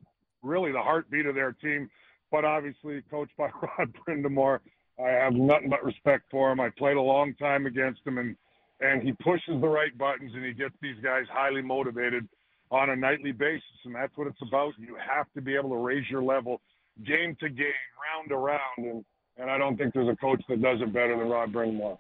really 0.42 0.72
the 0.72 0.82
heartbeat 0.82 1.26
of 1.26 1.36
their 1.36 1.52
team, 1.54 1.90
but 2.32 2.46
obviously 2.46 3.02
coached 3.10 3.36
by 3.38 3.50
Rod 3.78 3.94
Brind'Amour. 4.08 4.60
I 5.04 5.10
have 5.10 5.34
nothing 5.34 5.70
but 5.70 5.84
respect 5.84 6.26
for 6.30 6.52
him. 6.52 6.60
I 6.60 6.70
played 6.78 6.98
a 6.98 7.02
long 7.02 7.34
time 7.36 7.66
against 7.66 8.02
him, 8.06 8.20
and 8.20 8.36
and 8.80 9.02
he 9.02 9.14
pushes 9.14 9.60
the 9.62 9.68
right 9.68 9.96
buttons 9.98 10.32
and 10.34 10.46
he 10.46 10.54
gets 10.54 10.76
these 10.82 10.98
guys 11.04 11.26
highly 11.32 11.62
motivated 11.62 12.28
on 12.72 12.90
a 12.90 12.96
nightly 12.96 13.32
basis. 13.32 13.64
And 13.86 13.96
that's 13.96 14.16
what 14.18 14.28
it's 14.28 14.42
about. 14.42 14.74
You 14.78 14.96
have 14.96 15.28
to 15.36 15.42
be 15.42 15.56
able 15.56 15.70
to 15.70 15.78
raise 15.78 16.10
your 16.10 16.24
level 16.24 16.62
game 17.06 17.36
to 17.40 17.50
game, 17.50 17.68
round 18.04 18.30
to 18.30 18.38
round. 18.38 18.78
And, 18.78 19.06
and 19.38 19.50
I 19.50 19.58
don't 19.58 19.78
think 19.78 19.94
there's 19.94 20.10
a 20.10 20.16
coach 20.16 20.42
that 20.50 20.62
does 20.62 20.82
it 20.82 20.94
better 20.94 21.18
than 21.18 21.30
Rod 21.30 21.54
Brind'Amour. 21.54 21.98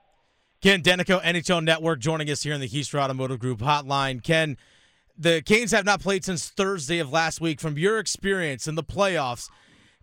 Ken 0.61 0.81
Daneyko, 0.81 1.21
NHL 1.21 1.63
Network, 1.63 1.99
joining 1.99 2.29
us 2.29 2.43
here 2.43 2.53
in 2.53 2.61
the 2.61 2.69
Hiester 2.69 2.99
Automotive 2.99 3.39
Group 3.39 3.59
hotline. 3.59 4.23
Ken, 4.23 4.57
the 5.17 5.41
Canes 5.41 5.71
have 5.71 5.83
not 5.83 5.99
played 5.99 6.23
since 6.23 6.49
Thursday 6.49 6.99
of 6.99 7.11
last 7.11 7.41
week. 7.41 7.59
From 7.59 7.77
your 7.77 7.99
experience 7.99 8.65
in 8.67 8.75
the 8.75 8.83
playoffs, 8.83 9.49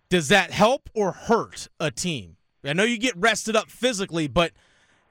does 0.09 0.27
that 0.27 0.51
help 0.51 0.89
or 0.93 1.13
hurt 1.13 1.67
a 1.79 1.89
team? 1.89 2.37
I 2.63 2.73
know 2.73 2.83
you 2.83 2.99
get 2.99 3.17
rested 3.17 3.55
up 3.55 3.69
physically, 3.69 4.27
but– 4.27 4.51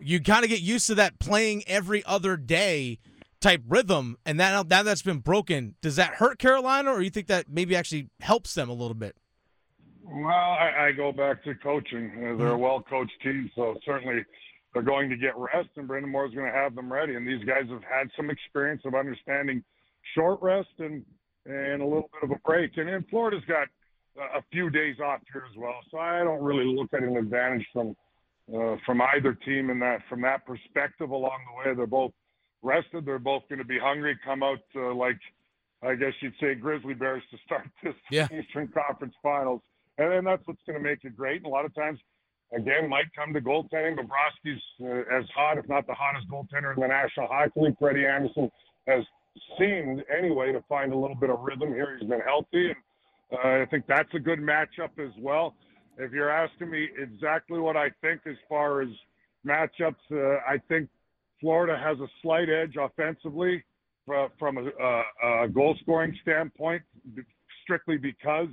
you 0.00 0.20
kind 0.20 0.44
of 0.44 0.50
get 0.50 0.60
used 0.60 0.86
to 0.88 0.94
that 0.96 1.18
playing 1.18 1.62
every 1.66 2.04
other 2.04 2.36
day 2.36 2.98
type 3.40 3.62
rhythm, 3.68 4.16
and 4.26 4.38
that 4.38 4.68
now 4.68 4.82
that's 4.82 5.02
been 5.02 5.18
broken. 5.18 5.74
Does 5.80 5.96
that 5.96 6.14
hurt 6.14 6.38
Carolina, 6.38 6.90
or 6.90 7.00
you 7.00 7.10
think 7.10 7.26
that 7.28 7.46
maybe 7.48 7.74
actually 7.74 8.08
helps 8.20 8.54
them 8.54 8.68
a 8.68 8.74
little 8.74 8.94
bit? 8.94 9.16
Well, 10.04 10.26
I, 10.26 10.88
I 10.88 10.92
go 10.92 11.12
back 11.12 11.44
to 11.44 11.54
coaching. 11.54 12.10
Uh, 12.16 12.36
they're 12.36 12.48
a 12.48 12.50
mm-hmm. 12.50 12.62
well 12.62 12.82
coached 12.82 13.12
team, 13.22 13.50
so 13.54 13.76
certainly 13.84 14.24
they're 14.72 14.82
going 14.82 15.08
to 15.08 15.16
get 15.16 15.36
rest, 15.36 15.68
and 15.76 15.88
Brind'Amour 15.88 16.28
is 16.28 16.34
going 16.34 16.50
to 16.50 16.56
have 16.56 16.74
them 16.74 16.92
ready. 16.92 17.14
And 17.14 17.26
these 17.26 17.44
guys 17.44 17.64
have 17.70 17.82
had 17.82 18.08
some 18.16 18.30
experience 18.30 18.82
of 18.84 18.94
understanding 18.94 19.62
short 20.14 20.40
rest 20.42 20.68
and 20.78 21.04
and 21.46 21.80
a 21.80 21.84
little 21.84 22.10
bit 22.12 22.30
of 22.30 22.30
a 22.30 22.40
break. 22.44 22.76
And, 22.76 22.88
and 22.88 23.06
Florida's 23.08 23.44
got 23.48 23.68
a 24.18 24.42
few 24.52 24.68
days 24.68 24.96
off 25.02 25.20
here 25.32 25.44
as 25.50 25.56
well, 25.56 25.78
so 25.90 25.98
I 25.98 26.22
don't 26.22 26.42
really 26.42 26.66
look 26.66 26.92
at 26.92 27.02
an 27.02 27.16
advantage 27.16 27.66
from 27.72 27.96
uh, 28.54 28.76
from 28.84 29.00
either 29.14 29.34
team 29.34 29.70
in 29.70 29.78
that 29.80 30.00
from 30.08 30.22
that 30.22 30.46
perspective 30.46 31.10
along 31.10 31.38
the 31.46 31.70
way. 31.70 31.74
They're 31.76 31.86
both 31.86 32.12
rested. 32.62 33.04
They're 33.06 33.18
both 33.18 33.42
going 33.48 33.58
to 33.58 33.64
be 33.64 33.78
hungry. 33.78 34.18
Come 34.24 34.42
out 34.42 34.60
uh, 34.76 34.94
like 34.94 35.18
I 35.82 35.94
guess 35.94 36.12
you'd 36.20 36.34
say 36.40 36.54
Grizzly 36.54 36.94
Bears 36.94 37.22
to 37.30 37.38
start 37.44 37.68
this 37.82 37.94
yeah. 38.10 38.28
Eastern 38.32 38.68
Conference 38.68 39.14
Finals, 39.22 39.62
and 39.98 40.12
then 40.12 40.24
that's 40.24 40.46
what's 40.46 40.62
going 40.66 40.78
to 40.78 40.84
make 40.84 41.04
it 41.04 41.16
great. 41.16 41.38
And 41.38 41.46
a 41.46 41.48
lot 41.48 41.64
of 41.64 41.74
times, 41.74 41.98
again, 42.56 42.88
might 42.88 43.06
come 43.16 43.32
to 43.32 43.40
goaltending. 43.40 43.96
Bobrovsky's 43.96 44.62
uh, 44.82 45.16
as 45.16 45.24
hot, 45.34 45.58
if 45.58 45.68
not 45.68 45.86
the 45.86 45.94
hottest 45.94 46.28
goaltender 46.28 46.74
in 46.74 46.80
the 46.80 46.88
National 46.88 47.26
Hockey 47.28 47.52
League. 47.56 47.76
Freddie 47.78 48.06
Andersen 48.06 48.50
has 48.86 49.04
seemed 49.58 50.02
anyway 50.16 50.52
to 50.52 50.62
find 50.68 50.92
a 50.92 50.96
little 50.96 51.16
bit 51.16 51.30
of 51.30 51.40
rhythm 51.40 51.72
here. 51.72 51.96
He's 51.98 52.08
been 52.08 52.20
healthy 52.20 52.66
and 52.70 52.76
Uh, 53.32 53.62
I 53.62 53.66
think 53.70 53.86
that's 53.86 54.12
a 54.14 54.18
good 54.18 54.40
matchup 54.40 54.98
as 54.98 55.12
well. 55.18 55.54
If 56.00 56.12
you're 56.12 56.30
asking 56.30 56.70
me 56.70 56.88
exactly 56.98 57.58
what 57.58 57.76
I 57.76 57.90
think 58.00 58.22
as 58.26 58.36
far 58.48 58.82
as 58.82 58.88
matchups, 59.46 59.94
uh, 60.12 60.40
I 60.48 60.58
think 60.68 60.88
Florida 61.40 61.78
has 61.78 61.98
a 62.00 62.08
slight 62.22 62.48
edge 62.48 62.76
offensively 62.80 63.62
from 64.38 64.58
a, 64.58 65.02
a 65.44 65.48
goal 65.48 65.76
scoring 65.82 66.16
standpoint, 66.22 66.82
strictly 67.62 67.96
because 67.96 68.48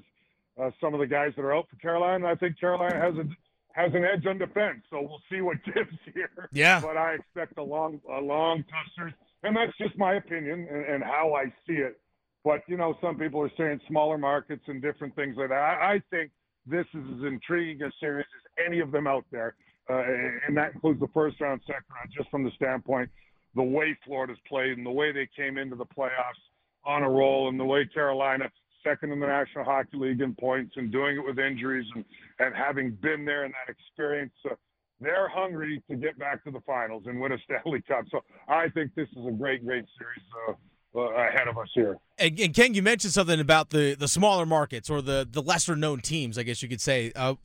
uh, 0.62 0.72
some 0.82 0.94
of 0.94 1.00
the 1.00 1.08
guys 1.08 1.32
that 1.36 1.42
are 1.42 1.56
out 1.56 1.68
for 1.70 1.76
Carolina. 1.78 2.28
I 2.28 2.36
think 2.36 2.60
Carolina 2.60 3.00
has 3.00 3.14
a 3.16 3.28
has 3.74 3.94
an 3.94 4.04
edge 4.04 4.26
on 4.26 4.40
defense, 4.40 4.82
so 4.90 5.02
we'll 5.02 5.22
see 5.32 5.42
what 5.42 5.58
gives 5.74 5.96
here. 6.14 6.50
Yeah. 6.52 6.82
But 6.82 6.98
I 6.98 7.14
expect 7.14 7.58
a 7.58 7.64
long 7.64 8.02
a 8.10 8.20
long 8.20 8.64
tough 8.64 9.14
and 9.44 9.56
that's 9.56 9.76
just 9.78 9.98
my 9.98 10.16
opinion 10.16 10.68
and, 10.70 10.86
and 10.86 11.04
how 11.04 11.34
I 11.34 11.46
see 11.68 11.76
it. 11.76 12.00
But 12.44 12.62
you 12.68 12.78
know, 12.78 12.98
some 13.02 13.18
people 13.18 13.42
are 13.42 13.52
saying 13.58 13.82
smaller 13.88 14.18
markets 14.18 14.64
and 14.68 14.82
different 14.82 15.16
things 15.16 15.36
like 15.38 15.50
that. 15.50 15.56
I, 15.56 15.94
I 15.94 16.02
think 16.10 16.32
this 16.70 16.86
is 16.94 17.04
as 17.18 17.24
intriguing 17.26 17.82
a 17.84 17.92
series 18.00 18.26
as 18.38 18.66
any 18.66 18.80
of 18.80 18.92
them 18.92 19.08
out 19.08 19.26
there, 19.32 19.56
uh, 19.90 20.04
and 20.48 20.56
that 20.58 20.74
includes 20.74 21.00
the 21.00 21.08
first 21.14 21.40
round, 21.40 21.62
second 21.66 21.86
round, 21.96 22.12
just 22.16 22.30
from 22.30 22.44
the 22.44 22.52
standpoint 22.56 23.10
the 23.56 23.64
way 23.64 23.98
Florida's 24.06 24.38
played 24.48 24.78
and 24.78 24.86
the 24.86 24.92
way 24.92 25.12
they 25.12 25.28
came 25.36 25.58
into 25.58 25.76
the 25.76 25.86
playoffs 25.86 26.44
on 26.86 27.04
a 27.04 27.10
roll, 27.10 27.50
and 27.50 27.60
the 27.60 27.66
way 27.66 27.86
Carolina 27.86 28.50
second 28.84 29.12
in 29.12 29.20
the 29.20 29.28
National 29.28 29.66
Hockey 29.66 29.98
League 29.98 30.22
in 30.22 30.36
points 30.36 30.74
and 30.78 30.92
doing 30.92 31.18
it 31.18 31.26
with 31.26 31.40
injuries 31.40 31.86
and 31.96 32.06
and 32.40 32.56
having 32.56 32.92
been 33.02 33.26
there 33.26 33.46
in 33.46 33.52
that 33.52 33.72
experience. 33.72 34.34
Uh, 34.50 34.56
they're 35.00 35.28
hungry 35.28 35.82
to 35.90 35.96
get 35.96 36.18
back 36.18 36.44
to 36.44 36.52
the 36.52 36.62
finals 36.62 37.04
and 37.06 37.20
win 37.20 37.32
a 37.32 37.38
Stanley 37.40 37.82
Cup. 37.88 38.06
So 38.10 38.22
I 38.48 38.70
think 38.70 38.96
this 38.96 39.08
is 39.16 39.26
a 39.28 39.32
great, 39.32 39.66
great 39.66 39.86
series. 39.98 40.26
Uh, 40.50 40.54
ahead 41.00 41.48
of 41.48 41.58
us 41.58 41.70
here. 41.74 41.98
And, 42.18 42.40
and, 42.40 42.54
Ken, 42.54 42.74
you 42.74 42.82
mentioned 42.82 43.14
something 43.14 43.40
about 43.40 43.70
the 43.70 43.96
the 43.96 44.08
smaller 44.08 44.46
markets 44.46 44.90
or 44.90 45.02
the 45.02 45.28
the 45.30 45.42
lesser 45.42 45.76
known 45.76 46.00
teams, 46.02 46.38
I 46.38 46.44
guess 46.44 46.62
you 46.62 46.70
could 46.70 46.82
say. 46.82 47.12
Uh, 47.16 47.36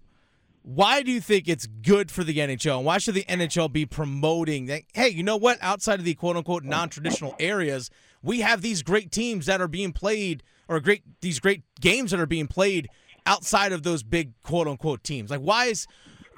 why 0.62 1.02
do 1.02 1.10
you 1.10 1.20
think 1.20 1.48
it's 1.48 1.66
good 1.66 2.10
for 2.10 2.22
the 2.22 2.36
NHL? 2.36 2.76
And 2.78 2.86
why 2.86 2.98
should 2.98 3.14
the 3.14 3.24
NHL 3.24 3.72
be 3.72 3.84
promoting 3.84 4.66
that? 4.66 4.82
Hey, 4.94 5.08
you 5.08 5.24
know 5.24 5.36
what? 5.36 5.58
Outside 5.60 5.98
of 5.98 6.04
the 6.04 6.14
quote 6.14 6.36
unquote 6.36 6.64
non 6.64 6.88
traditional 6.88 7.34
areas, 7.40 7.90
we 8.22 8.40
have 8.40 8.62
these 8.62 8.82
great 8.82 9.10
teams 9.10 9.46
that 9.46 9.60
are 9.60 9.68
being 9.68 9.92
played, 9.92 10.42
or 10.68 10.80
great 10.80 11.02
these 11.20 11.40
great 11.40 11.62
games 11.80 12.12
that 12.12 12.20
are 12.20 12.26
being 12.26 12.46
played 12.46 12.88
outside 13.26 13.72
of 13.72 13.82
those 13.82 14.02
big 14.02 14.32
quote 14.42 14.68
unquote 14.68 15.02
teams. 15.02 15.30
Like, 15.30 15.40
why 15.40 15.66
is 15.66 15.86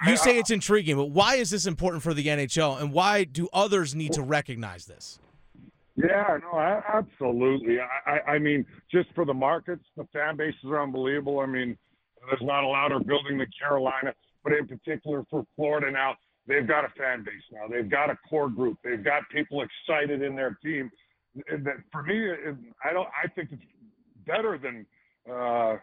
you 0.07 0.17
say 0.17 0.39
it's 0.39 0.51
intriguing, 0.51 0.97
but 0.97 1.11
why 1.11 1.37
is 1.37 1.51
this 1.51 1.67
important 1.67 2.03
for 2.03 2.15
the 2.15 2.27
NHL, 2.27 2.81
and 2.81 2.93
why 2.93 3.25
do 3.25 3.49
others 3.53 3.95
need 3.95 4.13
to 4.15 4.23
recognize 4.23 4.87
this? 4.87 5.19
Yeah, 5.97 6.39
no, 6.43 6.59
absolutely. 6.59 7.77
I, 8.07 8.33
I 8.33 8.39
mean, 8.39 8.67
just 8.91 9.09
for 9.15 9.25
the 9.25 9.35
markets, 9.35 9.85
the 9.97 10.05
fan 10.13 10.37
bases 10.37 10.65
are 10.65 10.83
unbelievable. 10.83 11.39
I 11.39 11.47
mean, 11.47 11.77
there's 12.29 12.43
not 12.43 12.65
a 12.65 12.93
of 12.93 13.07
building 13.07 13.39
the 13.39 13.47
Carolina, 13.59 14.13
but 14.43 14.53
in 14.53 14.67
particular 14.67 15.25
for 15.31 15.47
Florida 15.55 15.91
now, 15.91 16.15
they've 16.49 16.67
got 16.67 16.85
a 16.85 16.89
fan 16.99 17.23
base 17.23 17.43
now. 17.53 17.69
They've 17.71 17.89
got 17.89 18.11
a 18.11 18.17
core 18.29 18.49
group. 18.49 18.79
They've 18.83 19.05
got 19.05 19.23
people 19.31 19.63
excited 19.63 20.23
in 20.23 20.35
their 20.35 20.59
team. 20.65 20.91
That 21.49 21.77
for 21.93 22.03
me, 22.03 22.29
I 22.85 22.93
don't. 22.93 23.09
I 23.09 23.29
think 23.29 23.51
it's 23.53 23.63
better 24.27 24.59
than 24.59 24.87
uh, 25.31 25.77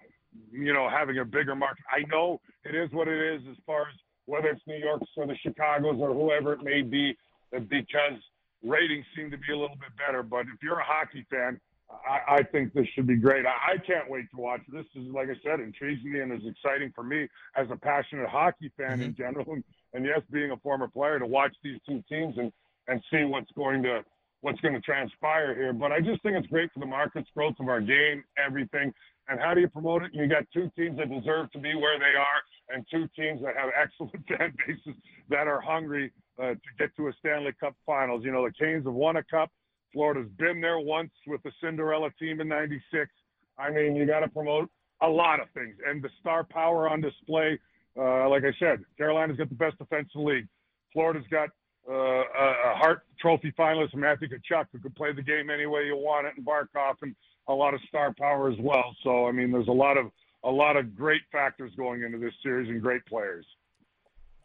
you 0.52 0.74
know 0.74 0.90
having 0.90 1.20
a 1.20 1.26
bigger 1.26 1.56
market. 1.56 1.84
I 1.92 2.08
know 2.10 2.40
it 2.64 2.74
is 2.74 2.90
what 2.94 3.08
it 3.10 3.36
is 3.36 3.42
as 3.50 3.58
far 3.66 3.82
as 3.82 3.96
whether 4.26 4.48
it's 4.48 4.62
New 4.66 4.78
York's 4.78 5.10
or 5.18 5.28
the 5.28 5.36
Chicago's 5.44 5.98
or 6.00 6.14
whoever 6.14 6.54
it 6.54 6.64
may 6.64 6.84
be, 6.84 7.18
because 7.52 8.20
ratings 8.64 9.06
seem 9.16 9.32
to 9.32 9.38
be 9.38 9.52
a 9.52 9.58
little 9.58 9.78
bit 9.78 9.96
better. 9.98 10.24
But 10.24 10.42
if 10.42 10.62
you're 10.62 10.80
a 10.80 10.86
hockey 10.86 11.26
fan, 11.30 11.60
I, 11.90 12.36
I 12.36 12.44
think 12.44 12.74
this 12.74 12.88
should 12.94 13.08
be 13.08 13.16
great. 13.16 13.46
I, 13.46 13.74
I 13.74 13.78
can't 13.78 14.10
wait 14.10 14.30
to 14.32 14.42
watch. 14.42 14.62
This 14.72 14.86
is, 14.96 15.08
like 15.14 15.30
I 15.30 15.36
said, 15.44 15.60
intrigues 15.60 16.04
me 16.04 16.20
and 16.20 16.32
is 16.32 16.48
exciting 16.48 16.92
for 16.96 17.04
me 17.04 17.28
as 17.56 17.68
a 17.72 17.76
passionate 17.76 18.30
hockey 18.30 18.72
fan 18.78 19.00
mm-hmm. 19.00 19.02
in 19.04 19.16
general. 19.16 19.54
And, 19.54 19.64
and 19.94 20.06
yes, 20.06 20.22
being 20.32 20.52
a 20.52 20.58
former 20.58 20.88
player 20.88 21.20
to 21.20 21.26
watch 21.26 21.56
these 21.64 21.80
two 21.88 22.04
teams 22.10 22.36
and, 22.38 22.52
and 22.88 23.02
see 23.12 23.24
what's 23.24 23.52
going 23.52 23.84
to 23.84 24.04
what's 24.42 24.60
going 24.62 24.74
to 24.74 24.82
transpire 24.82 25.54
here. 25.56 25.72
But 25.72 25.92
I 25.92 26.00
just 26.00 26.22
think 26.24 26.36
it's 26.36 26.48
great 26.48 26.72
for 26.74 26.80
the 26.80 26.86
markets, 26.88 27.30
growth 27.36 27.56
of 27.60 27.68
our 27.68 27.80
game, 27.80 28.24
everything. 28.44 28.92
And 29.28 29.40
how 29.40 29.54
do 29.54 29.62
you 29.62 29.70
promote 29.70 30.04
it? 30.04 30.12
You 30.14 30.28
got 30.28 30.44
two 30.52 30.70
teams 30.76 30.98
that 30.98 31.10
deserve 31.10 31.52
to 31.52 31.60
be 31.60 31.76
where 31.76 32.00
they 32.00 32.18
are, 32.18 32.76
and 32.76 32.86
two 32.92 33.08
teams 33.16 33.42
that 33.44 33.56
have 33.56 33.70
excellent 33.80 34.28
fan 34.28 34.54
bases 34.66 35.00
that 35.30 35.48
are 35.48 35.62
hungry 35.62 36.12
uh, 36.42 36.54
to 36.54 36.60
get 36.80 36.96
to 36.98 37.08
a 37.08 37.14
Stanley 37.20 37.52
Cup 37.60 37.76
Finals. 37.86 38.24
You 38.24 38.32
know, 38.32 38.46
the 38.46 38.54
Canes 38.54 38.86
have 38.86 38.94
won 38.94 39.18
a 39.18 39.24
cup. 39.24 39.52
Florida's 39.94 40.30
been 40.38 40.62
there 40.62 40.80
once 40.80 41.12
with 41.28 41.44
the 41.44 41.52
Cinderella 41.62 42.10
team 42.20 42.42
in 42.42 42.48
96. 42.48 43.10
I 43.58 43.70
mean, 43.70 43.96
you 43.96 44.06
got 44.06 44.22
to 44.22 44.30
promote 44.30 44.70
a 45.02 45.08
lot 45.08 45.40
of 45.40 45.48
things. 45.54 45.76
And 45.86 46.02
the 46.02 46.10
star 46.20 46.44
power 46.44 46.90
on 46.90 47.02
display, 47.02 47.60
uh, 47.98 48.30
like 48.30 48.44
I 48.44 48.54
said, 48.58 48.84
Carolina's 48.98 49.38
got 49.38 49.50
the 49.50 49.56
best 49.56 49.78
defense 49.78 50.10
in 50.16 50.24
the 50.24 50.28
league. 50.28 50.48
Florida's 50.94 51.28
got 51.30 51.50
uh, 51.90 51.94
a 51.94 52.76
Hart 52.76 53.04
Trophy 53.20 53.54
finalist, 53.58 53.96
Matthew 53.96 54.30
Tkachuk, 54.30 54.66
who 54.72 54.80
could 54.80 54.96
play 54.96 55.14
the 55.14 55.22
game 55.22 55.50
any 55.50 55.66
way 55.66 55.86
you 55.86 55.98
want 55.98 56.28
it, 56.28 56.34
and 56.38 56.46
Barkov, 56.46 56.96
and 57.02 57.16
a 57.48 57.54
lot 57.54 57.74
of 57.74 57.82
star 57.88 58.14
power 58.18 58.50
as 58.50 58.58
well. 58.60 58.96
So, 59.04 59.28
I 59.28 59.32
mean, 59.32 59.52
there's 59.52 59.68
a 59.68 59.72
lot 59.72 59.98
of 59.98 60.12
a 60.44 60.50
lot 60.50 60.76
of 60.76 60.96
great 60.96 61.22
factors 61.32 61.72
going 61.78 62.02
into 62.02 62.18
this 62.18 62.34
series 62.42 62.68
and 62.70 62.82
great 62.82 63.06
players 63.06 63.46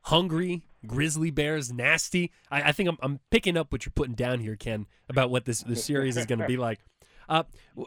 hungry, 0.06 0.62
grizzly 0.86 1.30
bears, 1.30 1.72
nasty. 1.72 2.32
I, 2.50 2.62
I 2.62 2.72
think 2.72 2.88
I'm, 2.88 2.98
I'm, 3.02 3.20
picking 3.30 3.56
up 3.56 3.72
what 3.72 3.84
you're 3.84 3.92
putting 3.94 4.14
down 4.14 4.38
here, 4.38 4.56
Ken, 4.56 4.86
about 5.08 5.30
what 5.30 5.44
this, 5.44 5.60
this 5.62 5.84
series 5.84 6.16
is 6.16 6.26
going 6.26 6.38
to 6.38 6.46
be 6.46 6.56
like. 6.56 6.80
Uh, 7.28 7.42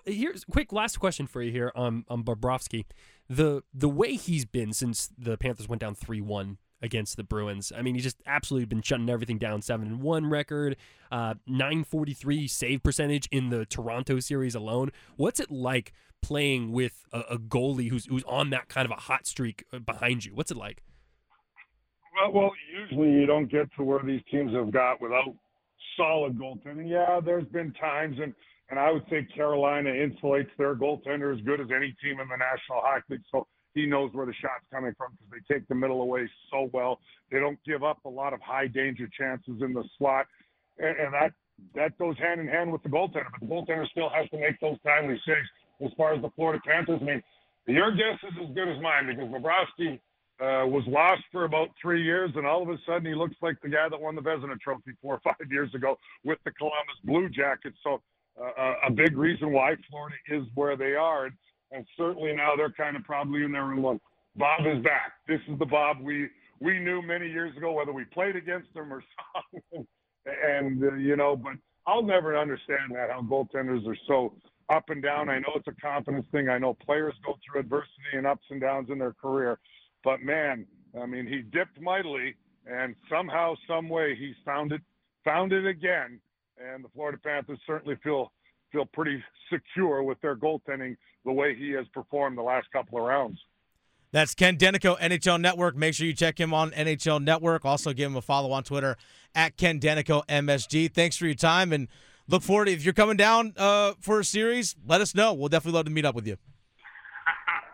here's 0.05 0.43
quick 0.43 0.73
last 0.73 0.99
question 0.99 1.25
for 1.25 1.41
you 1.41 1.49
here 1.49 1.71
on 1.73 2.03
on 2.09 2.23
Bobrovsky. 2.23 2.83
The 3.29 3.63
the 3.73 3.87
way 3.87 4.15
he's 4.15 4.43
been 4.43 4.73
since 4.73 5.09
the 5.17 5.37
Panthers 5.37 5.69
went 5.69 5.79
down 5.79 5.95
three 5.95 6.19
one 6.19 6.57
against 6.81 7.15
the 7.15 7.23
Bruins. 7.23 7.71
I 7.73 7.81
mean, 7.81 7.95
he's 7.95 8.03
just 8.03 8.21
absolutely 8.25 8.65
been 8.65 8.81
shutting 8.81 9.09
everything 9.09 9.37
down. 9.37 9.61
Seven 9.61 9.87
and 9.87 10.01
one 10.01 10.29
record, 10.29 10.75
uh, 11.09 11.35
nine 11.47 11.85
forty 11.85 12.13
three 12.13 12.49
save 12.49 12.83
percentage 12.83 13.29
in 13.31 13.49
the 13.49 13.65
Toronto 13.65 14.19
series 14.19 14.55
alone. 14.55 14.91
What's 15.15 15.39
it 15.39 15.49
like 15.49 15.93
playing 16.21 16.73
with 16.73 17.05
a, 17.13 17.19
a 17.21 17.37
goalie 17.37 17.89
who's 17.89 18.07
who's 18.07 18.25
on 18.25 18.49
that 18.49 18.67
kind 18.67 18.85
of 18.85 18.91
a 18.91 18.99
hot 18.99 19.25
streak 19.25 19.63
uh, 19.71 19.79
behind 19.79 20.25
you? 20.25 20.35
What's 20.35 20.51
it 20.51 20.57
like? 20.57 20.83
Well, 22.21 22.31
well, 22.33 22.51
usually 22.71 23.11
you 23.11 23.25
don't 23.25 23.51
get 23.51 23.67
to 23.77 23.83
where 23.83 24.01
these 24.03 24.21
teams 24.31 24.53
have 24.53 24.71
got 24.71 25.01
without 25.01 25.33
solid 25.97 26.37
goaltending. 26.37 26.89
Yeah, 26.89 27.19
there's 27.23 27.47
been 27.47 27.73
times, 27.73 28.17
and 28.21 28.33
and 28.69 28.79
I 28.79 28.91
would 28.91 29.03
say 29.09 29.27
Carolina 29.35 29.89
insulates 29.89 30.49
their 30.57 30.75
goaltender 30.75 31.35
as 31.35 31.41
good 31.43 31.59
as 31.59 31.67
any 31.75 31.95
team 32.03 32.19
in 32.19 32.27
the 32.27 32.37
National 32.37 32.81
Hockey 32.81 33.05
League. 33.09 33.21
So 33.31 33.47
he 33.73 33.85
knows 33.85 34.11
where 34.13 34.25
the 34.25 34.33
shot's 34.33 34.65
coming 34.71 34.93
from 34.97 35.13
because 35.13 35.31
they 35.31 35.53
take 35.53 35.67
the 35.67 35.75
middle 35.75 36.01
away 36.01 36.29
so 36.51 36.69
well. 36.71 36.99
They 37.31 37.39
don't 37.39 37.57
give 37.65 37.83
up 37.83 38.03
a 38.05 38.09
lot 38.09 38.33
of 38.33 38.41
high 38.41 38.67
danger 38.67 39.09
chances 39.17 39.61
in 39.61 39.73
the 39.73 39.83
slot, 39.97 40.27
and, 40.77 40.97
and 40.97 41.13
that 41.13 41.33
that 41.75 41.97
goes 41.97 42.17
hand 42.17 42.39
in 42.41 42.47
hand 42.47 42.71
with 42.71 42.83
the 42.83 42.89
goaltender. 42.89 43.31
But 43.31 43.41
the 43.41 43.47
goaltender 43.47 43.87
still 43.89 44.09
has 44.09 44.29
to 44.29 44.39
make 44.39 44.59
those 44.59 44.77
timely 44.85 45.19
saves. 45.25 45.47
As 45.85 45.91
far 45.95 46.13
as 46.13 46.21
the 46.21 46.29
Florida 46.35 46.61
Panthers, 46.65 46.99
I 47.01 47.05
mean, 47.05 47.23
your 47.67 47.91
guess 47.91 48.19
is 48.23 48.35
as 48.43 48.53
good 48.53 48.67
as 48.67 48.81
mine 48.81 49.07
because 49.07 49.31
Bobrovsky 49.31 49.99
uh, 50.41 50.65
was 50.65 50.83
lost 50.87 51.21
for 51.31 51.43
about 51.43 51.69
three 51.81 52.03
years, 52.03 52.31
and 52.35 52.45
all 52.45 52.61
of 52.61 52.69
a 52.69 52.77
sudden 52.85 53.05
he 53.05 53.13
looks 53.13 53.35
like 53.41 53.61
the 53.61 53.69
guy 53.69 53.89
that 53.89 53.99
won 53.99 54.15
the 54.15 54.21
Vezina 54.21 54.59
Trophy 54.59 54.91
four 55.01 55.15
or 55.15 55.21
five 55.23 55.51
years 55.51 55.73
ago 55.75 55.97
with 56.23 56.39
the 56.45 56.51
Columbus 56.51 56.95
Blue 57.03 57.29
Jackets. 57.29 57.77
So 57.83 58.01
uh, 58.41 58.73
a 58.87 58.91
big 58.91 59.17
reason 59.17 59.51
why 59.51 59.75
Florida 59.89 60.15
is 60.29 60.43
where 60.55 60.77
they 60.77 60.95
are, 60.95 61.25
and, 61.25 61.35
and 61.71 61.85
certainly 61.97 62.33
now 62.33 62.53
they're 62.55 62.71
kind 62.71 62.95
of 62.95 63.03
probably 63.03 63.43
in 63.43 63.51
their 63.51 63.65
room 63.65 63.81
going, 63.81 63.99
Bob 64.35 64.61
is 64.65 64.81
back. 64.83 65.13
This 65.27 65.41
is 65.49 65.59
the 65.59 65.65
Bob 65.65 65.97
we 66.01 66.29
we 66.61 66.79
knew 66.79 67.01
many 67.01 67.27
years 67.27 67.55
ago, 67.57 67.71
whether 67.71 67.91
we 67.91 68.05
played 68.05 68.35
against 68.35 68.69
him 68.75 68.93
or 68.93 69.03
something. 69.51 69.87
and 70.25 70.83
uh, 70.83 70.93
you 70.95 71.15
know, 71.15 71.35
but 71.35 71.53
I'll 71.85 72.03
never 72.03 72.37
understand 72.37 72.95
that 72.95 73.09
how 73.09 73.21
goaltenders 73.21 73.85
are 73.87 73.97
so 74.07 74.33
up 74.69 74.89
and 74.89 75.01
down. 75.01 75.29
I 75.29 75.39
know 75.39 75.49
it's 75.55 75.67
a 75.67 75.81
confidence 75.81 76.25
thing. 76.31 76.47
I 76.47 76.59
know 76.59 76.75
players 76.75 77.15
go 77.25 77.35
through 77.43 77.61
adversity 77.61 78.13
and 78.13 78.27
ups 78.27 78.45
and 78.49 78.61
downs 78.61 78.89
in 78.89 78.99
their 78.99 79.13
career. 79.13 79.59
But 80.03 80.21
man, 80.21 80.65
I 80.99 81.05
mean, 81.05 81.27
he 81.27 81.41
dipped 81.41 81.79
mightily, 81.79 82.35
and 82.65 82.95
somehow, 83.09 83.55
some 83.67 83.89
way, 83.89 84.15
he's 84.15 84.35
found 84.45 84.71
it, 84.71 84.81
found 85.23 85.51
it 85.51 85.65
again. 85.65 86.19
And 86.57 86.83
the 86.83 86.89
Florida 86.89 87.17
Panthers 87.23 87.59
certainly 87.65 87.95
feel 88.03 88.31
feel 88.71 88.85
pretty 88.85 89.23
secure 89.51 90.03
with 90.03 90.19
their 90.21 90.35
goaltending 90.35 90.95
the 91.25 91.31
way 91.31 91.55
he 91.55 91.71
has 91.71 91.87
performed 91.91 92.37
the 92.37 92.41
last 92.43 92.67
couple 92.71 92.99
of 92.99 93.05
rounds. 93.05 93.39
That's 94.11 94.35
Ken 94.35 94.57
Daneyko, 94.57 94.99
NHL 94.99 95.41
Network. 95.41 95.75
Make 95.75 95.95
sure 95.95 96.05
you 96.05 96.13
check 96.13 96.39
him 96.39 96.53
on 96.53 96.71
NHL 96.71 97.23
Network. 97.23 97.65
Also, 97.65 97.93
give 97.93 98.11
him 98.11 98.17
a 98.17 98.21
follow 98.21 98.51
on 98.51 98.63
Twitter 98.63 98.95
at 99.33 99.57
Ken 99.57 99.79
Daneyko 99.79 100.25
MSG. 100.27 100.93
Thanks 100.93 101.15
for 101.17 101.25
your 101.25 101.35
time 101.35 101.73
and 101.73 101.87
look 102.27 102.43
forward 102.43 102.65
to 102.65 102.71
if 102.71 102.83
you're 102.83 102.93
coming 102.93 103.17
down 103.17 103.53
uh, 103.57 103.93
for 103.99 104.19
a 104.19 104.23
series, 104.25 104.75
let 104.85 105.01
us 105.01 105.15
know. 105.15 105.33
We'll 105.33 105.49
definitely 105.49 105.77
love 105.77 105.85
to 105.85 105.91
meet 105.91 106.05
up 106.05 106.15
with 106.15 106.27
you. 106.27 106.37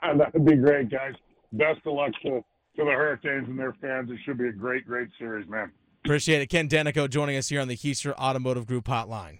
That'd 0.18 0.46
be 0.46 0.56
great, 0.56 0.90
guys 0.90 1.16
best 1.58 1.86
of 1.86 1.94
luck 1.94 2.12
to, 2.24 2.30
to 2.30 2.44
the 2.78 2.92
Hurricanes 2.92 3.48
and 3.48 3.58
their 3.58 3.76
fans. 3.82 4.10
It 4.12 4.20
should 4.26 4.38
be 4.38 4.48
a 4.48 4.52
great, 4.52 4.86
great 4.86 5.10
series, 5.18 5.48
man. 5.50 5.72
Appreciate 6.04 6.42
it. 6.42 6.48
Ken 6.48 6.70
Daneyko 6.70 7.10
joining 7.10 7.36
us 7.36 7.50
here 7.50 7.62
on 7.62 7.68
the 7.68 7.76
Hiester 7.76 8.14
Automotive 8.14 8.68
Group 8.68 8.86
Hotline. 8.86 9.40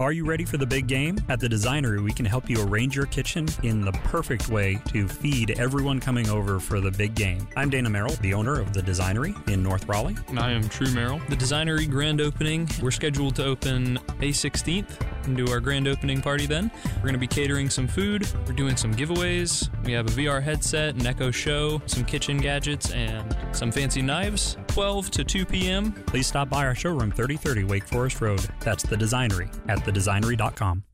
Are 0.00 0.10
you 0.10 0.26
ready 0.26 0.44
for 0.44 0.56
the 0.56 0.66
big 0.66 0.88
game? 0.88 1.20
At 1.28 1.38
the 1.38 1.46
Designery, 1.46 2.02
we 2.02 2.12
can 2.12 2.26
help 2.26 2.50
you 2.50 2.60
arrange 2.60 2.96
your 2.96 3.06
kitchen 3.06 3.46
in 3.62 3.80
the 3.80 3.92
perfect 3.92 4.48
way 4.48 4.82
to 4.88 5.06
feed 5.06 5.52
everyone 5.52 6.00
coming 6.00 6.28
over 6.28 6.58
for 6.58 6.80
the 6.80 6.90
big 6.90 7.14
game. 7.14 7.46
I'm 7.54 7.70
Dana 7.70 7.88
Merrill, 7.88 8.16
the 8.16 8.34
owner 8.34 8.60
of 8.60 8.72
the 8.72 8.80
Designery 8.80 9.48
in 9.48 9.62
North 9.62 9.86
Raleigh. 9.86 10.16
And 10.26 10.40
I 10.40 10.50
am 10.50 10.68
True 10.68 10.90
Merrill. 10.90 11.20
The 11.28 11.36
Designery 11.36 11.88
grand 11.88 12.20
opening, 12.20 12.68
we're 12.82 12.90
scheduled 12.90 13.36
to 13.36 13.44
open 13.44 14.00
May 14.18 14.30
16th 14.30 15.00
and 15.26 15.36
do 15.36 15.46
our 15.48 15.60
grand 15.60 15.86
opening 15.86 16.20
party 16.20 16.46
then. 16.46 16.72
We're 16.96 17.02
going 17.02 17.12
to 17.14 17.18
be 17.20 17.28
catering 17.28 17.70
some 17.70 17.86
food, 17.86 18.26
we're 18.48 18.52
doing 18.54 18.76
some 18.76 18.96
giveaways. 18.96 19.70
We 19.84 19.92
have 19.92 20.06
a 20.06 20.10
VR 20.10 20.42
headset, 20.42 20.96
an 20.96 21.06
Echo 21.06 21.30
Show, 21.30 21.80
some 21.86 22.04
kitchen 22.04 22.38
gadgets, 22.38 22.90
and 22.90 23.36
some 23.52 23.70
fancy 23.70 24.02
knives. 24.02 24.56
12 24.68 25.10
to 25.12 25.22
2 25.24 25.46
p.m. 25.46 25.92
Please 25.92 26.26
stop 26.26 26.48
by 26.48 26.66
our 26.66 26.74
showroom 26.74 27.12
3030 27.12 27.62
Wake 27.62 27.86
Forest 27.86 28.20
Road. 28.20 28.40
That's 28.58 28.82
the 28.82 28.96
Designery 28.96 29.48
at 29.68 29.84
thedesignery.com. 29.94 30.84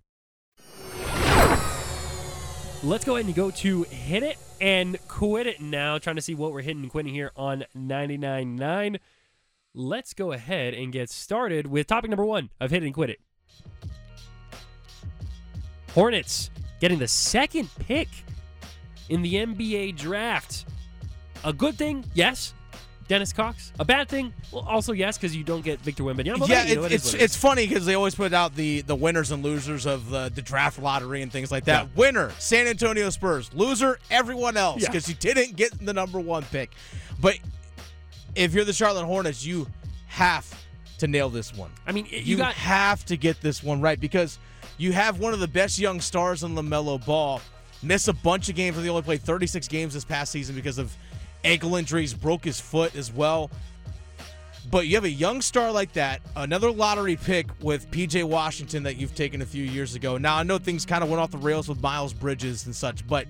Let's 2.82 3.04
go 3.04 3.16
ahead 3.16 3.26
and 3.26 3.34
go 3.34 3.50
to 3.50 3.82
hit 3.84 4.22
it 4.22 4.38
and 4.60 4.98
quit 5.06 5.46
it 5.46 5.60
now. 5.60 5.98
Trying 5.98 6.16
to 6.16 6.22
see 6.22 6.34
what 6.34 6.52
we're 6.52 6.62
hitting 6.62 6.82
and 6.82 6.90
quitting 6.90 7.12
here 7.12 7.30
on 7.36 7.64
99.9. 7.76 8.98
Let's 9.74 10.14
go 10.14 10.32
ahead 10.32 10.74
and 10.74 10.92
get 10.92 11.10
started 11.10 11.66
with 11.66 11.86
topic 11.86 12.10
number 12.10 12.24
one 12.24 12.50
of 12.58 12.70
hit 12.70 12.82
it 12.82 12.86
and 12.86 12.94
quit 12.94 13.10
it. 13.10 13.20
Hornets 15.92 16.50
getting 16.80 16.98
the 16.98 17.08
second 17.08 17.68
pick 17.80 18.08
in 19.10 19.22
the 19.22 19.34
NBA 19.34 19.96
draft. 19.96 20.64
A 21.44 21.52
good 21.52 21.74
thing, 21.74 22.04
yes. 22.14 22.54
Dennis 23.11 23.33
Cox. 23.33 23.73
A 23.81 23.85
bad 23.85 24.09
thing, 24.09 24.33
well, 24.53 24.64
also 24.68 24.92
yes, 24.92 25.18
because 25.18 25.35
you 25.35 25.42
don't 25.42 25.64
get 25.64 25.81
Victor 25.81 26.05
Wembanyama. 26.05 26.38
but 26.38 26.49
yeah, 26.49 26.62
you 26.62 26.77
know, 26.77 26.85
it, 26.85 26.92
it's 26.92 27.12
it's 27.12 27.35
funny 27.35 27.66
because 27.66 27.85
they 27.85 27.94
always 27.96 28.14
put 28.14 28.33
out 28.33 28.55
the 28.55 28.83
the 28.83 28.94
winners 28.94 29.33
and 29.33 29.42
losers 29.42 29.85
of 29.85 30.11
the, 30.11 30.31
the 30.33 30.40
draft 30.40 30.79
lottery 30.79 31.20
and 31.20 31.33
things 31.33 31.51
like 31.51 31.64
that. 31.64 31.87
Yeah. 31.87 31.88
Winner, 31.96 32.31
San 32.38 32.68
Antonio 32.68 33.11
Spurs. 33.11 33.53
Loser, 33.53 33.99
everyone 34.12 34.57
else 34.57 34.81
Yeah. 34.81 34.87
because 34.90 35.09
you 35.09 35.16
didn't 35.16 35.57
get 35.57 35.85
the 35.85 35.92
number 35.92 36.20
one 36.20 36.44
pick. 36.44 36.70
But 37.20 37.40
if 38.37 38.55
you're 38.55 38.64
the 38.64 38.73
Charlotte 38.73 39.07
Hornets, 39.07 39.44
you 39.44 39.66
have 40.07 40.49
to 40.99 41.09
nail 41.09 41.31
this 41.31 41.53
one. 41.53 41.73
I 41.88 41.90
mean, 41.90 42.07
you, 42.09 42.18
You, 42.18 42.37
got 42.37 42.55
have 42.55 43.05
to 43.07 43.16
get 43.16 43.40
this 43.40 43.61
one 43.61 43.81
right 43.81 43.99
because 43.99 44.38
you 44.79 44.92
have 44.92 45.18
one 45.18 45.33
of 45.35 45.40
the 45.40 45.49
best 45.49 45.81
young 45.81 46.01
stars 46.01 46.44
in 46.44 46.55
Lamelo 46.55 47.05
Ball. 47.05 47.40
Miss 47.83 48.07
a 48.07 48.12
bunch 48.12 48.49
of 48.49 48.55
games. 48.55 48.77
He 48.81 48.88
only 48.88 49.03
played 49.03 49.23
36 49.23 49.66
games 49.66 49.94
this 49.94 50.05
past 50.05 50.31
season 50.31 50.55
because 50.55 50.79
of 50.79 50.94
ankle 51.44 51.76
injuries. 51.76 52.14
Broke 52.14 52.44
his 52.44 52.61
foot 52.61 52.94
as 52.94 53.12
well. 53.12 53.50
But 54.70 54.87
you 54.87 54.94
have 54.94 55.05
a 55.05 55.11
young 55.11 55.42
star 55.42 55.72
like 55.72 55.92
that, 55.94 56.20
another 56.37 56.70
lottery 56.70 57.16
pick 57.16 57.46
with 57.61 57.90
PJ 57.90 58.22
Washington 58.24 58.85
that 58.85 58.96
you've 58.96 59.14
taken 59.14 59.42
a 59.42 59.46
few 59.46 59.64
years 59.64 59.94
ago. 59.96 60.16
Now 60.16 60.37
I 60.37 60.42
know 60.44 60.59
things 60.59 60.87
kind 60.87 61.03
of 61.03 61.11
went 61.11 61.20
off 61.20 61.31
the 61.31 61.38
rails 61.38 61.68
with 61.68 61.81
Miles 61.83 62.12
Bridges 62.12 62.66
and 62.66 62.76
such, 62.76 63.05
but 63.09 63.26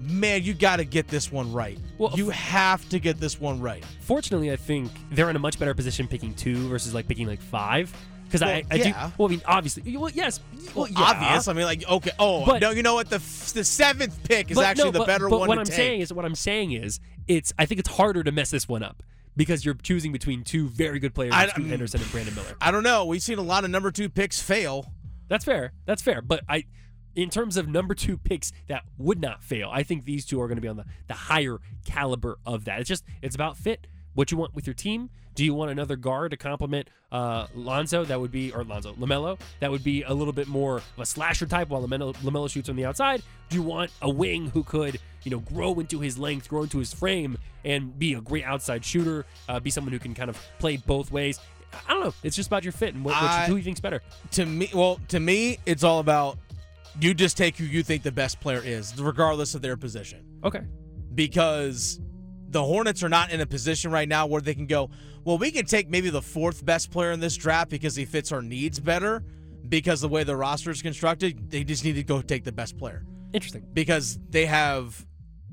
man, 0.00 0.42
you 0.42 0.54
got 0.54 0.76
to 0.76 0.84
get 0.84 1.08
this 1.08 1.30
one 1.30 1.52
right. 1.52 1.78
Well, 1.98 2.12
you 2.14 2.30
have 2.30 2.88
to 2.90 2.98
get 2.98 3.20
this 3.20 3.40
one 3.40 3.60
right. 3.60 3.84
fortunately, 4.00 4.52
I 4.52 4.56
think 4.56 4.90
they're 5.10 5.28
in 5.28 5.36
a 5.36 5.40
much 5.40 5.58
better 5.58 5.74
position 5.74 6.08
picking 6.08 6.32
two 6.34 6.68
versus 6.68 6.94
like 6.94 7.08
picking 7.08 7.26
like 7.26 7.42
five. 7.42 7.94
Because 8.34 8.46
Well, 8.48 8.56
I, 8.56 8.64
I 8.74 8.78
do. 8.78 8.88
yeah. 8.88 9.10
Well, 9.16 9.28
I 9.28 9.30
mean, 9.30 9.42
obviously, 9.46 9.96
well, 9.96 10.10
yes, 10.10 10.40
well, 10.74 10.88
yeah. 10.88 10.98
Obvious. 10.98 11.46
I 11.46 11.52
mean, 11.52 11.66
like, 11.66 11.88
okay. 11.88 12.10
Oh, 12.18 12.44
But- 12.44 12.60
no, 12.60 12.70
you 12.72 12.82
know 12.82 12.94
what? 12.94 13.08
The 13.08 13.18
the 13.54 13.62
seventh 13.62 14.24
pick 14.24 14.50
is 14.50 14.56
But 14.56 14.64
actually 14.66 14.86
no, 14.86 14.90
the 14.90 14.98
but- 14.98 15.06
better 15.06 15.28
but 15.28 15.38
one 15.38 15.48
what 15.48 15.58
I'm 15.58 15.64
take. 15.64 15.74
saying 15.76 16.00
is, 16.00 16.12
what 16.12 16.24
I'm 16.24 16.34
saying 16.34 16.72
is, 16.72 16.98
it's. 17.28 17.52
I 17.60 17.66
think 17.66 17.78
it's 17.78 17.90
harder 17.90 18.24
to 18.24 18.32
mess 18.32 18.50
this 18.50 18.68
one 18.68 18.82
up 18.82 19.04
because 19.36 19.64
you're 19.64 19.74
choosing 19.74 20.10
between 20.10 20.42
two 20.42 20.66
very 20.68 20.98
good 20.98 21.14
players, 21.14 21.32
I- 21.32 21.46
Scoot 21.46 21.66
Henderson 21.66 22.00
and 22.02 22.10
Brandon 22.10 22.34
Miller. 22.34 22.56
I 22.60 22.72
don't 22.72 22.82
know. 22.82 23.04
We've 23.04 23.22
seen 23.22 23.38
a 23.38 23.42
lot 23.42 23.62
of 23.62 23.70
number 23.70 23.92
two 23.92 24.08
picks 24.08 24.40
fail. 24.42 24.92
That's 25.28 25.44
fair. 25.44 25.72
That's 25.86 26.02
fair. 26.02 26.20
But 26.20 26.42
I, 26.48 26.64
in 27.14 27.30
terms 27.30 27.56
of 27.56 27.68
number 27.68 27.94
two 27.94 28.18
picks 28.18 28.50
that 28.66 28.82
would 28.98 29.20
not 29.20 29.44
fail, 29.44 29.70
I 29.72 29.84
think 29.84 30.04
these 30.06 30.26
two 30.26 30.40
are 30.40 30.48
going 30.48 30.56
to 30.56 30.62
be 30.62 30.66
on 30.68 30.76
the, 30.76 30.84
the 31.06 31.14
higher 31.14 31.58
caliber 31.84 32.38
of 32.44 32.64
that. 32.64 32.80
It's 32.80 32.88
just 32.88 33.04
it's 33.22 33.36
about 33.36 33.56
fit. 33.56 33.86
What 34.14 34.30
you 34.32 34.38
want 34.38 34.54
with 34.54 34.66
your 34.66 34.74
team. 34.74 35.10
Do 35.34 35.44
you 35.44 35.52
want 35.54 35.70
another 35.70 35.96
guard 35.96 36.30
to 36.30 36.36
complement 36.36 36.88
uh, 37.10 37.46
Lonzo? 37.54 38.04
That 38.04 38.20
would 38.20 38.30
be 38.30 38.52
or 38.52 38.62
Lonzo 38.64 38.94
Lamelo. 38.94 39.38
That 39.60 39.70
would 39.70 39.82
be 39.82 40.02
a 40.02 40.14
little 40.14 40.32
bit 40.32 40.46
more 40.48 40.76
of 40.76 40.84
a 40.98 41.06
slasher 41.06 41.46
type, 41.46 41.68
while 41.70 41.82
Lamelo, 41.86 42.14
Lamelo 42.18 42.48
shoots 42.48 42.68
on 42.68 42.76
the 42.76 42.84
outside. 42.84 43.22
Do 43.48 43.56
you 43.56 43.62
want 43.62 43.90
a 44.02 44.08
wing 44.08 44.50
who 44.50 44.62
could 44.62 45.00
you 45.24 45.30
know 45.30 45.40
grow 45.40 45.78
into 45.80 46.00
his 46.00 46.18
length, 46.18 46.48
grow 46.48 46.62
into 46.62 46.78
his 46.78 46.92
frame, 46.94 47.36
and 47.64 47.98
be 47.98 48.14
a 48.14 48.20
great 48.20 48.44
outside 48.44 48.84
shooter? 48.84 49.26
Uh, 49.48 49.58
be 49.58 49.70
someone 49.70 49.92
who 49.92 49.98
can 49.98 50.14
kind 50.14 50.30
of 50.30 50.38
play 50.58 50.76
both 50.76 51.10
ways. 51.10 51.40
I 51.88 51.92
don't 51.94 52.04
know. 52.04 52.14
It's 52.22 52.36
just 52.36 52.46
about 52.46 52.62
your 52.62 52.72
fit 52.72 52.94
and 52.94 53.04
what, 53.04 53.20
what 53.20 53.40
you, 53.40 53.46
who 53.46 53.56
you 53.56 53.64
think's 53.64 53.80
better. 53.80 54.02
To 54.32 54.46
me, 54.46 54.70
well, 54.72 55.00
to 55.08 55.18
me, 55.18 55.58
it's 55.66 55.82
all 55.82 55.98
about 55.98 56.38
you 57.00 57.12
just 57.12 57.36
take 57.36 57.56
who 57.56 57.64
you 57.64 57.82
think 57.82 58.04
the 58.04 58.12
best 58.12 58.38
player 58.40 58.62
is, 58.64 58.96
regardless 59.00 59.56
of 59.56 59.62
their 59.62 59.76
position. 59.76 60.24
Okay. 60.44 60.60
because 61.14 62.00
the 62.48 62.62
Hornets 62.62 63.02
are 63.02 63.08
not 63.08 63.30
in 63.32 63.40
a 63.40 63.46
position 63.46 63.90
right 63.90 64.08
now 64.08 64.26
where 64.26 64.40
they 64.40 64.54
can 64.54 64.66
go, 64.66 64.90
well, 65.24 65.38
we 65.38 65.50
can 65.50 65.64
take 65.64 65.88
maybe 65.88 66.10
the 66.10 66.22
fourth 66.22 66.64
best 66.64 66.90
player 66.90 67.12
in 67.12 67.20
this 67.20 67.36
draft 67.36 67.70
because 67.70 67.96
he 67.96 68.04
fits 68.04 68.30
our 68.30 68.42
needs 68.42 68.78
better 68.78 69.24
because 69.68 70.00
the 70.00 70.08
way 70.08 70.24
the 70.24 70.36
roster 70.36 70.70
is 70.70 70.82
constructed. 70.82 71.50
They 71.50 71.64
just 71.64 71.84
need 71.84 71.94
to 71.94 72.02
go 72.02 72.20
take 72.20 72.44
the 72.44 72.52
best 72.52 72.76
player 72.76 73.04
Interesting. 73.32 73.66
because 73.72 74.18
they 74.30 74.46
have 74.46 75.06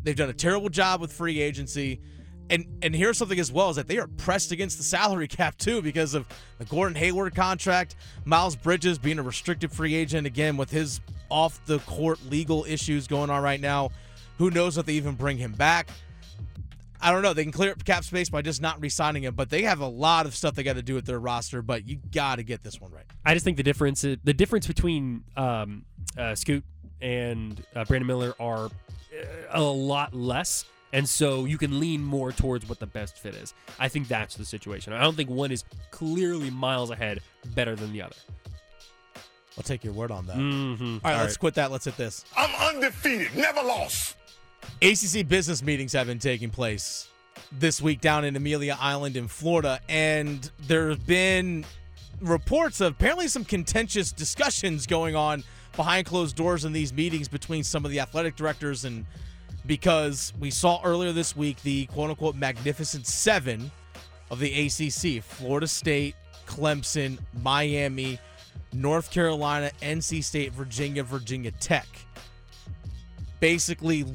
they've 0.03 0.15
done 0.15 0.29
a 0.29 0.33
terrible 0.33 0.69
job 0.69 1.01
with 1.01 1.13
free 1.13 1.39
agency. 1.41 2.01
And 2.49 2.65
and 2.81 2.93
here's 2.93 3.17
something 3.17 3.39
as 3.39 3.51
well 3.51 3.69
is 3.69 3.77
that 3.77 3.87
they 3.87 3.97
are 3.97 4.07
pressed 4.07 4.51
against 4.51 4.77
the 4.77 4.83
salary 4.83 5.27
cap 5.29 5.57
too 5.57 5.81
because 5.81 6.13
of 6.13 6.27
the 6.57 6.65
Gordon 6.65 6.95
Hayward 6.95 7.33
contract, 7.33 7.95
Miles 8.25 8.57
Bridges 8.57 8.97
being 8.97 9.19
a 9.19 9.23
restricted 9.23 9.71
free 9.71 9.95
agent 9.95 10.27
again 10.27 10.57
with 10.57 10.69
his 10.69 10.99
off 11.29 11.65
the 11.65 11.79
court 11.79 12.19
legal 12.29 12.65
issues 12.67 13.07
going 13.07 13.29
on 13.29 13.41
right 13.41 13.61
now. 13.61 13.91
Who 14.37 14.51
knows 14.51 14.77
if 14.77 14.85
they 14.85 14.93
even 14.93 15.15
bring 15.15 15.37
him 15.37 15.53
back? 15.53 15.87
I 17.01 17.11
don't 17.11 17.21
know. 17.23 17.33
They 17.33 17.43
can 17.43 17.51
clear 17.51 17.71
up 17.71 17.83
cap 17.83 18.03
space 18.03 18.29
by 18.29 18.41
just 18.41 18.61
not 18.61 18.79
re-signing 18.79 19.23
him, 19.23 19.33
but 19.33 19.49
they 19.49 19.63
have 19.63 19.79
a 19.79 19.87
lot 19.87 20.25
of 20.25 20.35
stuff 20.35 20.55
they 20.55 20.63
got 20.63 20.75
to 20.75 20.81
do 20.81 20.93
with 20.93 21.05
their 21.05 21.19
roster. 21.19 21.61
But 21.61 21.87
you 21.87 21.97
got 22.11 22.35
to 22.35 22.43
get 22.43 22.63
this 22.63 22.79
one 22.79 22.91
right. 22.91 23.05
I 23.25 23.33
just 23.33 23.43
think 23.43 23.57
the 23.57 23.63
difference 23.63 24.01
the 24.01 24.33
difference 24.33 24.67
between 24.67 25.23
um, 25.35 25.85
uh, 26.17 26.35
Scoot 26.35 26.63
and 27.01 27.63
uh, 27.75 27.85
Brandon 27.85 28.07
Miller 28.07 28.33
are 28.39 28.65
uh, 28.65 28.69
a 29.49 29.61
lot 29.61 30.13
less, 30.13 30.65
and 30.93 31.07
so 31.07 31.45
you 31.45 31.57
can 31.57 31.79
lean 31.79 32.03
more 32.03 32.31
towards 32.31 32.69
what 32.69 32.79
the 32.79 32.87
best 32.87 33.17
fit 33.17 33.35
is. 33.35 33.53
I 33.79 33.87
think 33.87 34.07
that's 34.07 34.35
the 34.35 34.45
situation. 34.45 34.93
I 34.93 35.01
don't 35.01 35.15
think 35.15 35.29
one 35.29 35.51
is 35.51 35.63
clearly 35.89 36.49
miles 36.49 36.91
ahead, 36.91 37.21
better 37.55 37.75
than 37.75 37.91
the 37.91 38.03
other. 38.03 38.15
I'll 39.57 39.63
take 39.63 39.83
your 39.83 39.93
word 39.93 40.11
on 40.11 40.27
that. 40.27 40.37
Mm-hmm. 40.37 40.97
All 41.03 41.11
right, 41.11 41.21
let's 41.21 41.35
quit 41.37 41.55
that. 41.55 41.71
Let's 41.71 41.85
hit 41.85 41.97
this. 41.97 42.23
I'm 42.37 42.75
undefeated, 42.75 43.35
never 43.35 43.61
lost. 43.61 44.15
ACC 44.81 45.27
business 45.27 45.61
meetings 45.61 45.93
have 45.93 46.07
been 46.07 46.19
taking 46.19 46.49
place 46.49 47.09
this 47.51 47.81
week 47.81 48.01
down 48.01 48.25
in 48.25 48.35
Amelia 48.35 48.77
Island 48.79 49.17
in 49.17 49.27
Florida, 49.27 49.79
and 49.89 50.49
there 50.67 50.89
have 50.89 51.05
been 51.05 51.65
reports 52.21 52.81
of 52.81 52.93
apparently 52.93 53.27
some 53.27 53.43
contentious 53.43 54.11
discussions 54.11 54.85
going 54.85 55.15
on 55.15 55.43
behind 55.75 56.05
closed 56.05 56.35
doors 56.35 56.65
in 56.65 56.73
these 56.73 56.93
meetings 56.93 57.27
between 57.27 57.63
some 57.63 57.85
of 57.85 57.91
the 57.91 57.99
athletic 57.99 58.35
directors 58.35 58.85
and 58.85 59.05
because 59.65 60.33
we 60.39 60.49
saw 60.49 60.81
earlier 60.83 61.11
this 61.11 61.35
week 61.35 61.61
the 61.63 61.85
quote 61.87 62.09
unquote 62.09 62.35
magnificent 62.35 63.05
seven 63.07 63.71
of 64.29 64.39
the 64.39 64.65
ACC 64.67 65.23
Florida 65.23 65.67
State, 65.67 66.15
Clemson, 66.45 67.19
Miami, 67.41 68.19
North 68.73 69.11
Carolina, 69.11 69.71
NC 69.81 70.23
State, 70.23 70.53
Virginia, 70.53 71.03
Virginia 71.03 71.51
Tech. 71.51 71.87
Basically 73.39 74.05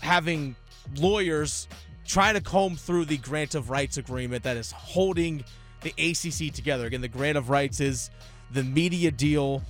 having 0.00 0.56
lawyers 0.96 1.68
trying 2.06 2.34
to 2.34 2.40
comb 2.40 2.76
through 2.76 3.04
the 3.04 3.16
grant 3.18 3.54
of 3.54 3.70
rights 3.70 3.96
agreement 3.96 4.44
that 4.44 4.56
is 4.56 4.70
holding 4.70 5.44
the 5.82 5.90
ACC 5.98 6.52
together. 6.52 6.86
Again, 6.86 7.00
the 7.00 7.08
grant 7.08 7.36
of 7.36 7.50
rights 7.50 7.80
is 7.80 8.10
the 8.52 8.62
media 8.62 9.10
deal 9.10 9.62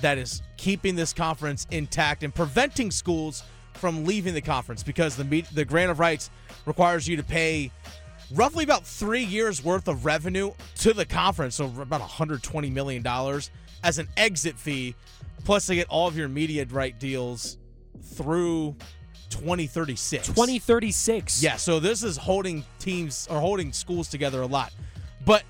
that 0.00 0.18
is 0.18 0.42
keeping 0.56 0.96
this 0.96 1.12
conference 1.12 1.66
intact 1.70 2.22
and 2.22 2.34
preventing 2.34 2.90
schools 2.90 3.42
from 3.74 4.04
leaving 4.04 4.34
the 4.34 4.40
conference 4.40 4.82
because 4.82 5.16
the 5.16 5.44
the 5.54 5.64
grant 5.64 5.90
of 5.90 5.98
rights 5.98 6.30
requires 6.66 7.06
you 7.06 7.16
to 7.16 7.22
pay 7.22 7.70
roughly 8.34 8.64
about 8.64 8.84
three 8.84 9.22
years 9.22 9.64
worth 9.64 9.88
of 9.88 10.04
revenue 10.04 10.52
to 10.76 10.92
the 10.92 11.04
conference, 11.04 11.56
so 11.56 11.66
about 11.66 12.00
120 12.00 12.70
million 12.70 13.02
dollars, 13.02 13.50
as 13.82 13.98
an 13.98 14.08
exit 14.16 14.58
fee. 14.58 14.94
Plus, 15.44 15.66
they 15.66 15.76
get 15.76 15.88
all 15.88 16.08
of 16.08 16.16
your 16.16 16.28
media 16.28 16.66
right 16.70 16.98
deals 16.98 17.58
through 18.02 18.76
2036. 19.30 20.26
2036. 20.26 21.42
Yeah, 21.42 21.56
so 21.56 21.80
this 21.80 22.02
is 22.02 22.16
holding 22.16 22.64
teams 22.78 23.26
or 23.30 23.40
holding 23.40 23.72
schools 23.72 24.08
together 24.08 24.42
a 24.42 24.46
lot. 24.46 24.72
But 25.24 25.42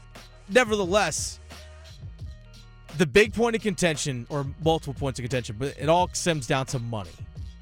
nevertheless, 0.48 1.38
the 2.96 3.06
big 3.06 3.34
point 3.34 3.54
of 3.56 3.62
contention 3.62 4.26
or 4.28 4.46
multiple 4.64 4.94
points 4.94 5.18
of 5.18 5.22
contention, 5.22 5.56
but 5.58 5.76
it 5.78 5.88
all 5.88 6.08
stems 6.12 6.46
down 6.46 6.66
to 6.66 6.78
money. 6.78 7.10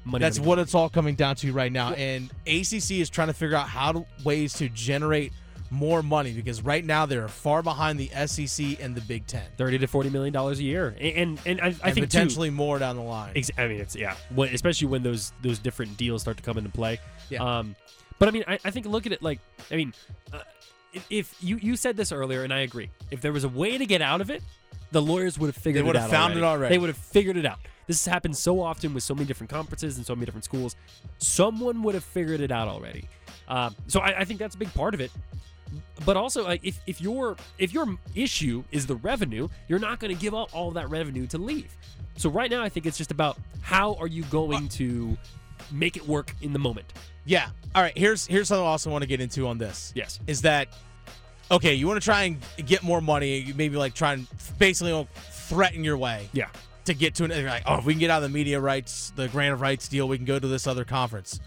Money, 0.03 0.21
That's 0.21 0.37
money, 0.39 0.47
what 0.47 0.55
money. 0.55 0.63
it's 0.63 0.73
all 0.75 0.89
coming 0.89 1.15
down 1.15 1.35
to 1.37 1.51
right 1.51 1.71
now. 1.71 1.91
And 1.93 2.29
ACC 2.47 2.91
is 2.91 3.09
trying 3.09 3.27
to 3.27 3.33
figure 3.33 3.57
out 3.57 3.67
how 3.67 3.91
to, 3.91 4.05
ways 4.23 4.53
to 4.53 4.69
generate 4.69 5.33
more 5.69 6.01
money 6.01 6.31
because 6.33 6.61
right 6.61 6.83
now 6.83 7.05
they're 7.05 7.27
far 7.27 7.61
behind 7.61 7.99
the 7.99 8.09
SEC 8.27 8.81
and 8.81 8.95
the 8.95 9.01
Big 9.01 9.27
Ten. 9.27 9.43
30 9.57 9.79
to 9.79 9.87
40 9.87 10.09
million 10.09 10.33
dollars 10.33 10.59
a 10.59 10.63
year. 10.63 10.95
And 10.99 11.15
and, 11.17 11.39
and 11.45 11.61
I, 11.61 11.65
I 11.65 11.67
and 11.67 11.77
think 11.81 11.95
too- 11.95 12.01
potentially 12.01 12.49
more 12.49 12.79
down 12.79 12.95
the 12.95 13.01
line. 13.01 13.33
Ex- 13.35 13.51
I 13.57 13.67
mean, 13.67 13.79
it's 13.79 13.95
yeah, 13.95 14.15
when, 14.33 14.53
especially 14.53 14.87
when 14.87 15.03
those 15.03 15.33
those 15.41 15.59
different 15.59 15.97
deals 15.97 16.21
start 16.21 16.37
to 16.37 16.43
come 16.43 16.57
into 16.57 16.69
play. 16.69 16.99
Yeah. 17.29 17.59
Um, 17.59 17.75
but 18.19 18.29
I 18.29 18.31
mean, 18.31 18.43
I, 18.47 18.59
I 18.65 18.71
think 18.71 18.85
look 18.85 19.05
at 19.05 19.11
it 19.11 19.21
like 19.21 19.39
I 19.71 19.75
mean, 19.75 19.93
uh, 20.33 20.39
if, 21.09 21.35
you 21.41 21.57
you 21.57 21.75
said 21.75 21.97
this 21.97 22.11
earlier, 22.11 22.43
and 22.43 22.53
I 22.53 22.59
agree, 22.59 22.89
if 23.11 23.21
there 23.21 23.33
was 23.33 23.43
a 23.43 23.49
way 23.49 23.77
to 23.77 23.85
get 23.85 24.01
out 24.01 24.21
of 24.21 24.29
it, 24.29 24.41
the 24.91 25.01
lawyers 25.01 25.37
would 25.37 25.47
have 25.47 25.55
figured 25.55 25.83
They 25.83 25.87
would 25.87 25.95
it 25.95 25.99
have 25.99 26.13
out. 26.13 26.27
found 26.29 26.37
it 26.37 26.43
already. 26.43 26.73
They 26.73 26.79
would 26.79 26.89
have 26.89 26.97
figured 26.97 27.37
it 27.37 27.45
out. 27.45 27.59
This 27.87 28.03
has 28.05 28.11
happened 28.11 28.35
so 28.35 28.61
often 28.61 28.93
with 28.93 29.03
so 29.03 29.13
many 29.13 29.25
different 29.25 29.49
conferences 29.49 29.97
and 29.97 30.05
so 30.05 30.13
many 30.15 30.25
different 30.25 30.43
schools. 30.45 30.75
Someone 31.19 31.83
would 31.83 31.93
have 31.95 32.03
figured 32.03 32.41
it 32.41 32.51
out 32.51 32.67
already. 32.67 33.07
Um, 33.47 33.75
so 33.87 34.01
I, 34.01 34.19
I 34.19 34.25
think 34.25 34.39
that's 34.39 34.55
a 34.55 34.57
big 34.57 34.73
part 34.73 34.93
of 34.93 34.99
it 34.99 35.09
but 36.05 36.17
also 36.17 36.43
like 36.43 36.63
if, 36.63 36.79
if 36.87 37.01
your 37.01 37.35
if 37.57 37.73
your 37.73 37.97
issue 38.15 38.63
is 38.71 38.85
the 38.85 38.95
revenue 38.97 39.47
you're 39.67 39.79
not 39.79 39.99
going 39.99 40.13
to 40.13 40.19
give 40.19 40.33
up 40.33 40.53
all 40.55 40.71
that 40.71 40.89
revenue 40.89 41.25
to 41.27 41.37
leave 41.37 41.75
so 42.15 42.29
right 42.29 42.51
now 42.51 42.61
i 42.63 42.69
think 42.69 42.85
it's 42.85 42.97
just 42.97 43.11
about 43.11 43.37
how 43.61 43.93
are 43.95 44.07
you 44.07 44.23
going 44.25 44.65
uh, 44.65 44.69
to 44.69 45.17
make 45.71 45.97
it 45.97 46.07
work 46.07 46.33
in 46.41 46.53
the 46.53 46.59
moment 46.59 46.93
Yeah. 47.25 47.49
All 47.75 47.81
right. 47.81 47.97
Here's 47.97 48.25
here's 48.25 48.47
something 48.47 48.63
I 48.63 48.69
also 48.69 48.89
want 48.89 49.01
to 49.01 49.07
get 49.07 49.19
into 49.19 49.47
on 49.47 49.57
this. 49.57 49.91
Yes. 49.95 50.19
Is 50.27 50.43
that 50.43 50.69
okay? 51.51 51.73
You 51.73 51.85
want 51.85 52.01
to 52.01 52.05
try 52.05 52.23
and 52.23 52.37
get 52.65 52.83
more 52.83 53.01
money? 53.01 53.39
You 53.39 53.53
maybe 53.53 53.75
like 53.75 53.93
try 53.93 54.13
and 54.13 54.27
basically 54.57 55.05
threaten 55.29 55.83
your 55.83 55.97
way. 55.97 56.29
Yeah. 56.31 56.47
To 56.85 56.93
get 56.93 57.15
to 57.15 57.25
an 57.25 57.31
you're 57.31 57.49
like, 57.49 57.63
oh, 57.65 57.79
if 57.79 57.85
we 57.85 57.91
can 57.93 57.99
get 57.99 58.09
out 58.09 58.23
of 58.23 58.31
the 58.31 58.33
media 58.33 58.61
rights, 58.61 59.11
the 59.17 59.27
grant 59.27 59.53
of 59.53 59.59
rights 59.59 59.89
deal, 59.89 60.07
we 60.07 60.15
can 60.15 60.25
go 60.25 60.39
to 60.39 60.47
this 60.47 60.67
other 60.67 60.85
conference. 60.85 61.41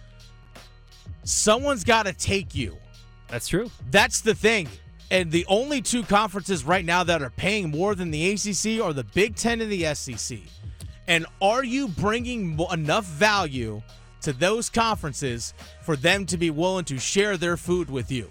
Someone's 1.24 1.82
got 1.82 2.04
to 2.04 2.12
take 2.12 2.54
you. 2.54 2.76
That's 3.30 3.48
true 3.48 3.70
That's 3.90 4.20
the 4.20 4.34
thing. 4.34 4.68
And 5.10 5.32
the 5.32 5.44
only 5.48 5.82
two 5.82 6.04
conferences 6.04 6.64
right 6.64 6.84
now 6.84 7.02
that 7.02 7.20
are 7.20 7.30
paying 7.30 7.70
more 7.70 7.94
than 7.96 8.12
the 8.12 8.30
ACC 8.30 8.80
are 8.80 8.92
the 8.92 9.04
Big 9.12 9.34
Ten 9.34 9.60
and 9.60 9.70
the 9.70 9.92
SEC. 9.94 10.38
And 11.08 11.26
are 11.42 11.64
you 11.64 11.88
bringing 11.88 12.56
enough 12.70 13.04
value 13.04 13.82
to 14.22 14.32
those 14.32 14.70
conferences 14.70 15.52
for 15.82 15.96
them 15.96 16.26
to 16.26 16.36
be 16.36 16.50
willing 16.50 16.84
to 16.84 16.98
share 16.98 17.36
their 17.36 17.56
food 17.56 17.90
with 17.90 18.12
you? 18.12 18.30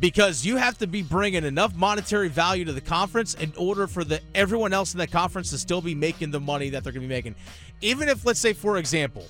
Because 0.00 0.44
you 0.44 0.56
have 0.56 0.76
to 0.78 0.88
be 0.88 1.02
bringing 1.02 1.44
enough 1.44 1.76
monetary 1.76 2.28
value 2.28 2.64
to 2.64 2.72
the 2.72 2.80
conference 2.80 3.34
in 3.34 3.52
order 3.56 3.86
for 3.86 4.02
the 4.02 4.20
everyone 4.34 4.72
else 4.72 4.94
in 4.94 4.98
that 4.98 5.12
conference 5.12 5.50
to 5.50 5.58
still 5.58 5.80
be 5.80 5.94
making 5.94 6.32
the 6.32 6.40
money 6.40 6.70
that 6.70 6.82
they're 6.82 6.92
going 6.92 7.02
to 7.02 7.08
be 7.08 7.14
making. 7.14 7.36
Even 7.80 8.08
if, 8.08 8.26
let's 8.26 8.40
say, 8.40 8.52
for 8.52 8.78
example, 8.78 9.24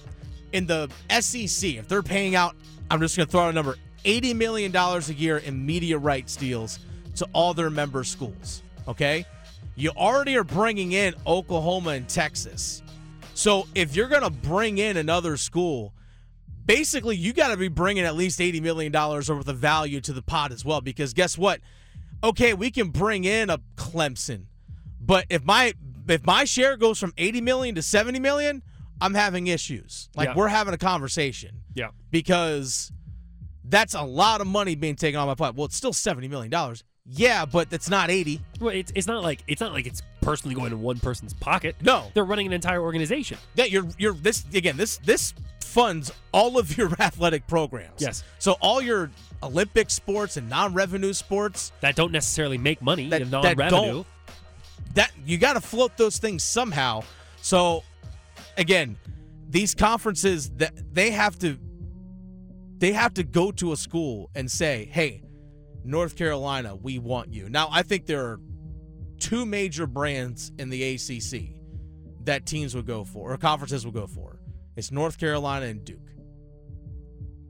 in 0.52 0.66
the 0.66 0.88
SEC, 1.20 1.74
if 1.74 1.88
they're 1.88 2.02
paying 2.02 2.35
out, 2.35 2.57
I'm 2.90 3.00
just 3.00 3.18
going 3.18 3.26
to 3.26 3.31
throw 3.31 3.42
out 3.42 3.50
a 3.50 3.52
number, 3.52 3.76
$80 4.05 4.35
million 4.37 4.75
a 4.75 4.99
year 5.12 5.38
in 5.38 5.65
media 5.65 5.99
rights 5.99 6.37
deals 6.37 6.79
to 7.17 7.29
all 7.33 7.55
their 7.55 7.71
member 7.71 8.05
schools. 8.05 8.62
Okay? 8.88 9.25
You 9.77 9.91
already 9.91 10.37
are 10.37 10.45
bringing 10.45 10.93
in 10.93 11.15
Oklahoma 11.27 11.91
and 11.91 12.09
Texas. 12.09 12.83
So 13.35 13.67
if 13.75 13.97
you're 13.97 14.09
going 14.09 14.23
to 14.23 14.31
bring 14.31 14.79
in 14.79 14.97
another 14.97 15.37
school, 15.37 15.95
basically 16.67 17.17
you 17.17 17.33
got 17.33 17.49
to 17.49 17.57
be 17.57 17.69
bringing 17.69 18.05
at 18.05 18.15
least 18.15 18.38
$80 18.41 18.61
million 18.62 18.93
worth 18.93 19.29
of 19.31 19.57
value 19.57 20.01
to 20.03 20.12
the 20.12 20.23
pot 20.23 20.53
as 20.53 20.65
well. 20.65 20.81
Because 20.81 21.12
guess 21.15 21.38
what? 21.38 21.61
Okay, 22.25 22.55
we 22.55 22.71
can 22.71 22.91
bring 22.91 23.25
in 23.25 23.51
a 23.51 23.59
Clemson, 23.77 24.45
but 25.01 25.27
if 25.29 25.45
my 25.45 25.75
if 26.09 26.25
my 26.25 26.45
share 26.45 26.77
goes 26.77 26.99
from 26.99 27.12
80 27.17 27.41
million 27.41 27.75
to 27.77 27.83
70 27.83 28.21
million, 28.21 28.62
I'm 29.01 29.15
having 29.15 29.49
issues. 29.49 30.09
Like 30.15 30.29
Yeah. 30.29 30.35
we're 30.37 30.49
having 30.49 30.73
a 30.75 30.79
conversation 30.79 31.62
yeah 31.75 31.88
because 32.12 32.93
that's 33.64 33.94
a 33.94 34.03
lot 34.03 34.40
of 34.40 34.46
money 34.46 34.75
being 34.75 34.96
taken 34.96 35.18
on 35.20 35.27
my 35.27 35.35
plate. 35.35 35.55
Well, 35.55 35.66
it's 35.66 35.77
still 35.77 35.92
70 35.92 36.29
million 36.29 36.51
dollars. 36.51 36.85
Yeah, 37.05 37.44
but 37.46 37.68
that's 37.68 37.90
not 37.90 38.11
80. 38.11 38.40
well 38.61 38.70
it's, 38.75 38.92
it's 38.94 39.07
not 39.09 39.22
like 39.25 39.42
it's 39.48 39.61
not 39.61 39.72
like 39.72 39.87
it's 39.87 40.03
personally 40.20 40.55
going 40.55 40.70
in 40.70 40.81
one 40.81 41.01
person's 41.01 41.35
pocket 41.35 41.75
No. 41.83 42.05
they're 42.14 42.25
running 42.25 42.46
an 42.46 42.53
entire 42.53 42.81
organization 42.81 43.38
Yeah, 43.57 43.64
you're 43.64 43.88
you're 43.98 44.12
this 44.14 44.44
again. 44.55 44.77
This 44.77 44.98
this 44.98 45.35
funds 45.61 46.12
all 46.33 46.59
of 46.59 46.77
your 46.79 46.92
athletic 47.01 47.46
programs. 47.48 48.01
Yes. 48.01 48.22
So 48.38 48.53
all 48.61 48.81
your 48.81 49.11
Olympic 49.42 49.90
sports 49.90 50.37
and 50.37 50.48
non-revenue 50.48 51.12
sports 51.12 51.72
that 51.81 51.96
don't 51.96 52.12
necessarily 52.12 52.57
make 52.59 52.81
money 52.81 53.09
That- 53.09 53.27
non-revenue 53.29 53.68
don't- 53.70 54.07
that 54.94 55.11
you 55.27 55.38
got 55.38 55.55
to 55.55 55.61
float 55.61 55.96
those 55.96 56.18
things 56.18 56.44
somehow. 56.44 57.03
So 57.40 57.83
again, 58.57 58.96
these 59.48 59.75
conferences 59.75 60.51
that 60.59 60.94
they 60.94 61.11
have 61.11 61.37
to 61.40 61.59
they 62.83 62.92
have 62.92 63.14
to 63.14 63.23
go 63.23 63.53
to 63.53 63.71
a 63.71 63.77
school 63.77 64.29
and 64.35 64.51
say, 64.51 64.88
"Hey, 64.90 65.23
North 65.85 66.16
Carolina, 66.16 66.75
we 66.75 66.99
want 66.99 67.33
you." 67.33 67.49
Now, 67.49 67.68
I 67.71 67.83
think 67.83 68.07
there 68.07 68.27
are 68.27 68.40
two 69.21 69.47
major 69.47 69.87
brands 69.87 70.51
in 70.59 70.68
the 70.68 70.83
ACC 70.83 71.55
that 72.25 72.45
teams 72.45 72.75
would 72.75 72.87
go 72.87 73.05
for 73.05 73.33
or 73.33 73.37
conferences 73.37 73.85
would 73.85 73.95
go 73.95 74.09
for. 74.09 74.40
It's 74.75 74.90
North 74.90 75.16
Carolina 75.16 75.66
and 75.66 75.85
Duke. 75.85 76.11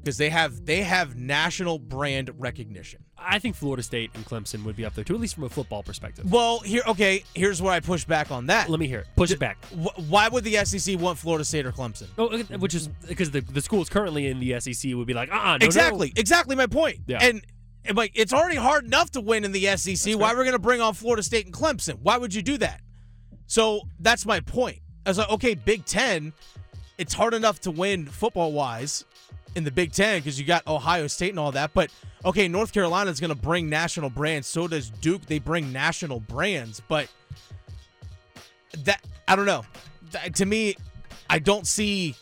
Because 0.02 0.18
they 0.18 0.28
have 0.28 0.66
they 0.66 0.82
have 0.82 1.16
national 1.16 1.78
brand 1.78 2.30
recognition. 2.36 3.02
I 3.26 3.38
think 3.38 3.54
florida 3.56 3.82
state 3.82 4.10
and 4.14 4.24
clemson 4.24 4.64
would 4.64 4.76
be 4.76 4.84
up 4.84 4.94
there 4.94 5.04
too 5.04 5.14
at 5.14 5.20
least 5.20 5.34
from 5.34 5.44
a 5.44 5.48
football 5.48 5.82
perspective 5.82 6.30
Well, 6.30 6.60
here, 6.60 6.82
okay. 6.88 7.24
Here's 7.34 7.60
where 7.62 7.72
I 7.72 7.80
push 7.80 8.04
back 8.04 8.30
on 8.30 8.46
that. 8.46 8.68
let 8.68 8.78
me 8.80 8.86
hear 8.88 9.00
it 9.00 9.06
push 9.16 9.30
it 9.30 9.38
back 9.38 9.64
Wh- 9.66 9.98
Why 10.10 10.28
would 10.28 10.44
the 10.44 10.64
SEC 10.64 10.98
want 11.00 11.18
Florida 11.18 11.44
State 11.44 11.66
or 11.66 11.72
Clemson? 11.72 12.08
Oh, 12.18 12.36
which 12.58 12.74
is 12.74 12.88
because 13.08 13.30
the, 13.30 13.40
the 13.40 13.60
schools 13.60 13.88
currently 13.88 14.26
in 14.26 14.40
the 14.40 14.58
SEC 14.60 14.92
would 14.94 15.06
be 15.06 15.14
like, 15.14 15.28
ah, 15.32 15.56
no, 15.60 15.64
exactly, 15.64 16.12
exactly 16.16 16.56
my 16.56 16.66
point. 16.66 16.98
Yeah. 17.06 17.18
And, 17.22 17.44
and 17.84 17.96
like, 17.96 18.12
it's 18.14 18.32
already 18.32 18.56
hard 18.56 18.84
enough 18.84 19.10
to 19.12 19.20
win 19.20 19.44
in 19.44 19.52
the 19.52 19.76
SEC. 19.76 20.18
Why 20.18 20.32
are 20.32 20.36
we're 20.36 20.44
going 20.44 20.52
to 20.52 20.58
bring 20.58 20.80
on 20.80 20.94
Florida 20.94 21.22
State 21.22 21.46
and 21.46 21.54
Clemson? 21.54 21.98
Why 22.02 22.16
would 22.18 22.32
you 22.34 22.42
do 22.42 22.58
that? 22.58 22.80
So 23.46 23.82
that's 24.00 24.24
my 24.26 24.40
point. 24.40 24.78
I 25.04 25.10
was 25.10 25.18
like, 25.18 25.30
okay, 25.30 25.54
Big 25.54 25.84
Ten, 25.84 26.32
it's 26.98 27.12
hard 27.14 27.34
enough 27.34 27.60
to 27.62 27.70
win 27.70 28.06
football 28.06 28.52
wise 28.52 29.04
in 29.54 29.64
the 29.64 29.70
Big 29.70 29.92
Ten 29.92 30.20
because 30.20 30.38
you 30.38 30.46
got 30.46 30.66
Ohio 30.66 31.06
State 31.06 31.30
and 31.30 31.38
all 31.38 31.52
that. 31.52 31.72
But 31.74 31.90
okay, 32.24 32.48
North 32.48 32.72
Carolina 32.72 33.10
is 33.10 33.20
going 33.20 33.30
to 33.30 33.34
bring 33.40 33.68
national 33.68 34.10
brands. 34.10 34.46
So 34.48 34.68
does 34.68 34.90
Duke. 34.90 35.26
They 35.26 35.38
bring 35.38 35.72
national 35.72 36.20
brands, 36.20 36.80
but 36.88 37.08
that 38.84 39.00
I 39.28 39.36
don't 39.36 39.46
know. 39.46 39.64
Th- 40.12 40.32
To 40.34 40.46
me, 40.46 40.76
I 41.28 41.38
don't 41.38 41.66
see 41.66 42.14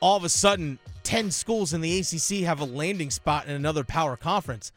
all 0.00 0.16
of 0.16 0.24
a 0.24 0.28
sudden 0.28 0.78
ten 1.02 1.30
schools 1.30 1.72
in 1.72 1.80
the 1.80 1.98
ACC 1.98 2.44
have 2.44 2.60
a 2.60 2.64
landing 2.64 3.10
spot 3.10 3.46
in 3.46 3.52
another 3.54 3.84
power 3.84 4.16
conference. 4.16 4.72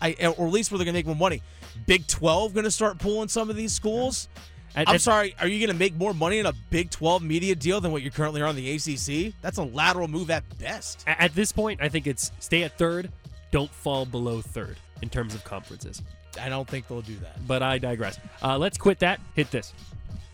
I 0.00 0.12
or 0.38 0.46
at 0.46 0.52
least 0.52 0.70
where 0.70 0.78
they're 0.78 0.84
gonna 0.84 0.92
make 0.98 1.06
more 1.06 1.14
money. 1.16 1.42
Big 1.86 2.06
Twelve 2.06 2.54
gonna 2.54 2.70
start 2.70 2.98
pulling 2.98 3.28
some 3.28 3.50
of 3.50 3.56
these 3.56 3.72
schools. 3.72 4.28
I'm 4.74 4.96
at- 4.96 5.00
sorry, 5.00 5.34
are 5.40 5.48
you 5.48 5.64
gonna 5.66 5.78
make 5.78 5.94
more 5.94 6.12
money 6.12 6.38
in 6.38 6.46
a 6.46 6.52
Big 6.70 6.90
Twelve 6.90 7.22
media 7.22 7.54
deal 7.54 7.80
than 7.80 7.92
what 7.92 8.02
you 8.02 8.10
currently 8.10 8.42
are 8.42 8.46
on 8.46 8.56
the 8.56 8.70
ACC? 8.72 9.32
That's 9.40 9.56
a 9.58 9.62
lateral 9.64 10.06
move 10.08 10.30
at 10.30 10.44
best. 10.58 11.02
At 11.06 11.34
this 11.34 11.50
point, 11.52 11.80
I 11.80 11.88
think 11.88 12.06
it's 12.06 12.30
stay 12.40 12.62
at 12.62 12.76
third, 12.76 13.10
don't 13.50 13.70
fall 13.70 14.04
below 14.06 14.40
third 14.40 14.76
in 15.02 15.08
terms 15.08 15.34
of 15.34 15.44
conferences. 15.44 16.02
I 16.40 16.48
don't 16.48 16.68
think 16.68 16.86
they'll 16.88 17.00
do 17.02 17.16
that. 17.16 17.46
But 17.46 17.62
I 17.62 17.78
digress. 17.78 18.18
Uh, 18.42 18.58
let's 18.58 18.76
quit 18.78 18.98
that. 19.00 19.20
Hit 19.34 19.50
this. 19.50 19.72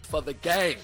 For 0.03 0.21
the 0.23 0.35
game. 0.35 0.79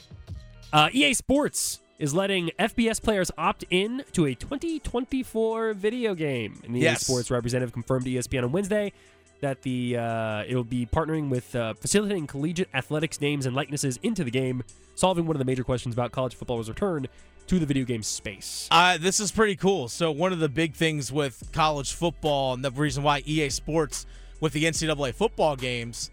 Uh, 0.73 0.89
EA 0.93 1.15
Sports 1.15 1.81
is 1.99 2.15
letting 2.15 2.51
FBS 2.59 3.03
players 3.03 3.31
opt 3.37 3.65
in 3.71 4.05
to 4.13 4.27
a 4.27 4.35
2024 4.35 5.75
video 5.75 6.15
game. 6.15 6.61
And 6.65 6.75
the 6.75 6.81
EA 6.81 6.85
Yes. 6.85 7.07
Sports 7.07 7.31
representative 7.31 7.73
confirmed 7.73 8.05
to 8.05 8.11
ESPN 8.13 8.45
on 8.45 8.53
Wednesday 8.53 8.93
that 9.41 9.63
the 9.63 9.97
uh, 9.97 10.43
it 10.47 10.55
will 10.55 10.65
be 10.65 10.85
partnering 10.87 11.29
with 11.31 11.55
uh, 11.55 11.75
facilitating 11.75 12.27
collegiate 12.27 12.69
athletics 12.75 13.21
names 13.21 13.47
and 13.47 13.55
likenesses 13.55 13.99
into 14.03 14.25
the 14.25 14.31
game, 14.31 14.63
solving 14.95 15.27
one 15.27 15.37
of 15.37 15.39
the 15.39 15.45
major 15.45 15.63
questions 15.65 15.95
about 15.95 16.11
college 16.13 16.35
football's 16.35 16.69
return 16.69 17.07
to 17.49 17.59
the 17.59 17.67
video 17.67 17.85
game 17.85 18.03
space. 18.03 18.69
Uh, 18.71 18.99
this 18.99 19.21
is 19.21 19.33
pretty 19.33 19.57
cool. 19.57 19.89
So 19.89 20.11
one 20.11 20.33
of 20.33 20.39
the 20.39 20.49
big 20.49 20.75
things 20.75 21.11
with 21.13 21.51
college 21.53 21.93
football 21.93 22.55
and 22.55 22.65
the 22.65 22.71
reason 22.71 23.03
why 23.03 23.23
EA 23.27 23.51
Sports 23.51 24.07
with 24.41 24.53
the 24.53 24.65
NCAA 24.65 25.15
football 25.15 25.57
games 25.57 26.11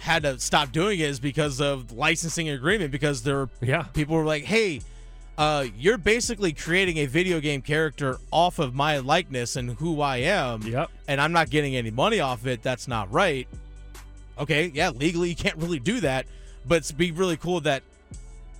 had 0.00 0.22
to 0.24 0.38
stop 0.38 0.72
doing 0.72 0.98
it 1.00 1.08
is 1.08 1.20
because 1.20 1.60
of 1.60 1.92
licensing 1.92 2.48
agreement 2.48 2.90
because 2.90 3.22
there 3.22 3.36
were 3.36 3.48
Yeah. 3.60 3.82
people 3.82 4.16
were 4.16 4.24
like, 4.24 4.44
hey, 4.44 4.80
uh, 5.38 5.66
you're 5.76 5.98
basically 5.98 6.52
creating 6.52 6.98
a 6.98 7.06
video 7.06 7.40
game 7.40 7.62
character 7.62 8.18
off 8.30 8.58
of 8.58 8.74
my 8.74 8.98
likeness 8.98 9.56
and 9.56 9.70
who 9.72 10.00
I 10.00 10.18
am. 10.18 10.62
Yep. 10.62 10.90
And 11.08 11.20
I'm 11.20 11.32
not 11.32 11.50
getting 11.50 11.74
any 11.76 11.90
money 11.90 12.20
off 12.20 12.46
it. 12.46 12.62
That's 12.62 12.86
not 12.86 13.10
right. 13.12 13.48
Okay, 14.38 14.70
yeah, 14.74 14.90
legally 14.90 15.28
you 15.30 15.36
can't 15.36 15.56
really 15.56 15.78
do 15.80 16.00
that. 16.00 16.26
but 16.66 16.76
it's 16.78 16.92
be 16.92 17.10
really 17.12 17.36
cool 17.36 17.60
that 17.60 17.82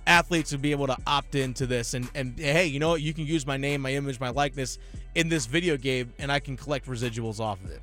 athletes 0.07 0.51
would 0.51 0.61
be 0.61 0.71
able 0.71 0.87
to 0.87 0.97
opt 1.07 1.35
into 1.35 1.65
this 1.65 1.93
and 1.93 2.09
and 2.15 2.37
hey, 2.37 2.65
you 2.65 2.79
know 2.79 2.89
what? 2.89 3.01
You 3.01 3.13
can 3.13 3.25
use 3.25 3.45
my 3.45 3.57
name, 3.57 3.81
my 3.81 3.93
image, 3.93 4.19
my 4.19 4.29
likeness 4.29 4.77
in 5.15 5.29
this 5.29 5.45
video 5.45 5.77
game, 5.77 6.13
and 6.19 6.31
I 6.31 6.39
can 6.39 6.57
collect 6.57 6.87
residuals 6.87 7.39
off 7.39 7.63
of 7.63 7.71
it. 7.71 7.81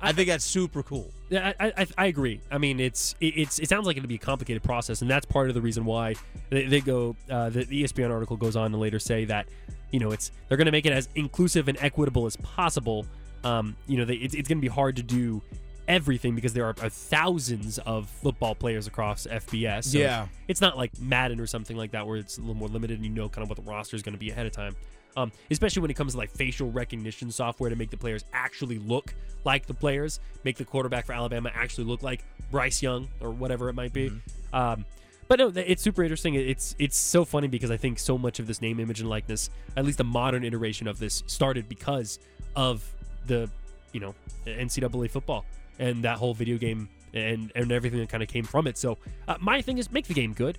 I, 0.00 0.12
think 0.12 0.28
that's 0.28 0.44
super 0.44 0.82
cool. 0.82 1.10
Yeah, 1.30 1.52
I, 1.58 1.72
I, 1.76 1.86
I 1.96 2.06
agree. 2.06 2.40
I 2.50 2.58
mean, 2.58 2.80
it's 2.80 3.14
it, 3.20 3.36
it's 3.36 3.58
it 3.58 3.68
sounds 3.68 3.86
like 3.86 3.96
it'll 3.96 4.08
be 4.08 4.16
a 4.16 4.18
complicated 4.18 4.62
process, 4.62 5.02
and 5.02 5.10
that's 5.10 5.26
part 5.26 5.48
of 5.48 5.54
the 5.54 5.60
reason 5.60 5.84
why 5.84 6.14
they, 6.50 6.66
they 6.66 6.80
go. 6.80 7.16
Uh, 7.30 7.50
the, 7.50 7.64
the 7.64 7.84
ESPN 7.84 8.10
article 8.10 8.36
goes 8.36 8.56
on 8.56 8.70
to 8.72 8.76
later 8.76 8.98
say 8.98 9.24
that 9.24 9.46
you 9.90 10.00
know 10.00 10.10
it's 10.12 10.32
they're 10.48 10.58
going 10.58 10.66
to 10.66 10.72
make 10.72 10.86
it 10.86 10.92
as 10.92 11.08
inclusive 11.14 11.68
and 11.68 11.78
equitable 11.80 12.26
as 12.26 12.36
possible. 12.36 13.06
Um, 13.44 13.76
you 13.86 13.96
know, 13.96 14.04
they, 14.04 14.14
it's 14.14 14.34
it's 14.34 14.48
going 14.48 14.58
to 14.58 14.62
be 14.62 14.68
hard 14.68 14.96
to 14.96 15.02
do 15.02 15.42
everything 15.88 16.34
because 16.34 16.52
there 16.52 16.64
are, 16.64 16.74
are 16.82 16.88
thousands 16.88 17.78
of 17.78 18.08
football 18.08 18.54
players 18.54 18.86
across 18.86 19.26
FBS. 19.26 19.84
So 19.84 19.98
Yeah. 19.98 20.26
it's 20.48 20.60
not 20.60 20.76
like 20.76 20.98
Madden 21.00 21.40
or 21.40 21.46
something 21.46 21.76
like 21.76 21.92
that 21.92 22.06
where 22.06 22.16
it's 22.16 22.38
a 22.38 22.40
little 22.40 22.54
more 22.56 22.68
limited 22.68 22.96
and 22.98 23.06
you 23.06 23.12
know 23.12 23.28
kind 23.28 23.42
of 23.42 23.48
what 23.48 23.56
the 23.64 23.70
roster 23.70 23.96
is 23.96 24.02
going 24.02 24.14
to 24.14 24.18
be 24.18 24.30
ahead 24.30 24.46
of 24.46 24.52
time. 24.52 24.74
Um, 25.16 25.32
especially 25.50 25.80
when 25.80 25.90
it 25.90 25.94
comes 25.94 26.12
to 26.12 26.18
like 26.18 26.30
facial 26.30 26.70
recognition 26.70 27.30
software 27.30 27.70
to 27.70 27.76
make 27.76 27.88
the 27.90 27.96
players 27.96 28.24
actually 28.34 28.78
look 28.78 29.14
like 29.44 29.64
the 29.66 29.72
players, 29.72 30.20
make 30.44 30.56
the 30.58 30.64
quarterback 30.64 31.06
for 31.06 31.14
Alabama 31.14 31.50
actually 31.54 31.84
look 31.84 32.02
like 32.02 32.22
Bryce 32.50 32.82
Young 32.82 33.08
or 33.20 33.30
whatever 33.30 33.68
it 33.70 33.72
might 33.72 33.94
be. 33.94 34.12
Um, 34.52 34.84
but 35.28 35.38
no, 35.38 35.50
it's 35.56 35.82
super 35.82 36.02
interesting. 36.02 36.34
It's 36.34 36.76
it's 36.78 36.98
so 36.98 37.24
funny 37.24 37.48
because 37.48 37.70
I 37.70 37.76
think 37.78 37.98
so 37.98 38.16
much 38.18 38.38
of 38.40 38.46
this 38.46 38.60
name, 38.60 38.78
image, 38.78 39.00
and 39.00 39.08
likeness, 39.08 39.48
at 39.76 39.84
least 39.84 39.98
the 39.98 40.04
modern 40.04 40.44
iteration 40.44 40.86
of 40.86 40.98
this, 40.98 41.22
started 41.26 41.68
because 41.68 42.18
of 42.54 42.84
the 43.26 43.50
you 43.92 44.00
know 44.00 44.14
NCAA 44.46 45.10
football 45.10 45.44
and 45.78 46.02
that 46.04 46.18
whole 46.18 46.34
video 46.34 46.58
game 46.58 46.88
and 47.14 47.50
and 47.54 47.72
everything 47.72 47.98
that 48.00 48.08
kind 48.08 48.22
of 48.22 48.28
came 48.28 48.44
from 48.44 48.66
it. 48.66 48.76
So 48.78 48.98
uh, 49.28 49.36
my 49.40 49.60
thing 49.62 49.78
is 49.78 49.90
make 49.90 50.06
the 50.06 50.14
game 50.14 50.32
good, 50.32 50.58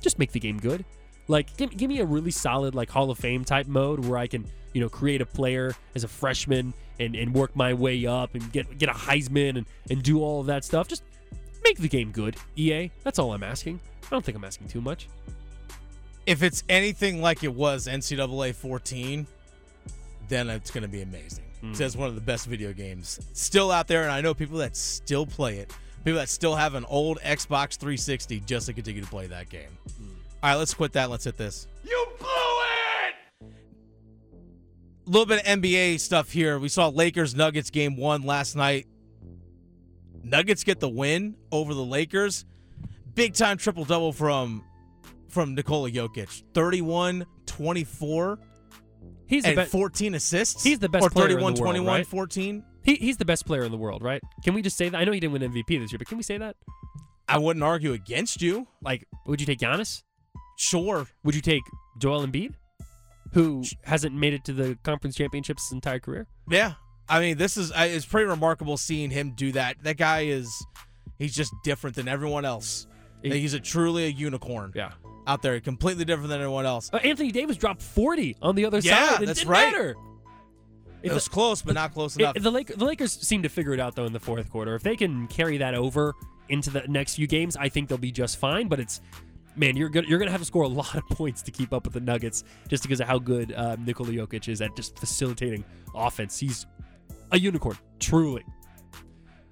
just 0.00 0.18
make 0.18 0.32
the 0.32 0.40
game 0.40 0.58
good. 0.58 0.84
Like 1.28 1.54
give, 1.56 1.76
give 1.76 1.88
me 1.88 2.00
a 2.00 2.04
really 2.04 2.30
solid 2.30 2.74
like 2.74 2.90
Hall 2.90 3.10
of 3.10 3.18
Fame 3.18 3.44
type 3.44 3.66
mode 3.66 4.04
where 4.04 4.18
I 4.18 4.26
can 4.26 4.46
you 4.72 4.80
know 4.80 4.88
create 4.88 5.20
a 5.20 5.26
player 5.26 5.74
as 5.94 6.04
a 6.04 6.08
freshman 6.08 6.72
and, 7.00 7.14
and 7.14 7.34
work 7.34 7.54
my 7.54 7.74
way 7.74 8.06
up 8.06 8.34
and 8.34 8.52
get 8.52 8.78
get 8.78 8.88
a 8.88 8.92
Heisman 8.92 9.58
and, 9.58 9.66
and 9.90 10.02
do 10.02 10.22
all 10.22 10.40
of 10.40 10.46
that 10.46 10.64
stuff. 10.64 10.88
Just 10.88 11.02
make 11.64 11.78
the 11.78 11.88
game 11.88 12.10
good, 12.10 12.36
EA. 12.56 12.90
That's 13.04 13.18
all 13.18 13.32
I'm 13.32 13.42
asking. 13.42 13.80
I 14.04 14.08
don't 14.10 14.24
think 14.24 14.36
I'm 14.36 14.44
asking 14.44 14.68
too 14.68 14.80
much. 14.80 15.08
If 16.26 16.42
it's 16.42 16.62
anything 16.68 17.22
like 17.22 17.42
it 17.42 17.54
was 17.54 17.86
NCAA 17.86 18.54
14, 18.54 19.26
then 20.28 20.50
it's 20.50 20.70
going 20.70 20.82
to 20.82 20.88
be 20.88 21.02
amazing. 21.02 21.44
Hmm. 21.60 21.72
It's 21.76 21.96
one 21.96 22.08
of 22.08 22.14
the 22.14 22.20
best 22.20 22.46
video 22.46 22.72
games 22.72 23.20
still 23.32 23.70
out 23.70 23.88
there, 23.88 24.02
and 24.02 24.12
I 24.12 24.20
know 24.20 24.34
people 24.34 24.58
that 24.58 24.76
still 24.76 25.26
play 25.26 25.58
it. 25.58 25.72
People 26.04 26.18
that 26.18 26.28
still 26.28 26.54
have 26.54 26.74
an 26.74 26.84
old 26.88 27.18
Xbox 27.20 27.76
360 27.76 28.40
just 28.40 28.66
to 28.66 28.72
continue 28.72 29.02
to 29.02 29.08
play 29.08 29.26
that 29.26 29.48
game. 29.48 29.70
Hmm. 29.96 30.08
All 30.42 30.50
right, 30.50 30.56
let's 30.56 30.74
quit 30.74 30.92
that. 30.92 31.10
Let's 31.10 31.24
hit 31.24 31.36
this. 31.36 31.66
You 31.84 32.06
blew 32.18 32.28
it! 32.28 33.48
A 35.06 35.10
little 35.10 35.26
bit 35.26 35.40
of 35.40 35.60
NBA 35.60 35.98
stuff 35.98 36.30
here. 36.30 36.58
We 36.58 36.68
saw 36.68 36.88
Lakers 36.88 37.34
Nuggets 37.34 37.70
game 37.70 37.96
one 37.96 38.22
last 38.22 38.54
night. 38.54 38.86
Nuggets 40.22 40.62
get 40.62 40.78
the 40.78 40.88
win 40.88 41.36
over 41.50 41.74
the 41.74 41.84
Lakers. 41.84 42.44
Big 43.14 43.34
time 43.34 43.56
triple 43.56 43.84
double 43.84 44.12
from 44.12 44.64
from 45.28 45.54
Nikola 45.54 45.90
Jokic. 45.90 46.42
31 46.54 47.26
24 47.46 48.38
He's 49.28 49.42
the 49.44 49.50
and 49.50 49.56
best. 49.56 49.70
14 49.72 50.14
assists. 50.14 50.64
He's 50.64 50.78
the 50.78 50.88
best 50.88 51.04
or 51.04 51.10
player 51.10 51.26
in 51.26 51.32
the 51.32 51.40
31 51.40 51.52
world, 51.54 51.58
21 51.58 51.86
right? 51.86 52.06
14. 52.06 52.64
He, 52.82 52.94
he's 52.96 53.16
the 53.18 53.24
best 53.24 53.44
player 53.46 53.62
in 53.64 53.70
the 53.70 53.76
world, 53.78 54.02
right? 54.02 54.22
Can 54.42 54.54
we 54.54 54.62
just 54.62 54.76
say 54.76 54.88
that? 54.88 54.96
I 54.98 55.04
know 55.04 55.12
he 55.12 55.20
didn't 55.20 55.34
win 55.34 55.42
MVP 55.42 55.78
this 55.80 55.92
year, 55.92 55.98
but 55.98 56.08
can 56.08 56.16
we 56.16 56.22
say 56.22 56.38
that? 56.38 56.56
I 57.28 57.38
wouldn't 57.38 57.62
argue 57.62 57.92
against 57.92 58.40
you. 58.40 58.66
Like, 58.82 59.06
would 59.26 59.40
you 59.40 59.46
take 59.46 59.58
Giannis? 59.58 60.02
Sure. 60.56 61.06
Would 61.24 61.34
you 61.34 61.42
take 61.42 61.62
Joel 61.98 62.26
Embiid, 62.26 62.54
who 63.34 63.62
hasn't 63.84 64.14
made 64.14 64.32
it 64.32 64.44
to 64.46 64.52
the 64.54 64.78
conference 64.82 65.14
championships 65.16 65.64
his 65.68 65.72
entire 65.72 66.00
career? 66.00 66.26
Yeah. 66.48 66.74
I 67.08 67.20
mean, 67.20 67.36
this 67.36 67.56
is 67.56 67.70
I- 67.72 67.86
it's 67.86 68.06
pretty 68.06 68.26
remarkable 68.26 68.76
seeing 68.78 69.10
him 69.10 69.34
do 69.36 69.52
that. 69.52 69.76
That 69.82 69.98
guy 69.98 70.22
is 70.22 70.50
he's 71.18 71.34
just 71.34 71.52
different 71.64 71.96
than 71.96 72.08
everyone 72.08 72.44
else. 72.46 72.86
He- 73.22 73.40
he's 73.40 73.54
a 73.54 73.60
truly 73.60 74.04
a 74.04 74.08
unicorn. 74.08 74.72
Yeah. 74.74 74.92
Out 75.26 75.42
there, 75.42 75.60
completely 75.60 76.04
different 76.06 76.30
than 76.30 76.40
anyone 76.40 76.64
else. 76.64 76.88
Uh, 76.92 76.96
Anthony 76.98 77.30
Davis 77.32 77.56
dropped 77.58 77.82
40 77.82 78.36
on 78.40 78.54
the 78.54 78.64
other 78.64 78.78
Yeah, 78.78 79.10
side. 79.14 79.22
It 79.22 79.26
that's 79.26 79.44
right. 79.44 79.70
matter. 79.72 79.96
It 81.02 81.12
was 81.12 81.24
the- 81.24 81.30
close, 81.30 81.60
but 81.62 81.74
not 81.74 81.92
close 81.92 82.16
It- 82.16 82.22
enough. 82.22 82.34
the, 82.36 82.50
Lake, 82.50 82.68
the 82.74 82.84
Lakers 82.84 83.12
seem 83.12 83.42
to 83.42 83.48
figure 83.48 83.72
it 83.74 83.80
out 83.80 83.94
though 83.94 84.06
in 84.06 84.12
the 84.12 84.20
fourth 84.20 84.50
quarter. 84.50 84.74
If 84.74 84.82
they 84.82 84.96
can 84.96 85.26
carry 85.28 85.58
that 85.58 85.74
over 85.74 86.14
into 86.48 86.70
the 86.70 86.82
next 86.88 87.16
few 87.16 87.26
games, 87.26 87.56
I 87.56 87.68
think 87.68 87.88
they'll 87.88 87.98
be 87.98 88.10
just 88.10 88.38
fine. 88.38 88.68
But 88.68 88.80
it's 88.80 89.00
man, 89.54 89.76
you're 89.76 89.90
gonna 89.90 90.06
you're 90.08 90.18
gonna 90.18 90.30
have 90.30 90.40
to 90.40 90.46
score 90.46 90.62
a 90.64 90.68
lot 90.68 90.94
of 90.94 91.06
points 91.10 91.42
to 91.42 91.50
keep 91.50 91.72
up 91.74 91.84
with 91.84 91.92
the 91.94 92.00
Nuggets 92.00 92.42
just 92.68 92.82
because 92.82 93.00
of 93.00 93.06
how 93.06 93.18
good 93.18 93.52
uh, 93.52 93.76
Nikola 93.84 94.10
Jokic 94.10 94.48
is 94.48 94.60
at 94.62 94.74
just 94.74 94.98
facilitating 94.98 95.62
offense. 95.94 96.38
He's 96.38 96.66
a 97.32 97.38
unicorn, 97.38 97.76
truly. 98.00 98.44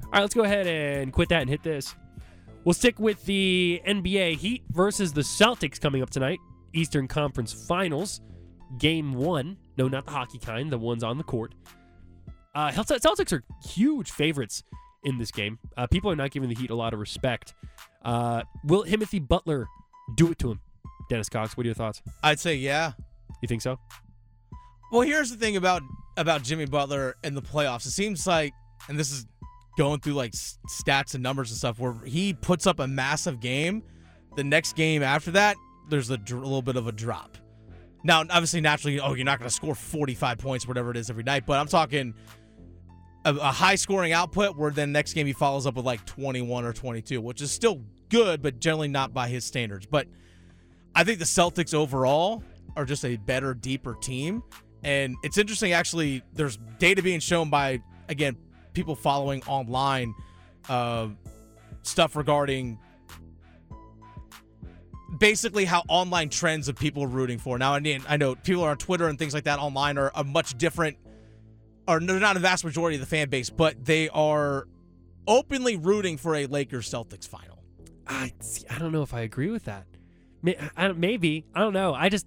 All 0.05 0.11
right, 0.13 0.21
let's 0.23 0.35
go 0.35 0.45
ahead 0.45 0.67
and 0.67 1.13
quit 1.13 1.29
that 1.29 1.43
and 1.43 1.51
hit 1.51 1.63
this. 1.63 1.95
We'll 2.67 2.75
stick 2.75 2.99
with 2.99 3.25
the 3.27 3.81
NBA 3.87 4.39
Heat 4.39 4.65
versus 4.73 5.13
the 5.13 5.21
Celtics 5.21 5.81
coming 5.81 6.03
up 6.03 6.11
tonight. 6.11 6.41
Eastern 6.73 7.07
Conference 7.07 7.53
Finals, 7.53 8.21
Game 8.79 9.15
One. 9.15 9.57
No, 9.79 9.87
not 9.87 10.05
the 10.05 10.11
hockey 10.11 10.41
kind. 10.41 10.69
The 10.69 10.77
ones 10.77 11.05
on 11.05 11.17
the 11.17 11.23
court. 11.23 11.55
Uh, 12.57 12.73
Celt- 12.73 12.89
Celtics 13.01 13.33
are 13.33 13.45
huge 13.65 14.11
favorites 14.11 14.65
in 15.05 15.17
this 15.17 15.31
game. 15.31 15.61
Uh, 15.77 15.87
people 15.87 16.11
are 16.11 16.17
not 16.17 16.33
giving 16.33 16.49
the 16.49 16.57
Heat 16.57 16.71
a 16.71 16.75
lot 16.75 16.93
of 16.93 16.99
respect. 16.99 17.55
Uh, 18.05 18.43
will 18.65 18.83
Timothy 18.83 19.21
Butler 19.21 19.69
do 20.17 20.33
it 20.33 20.39
to 20.41 20.51
him? 20.51 20.61
Dennis 21.09 21.29
Cox, 21.29 21.57
what 21.57 21.67
are 21.67 21.69
your 21.69 21.75
thoughts? 21.77 22.03
I'd 22.25 22.41
say 22.41 22.57
yeah. 22.57 22.95
You 23.43 23.47
think 23.47 23.63
so? 23.63 23.79
Well, 24.91 25.03
here's 25.03 25.31
the 25.31 25.37
thing 25.37 25.57
about 25.57 25.83
about 26.17 26.43
Jimmy 26.43 26.67
Butler 26.67 27.15
in 27.23 27.37
the 27.37 27.43
playoffs. 27.43 27.87
It 27.87 27.93
seems 27.93 28.27
like, 28.27 28.53
and 28.89 28.99
this 28.99 29.13
is 29.13 29.25
going 29.77 30.01
through 30.01 30.15
like 30.15 30.33
stats 30.33 31.15
and 31.15 31.23
numbers 31.23 31.51
and 31.51 31.59
stuff, 31.59 31.79
where 31.79 31.95
he 32.05 32.33
puts 32.33 32.67
up 32.67 32.81
a 32.81 32.87
massive 32.87 33.41
game. 33.41 33.83
The 34.37 34.45
next 34.45 34.77
game 34.77 35.03
after 35.03 35.31
that, 35.33 35.57
there's 35.89 36.11
a, 36.11 36.19
dr- 36.19 36.43
little 36.43 36.63
bit 36.63 36.77
of 36.77 36.87
a 36.87 36.93
drop. 36.93 37.39
Now, 38.05 38.21
obviously, 38.21 38.61
naturally, 38.61 39.01
oh, 39.01 39.15
you're 39.15 39.25
not 39.25 39.39
going 39.39 39.49
to 39.49 39.55
score 39.55 39.75
45 39.75 40.39
points, 40.39 40.69
whatever 40.69 40.91
it 40.91 40.97
is, 40.97 41.11
every 41.11 41.25
night. 41.25 41.45
But 41.47 41.59
I'm 41.59 41.67
talking 41.67 42.15
a, 43.25 43.35
a 43.35 43.51
high 43.51 43.75
scoring 43.75 44.13
output 44.13 44.57
where 44.57 44.71
then 44.71 44.93
next 44.93 45.13
game 45.13 45.27
he 45.27 45.33
follows 45.33 45.67
up 45.67 45.75
with 45.75 45.85
like 45.85 46.05
21 46.07 46.65
or 46.65 46.73
22, 46.73 47.21
which 47.21 47.43
is 47.43 47.51
still 47.51 47.83
good, 48.09 48.43
but 48.43 48.61
generally 48.61 48.89
not 48.89 49.13
by 49.13 49.29
his 49.29 49.45
standards. 49.45 49.87
But 49.87 50.07
I 50.95 51.05
think 51.05 51.19
the 51.19 51.25
Celtics 51.25 51.75
overall 51.75 52.45
are 52.77 52.85
just 52.85 53.05
a 53.05 53.17
better, 53.17 53.55
deeper 53.55 53.95
team. 53.95 54.43
And 54.85 55.17
it's 55.25 55.39
interesting, 55.39 55.73
actually, 55.73 56.23
there's 56.33 56.59
data 56.79 57.03
being 57.03 57.21
shown 57.21 57.51
by, 57.51 57.81
again, 58.09 58.37
people 58.77 58.95
following 58.95 59.43
online 59.45 60.15
uh, 60.69 61.09
stuff 61.83 62.15
regarding 62.15 62.79
basically 65.19 65.65
how 65.65 65.83
online 65.89 66.29
trends 66.29 66.69
of 66.69 66.77
people 66.77 67.03
are 67.03 67.09
rooting 67.09 67.39
for. 67.39 67.59
Now, 67.59 67.73
I 67.73 67.81
mean, 67.81 68.03
I 68.07 68.19
know 68.19 68.35
people 68.35 68.63
are 68.65 68.73
on 68.73 68.77
Twitter 68.77 69.09
and 69.09 69.19
things 69.19 69.33
like 69.33 69.45
that 69.45 69.59
online 69.59 69.97
are, 69.97 70.13
a 70.15 70.23
much 70.23 70.59
different, 70.59 70.99
or 71.89 72.01
they're 72.01 72.21
not 72.21 72.37
a 72.37 72.41
vast 72.41 72.67
majority 72.67 72.97
of 72.97 73.01
the 73.01 73.07
fan 73.07 73.31
base, 73.31 73.49
but 73.49 73.83
they 73.83 74.11
are 74.11 74.69
openly 75.27 75.77
rooting 75.77 76.19
for 76.19 76.35
a 76.35 76.45
Lakers 76.45 76.91
Celtics 76.91 77.27
final. 77.27 77.65
I 78.07 78.35
see, 78.41 78.67
I 78.69 78.79
don't 78.79 78.93
know 78.93 79.03
if 79.03 79.15
I 79.15 79.21
agree 79.21 79.49
with 79.49 79.65
that. 79.65 79.87
Maybe 80.43 81.47
I 81.55 81.61
don't 81.61 81.73
know. 81.73 81.95
I 81.95 82.11
just 82.11 82.27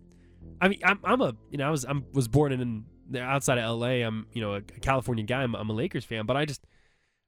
I 0.59 0.67
mean 0.67 0.79
I'm, 0.83 0.99
I'm 1.03 1.21
a 1.21 1.33
you 1.51 1.57
know 1.57 1.67
I 1.67 1.69
was 1.69 1.85
I 1.85 1.93
was 2.11 2.27
born 2.27 2.51
in 2.51 2.85
outside 3.17 3.57
of 3.57 3.63
L.A. 3.63 4.01
I'm 4.01 4.27
you 4.33 4.41
know 4.41 4.55
a 4.55 4.61
California 4.61 5.23
guy. 5.23 5.43
I'm, 5.43 5.55
I'm 5.55 5.69
a 5.69 5.73
Lakers 5.73 6.05
fan, 6.05 6.25
but 6.25 6.37
I 6.37 6.45
just 6.45 6.65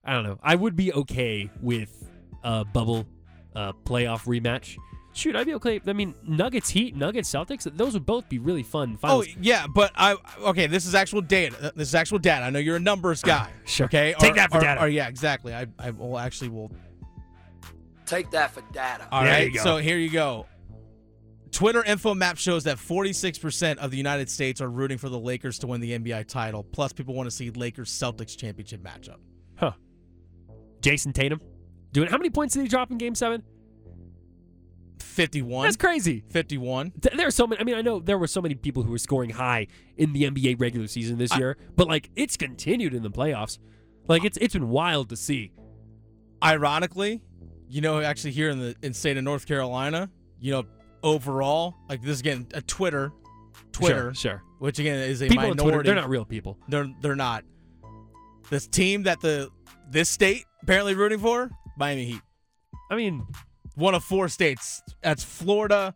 I 0.03 0.13
don't 0.13 0.23
know. 0.23 0.39
I 0.41 0.55
would 0.55 0.75
be 0.75 0.93
okay 0.93 1.49
with 1.61 2.09
a 2.43 2.65
bubble 2.65 3.05
uh, 3.55 3.73
playoff 3.85 4.25
rematch. 4.25 4.77
Shoot, 5.13 5.35
I'd 5.35 5.45
be 5.45 5.53
okay. 5.55 5.81
I 5.85 5.91
mean, 5.91 6.15
Nuggets 6.25 6.69
Heat, 6.69 6.95
Nuggets 6.95 7.29
Celtics. 7.29 7.69
Those 7.75 7.93
would 7.95 8.05
both 8.05 8.29
be 8.29 8.39
really 8.39 8.63
fun. 8.63 8.97
Oh 9.03 9.25
yeah, 9.41 9.67
but 9.67 9.91
I 9.95 10.15
okay. 10.39 10.67
This 10.67 10.85
is 10.85 10.95
actual 10.95 11.19
data. 11.21 11.73
This 11.75 11.89
is 11.89 11.95
actual 11.95 12.17
data. 12.17 12.45
I 12.45 12.49
know 12.49 12.59
you're 12.59 12.77
a 12.77 12.79
numbers 12.79 13.21
guy. 13.21 13.49
Sure. 13.65 13.85
Okay. 13.87 14.15
Take 14.19 14.31
Or- 14.31 14.35
that 14.35 14.51
for 14.51 14.57
or- 14.59 14.61
data. 14.61 14.81
Or, 14.81 14.87
yeah, 14.87 15.07
exactly. 15.09 15.53
I 15.53 15.67
I 15.77 15.91
will 15.91 16.17
actually 16.17 16.49
will. 16.49 16.71
Take 18.05 18.31
that 18.31 18.51
for 18.51 18.61
data. 18.73 19.07
All 19.11 19.23
There 19.23 19.31
right. 19.31 19.47
you 19.47 19.53
go. 19.57 19.63
So 19.63 19.77
here 19.77 19.97
you 19.97 20.09
go. 20.09 20.45
Twitter 21.51 21.83
info 21.83 22.13
map 22.13 22.37
shows 22.37 22.63
that 22.63 22.77
46% 22.77 23.77
of 23.77 23.91
the 23.91 23.97
United 23.97 24.29
States 24.29 24.61
are 24.61 24.69
rooting 24.69 24.97
for 24.97 25.09
the 25.09 25.19
Lakers 25.19 25.59
to 25.59 25.67
win 25.67 25.81
the 25.81 25.91
NBA 25.97 26.27
title. 26.27 26.63
Plus, 26.63 26.93
people 26.93 27.13
want 27.13 27.27
to 27.27 27.35
see 27.35 27.49
Lakers 27.51 27.89
Celtics 27.91 28.37
championship 28.37 28.81
matchup. 28.81 29.17
Huh. 29.57 29.73
Jayson 30.81 31.13
Tatum 31.13 31.41
doing 31.91 32.09
how 32.09 32.17
many 32.17 32.29
points 32.29 32.53
did 32.53 32.61
he 32.61 32.67
drop 32.67 32.89
in 32.89 32.97
Game 32.97 33.15
Seven? 33.15 33.43
51. 34.99 35.65
That's 35.65 35.75
crazy. 35.75 36.23
51. 36.29 36.93
There 37.15 37.27
are 37.27 37.31
so 37.31 37.45
many. 37.45 37.59
I 37.59 37.63
mean, 37.65 37.75
I 37.75 37.81
know 37.81 37.99
there 37.99 38.17
were 38.17 38.27
so 38.27 38.41
many 38.41 38.55
people 38.55 38.83
who 38.83 38.91
were 38.91 38.97
scoring 38.97 39.29
high 39.29 39.67
in 39.97 40.13
the 40.13 40.23
NBA 40.23 40.59
regular 40.59 40.87
season 40.87 41.17
this 41.17 41.35
year, 41.37 41.57
but 41.75 41.87
like 41.87 42.09
it's 42.15 42.37
continued 42.37 42.93
in 42.93 43.03
the 43.03 43.11
playoffs. 43.11 43.59
Like 44.07 44.23
it's 44.23 44.37
it's 44.37 44.53
been 44.53 44.69
wild 44.69 45.09
to 45.09 45.17
see. 45.17 45.51
Ironically, 46.43 47.21
You 47.67 47.81
know, 47.81 48.01
actually 48.01 48.31
here 48.31 48.49
in 48.49 48.59
the 48.59 48.75
in 48.81 48.93
state 48.93 49.17
of 49.17 49.23
North 49.23 49.45
Carolina, 49.45 50.09
you 50.39 50.51
know, 50.51 50.65
overall, 51.03 51.75
like 51.89 52.01
this 52.01 52.19
again, 52.19 52.47
a 52.53 52.61
Twitter, 52.61 53.11
Twitter, 53.71 54.13
Sure, 54.13 54.31
sure. 54.31 54.43
which 54.59 54.79
again 54.79 54.97
is 54.99 55.21
a 55.21 55.27
People 55.27 55.43
minority. 55.49 55.63
Twitter, 55.63 55.83
they're 55.83 55.95
not 55.95 56.09
real 56.09 56.25
people. 56.25 56.57
They're 56.67 56.87
they're 57.01 57.15
not. 57.15 57.43
This 58.49 58.67
team 58.67 59.03
that 59.03 59.21
the 59.21 59.49
this 59.89 60.09
state 60.09 60.45
apparently 60.63 60.93
rooting 60.93 61.19
for, 61.19 61.49
Miami 61.77 62.05
Heat. 62.05 62.21
I 62.89 62.95
mean, 62.95 63.25
one 63.75 63.95
of 63.95 64.03
four 64.03 64.27
states. 64.27 64.81
That's 65.01 65.23
Florida, 65.23 65.95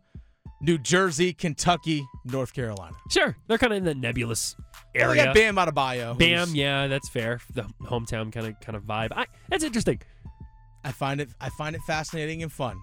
New 0.62 0.78
Jersey, 0.78 1.32
Kentucky, 1.34 2.06
North 2.24 2.54
Carolina. 2.54 2.96
Sure, 3.10 3.36
they're 3.46 3.58
kind 3.58 3.72
of 3.72 3.76
in 3.78 3.84
the 3.84 3.94
nebulous 3.94 4.56
area. 4.94 5.16
they 5.20 5.24
got 5.26 5.34
Bam 5.34 5.56
Adebayo. 5.56 6.18
Bam, 6.18 6.54
yeah, 6.54 6.86
that's 6.86 7.08
fair. 7.10 7.40
The 7.54 7.62
hometown 7.82 8.32
kind 8.32 8.46
of 8.46 8.60
kind 8.60 8.76
of 8.76 8.84
vibe. 8.84 9.12
I, 9.14 9.26
that's 9.50 9.64
interesting. 9.64 10.00
I 10.84 10.92
find 10.92 11.20
it 11.20 11.28
I 11.40 11.48
find 11.50 11.74
it 11.76 11.82
fascinating 11.86 12.42
and 12.42 12.50
fun. 12.50 12.78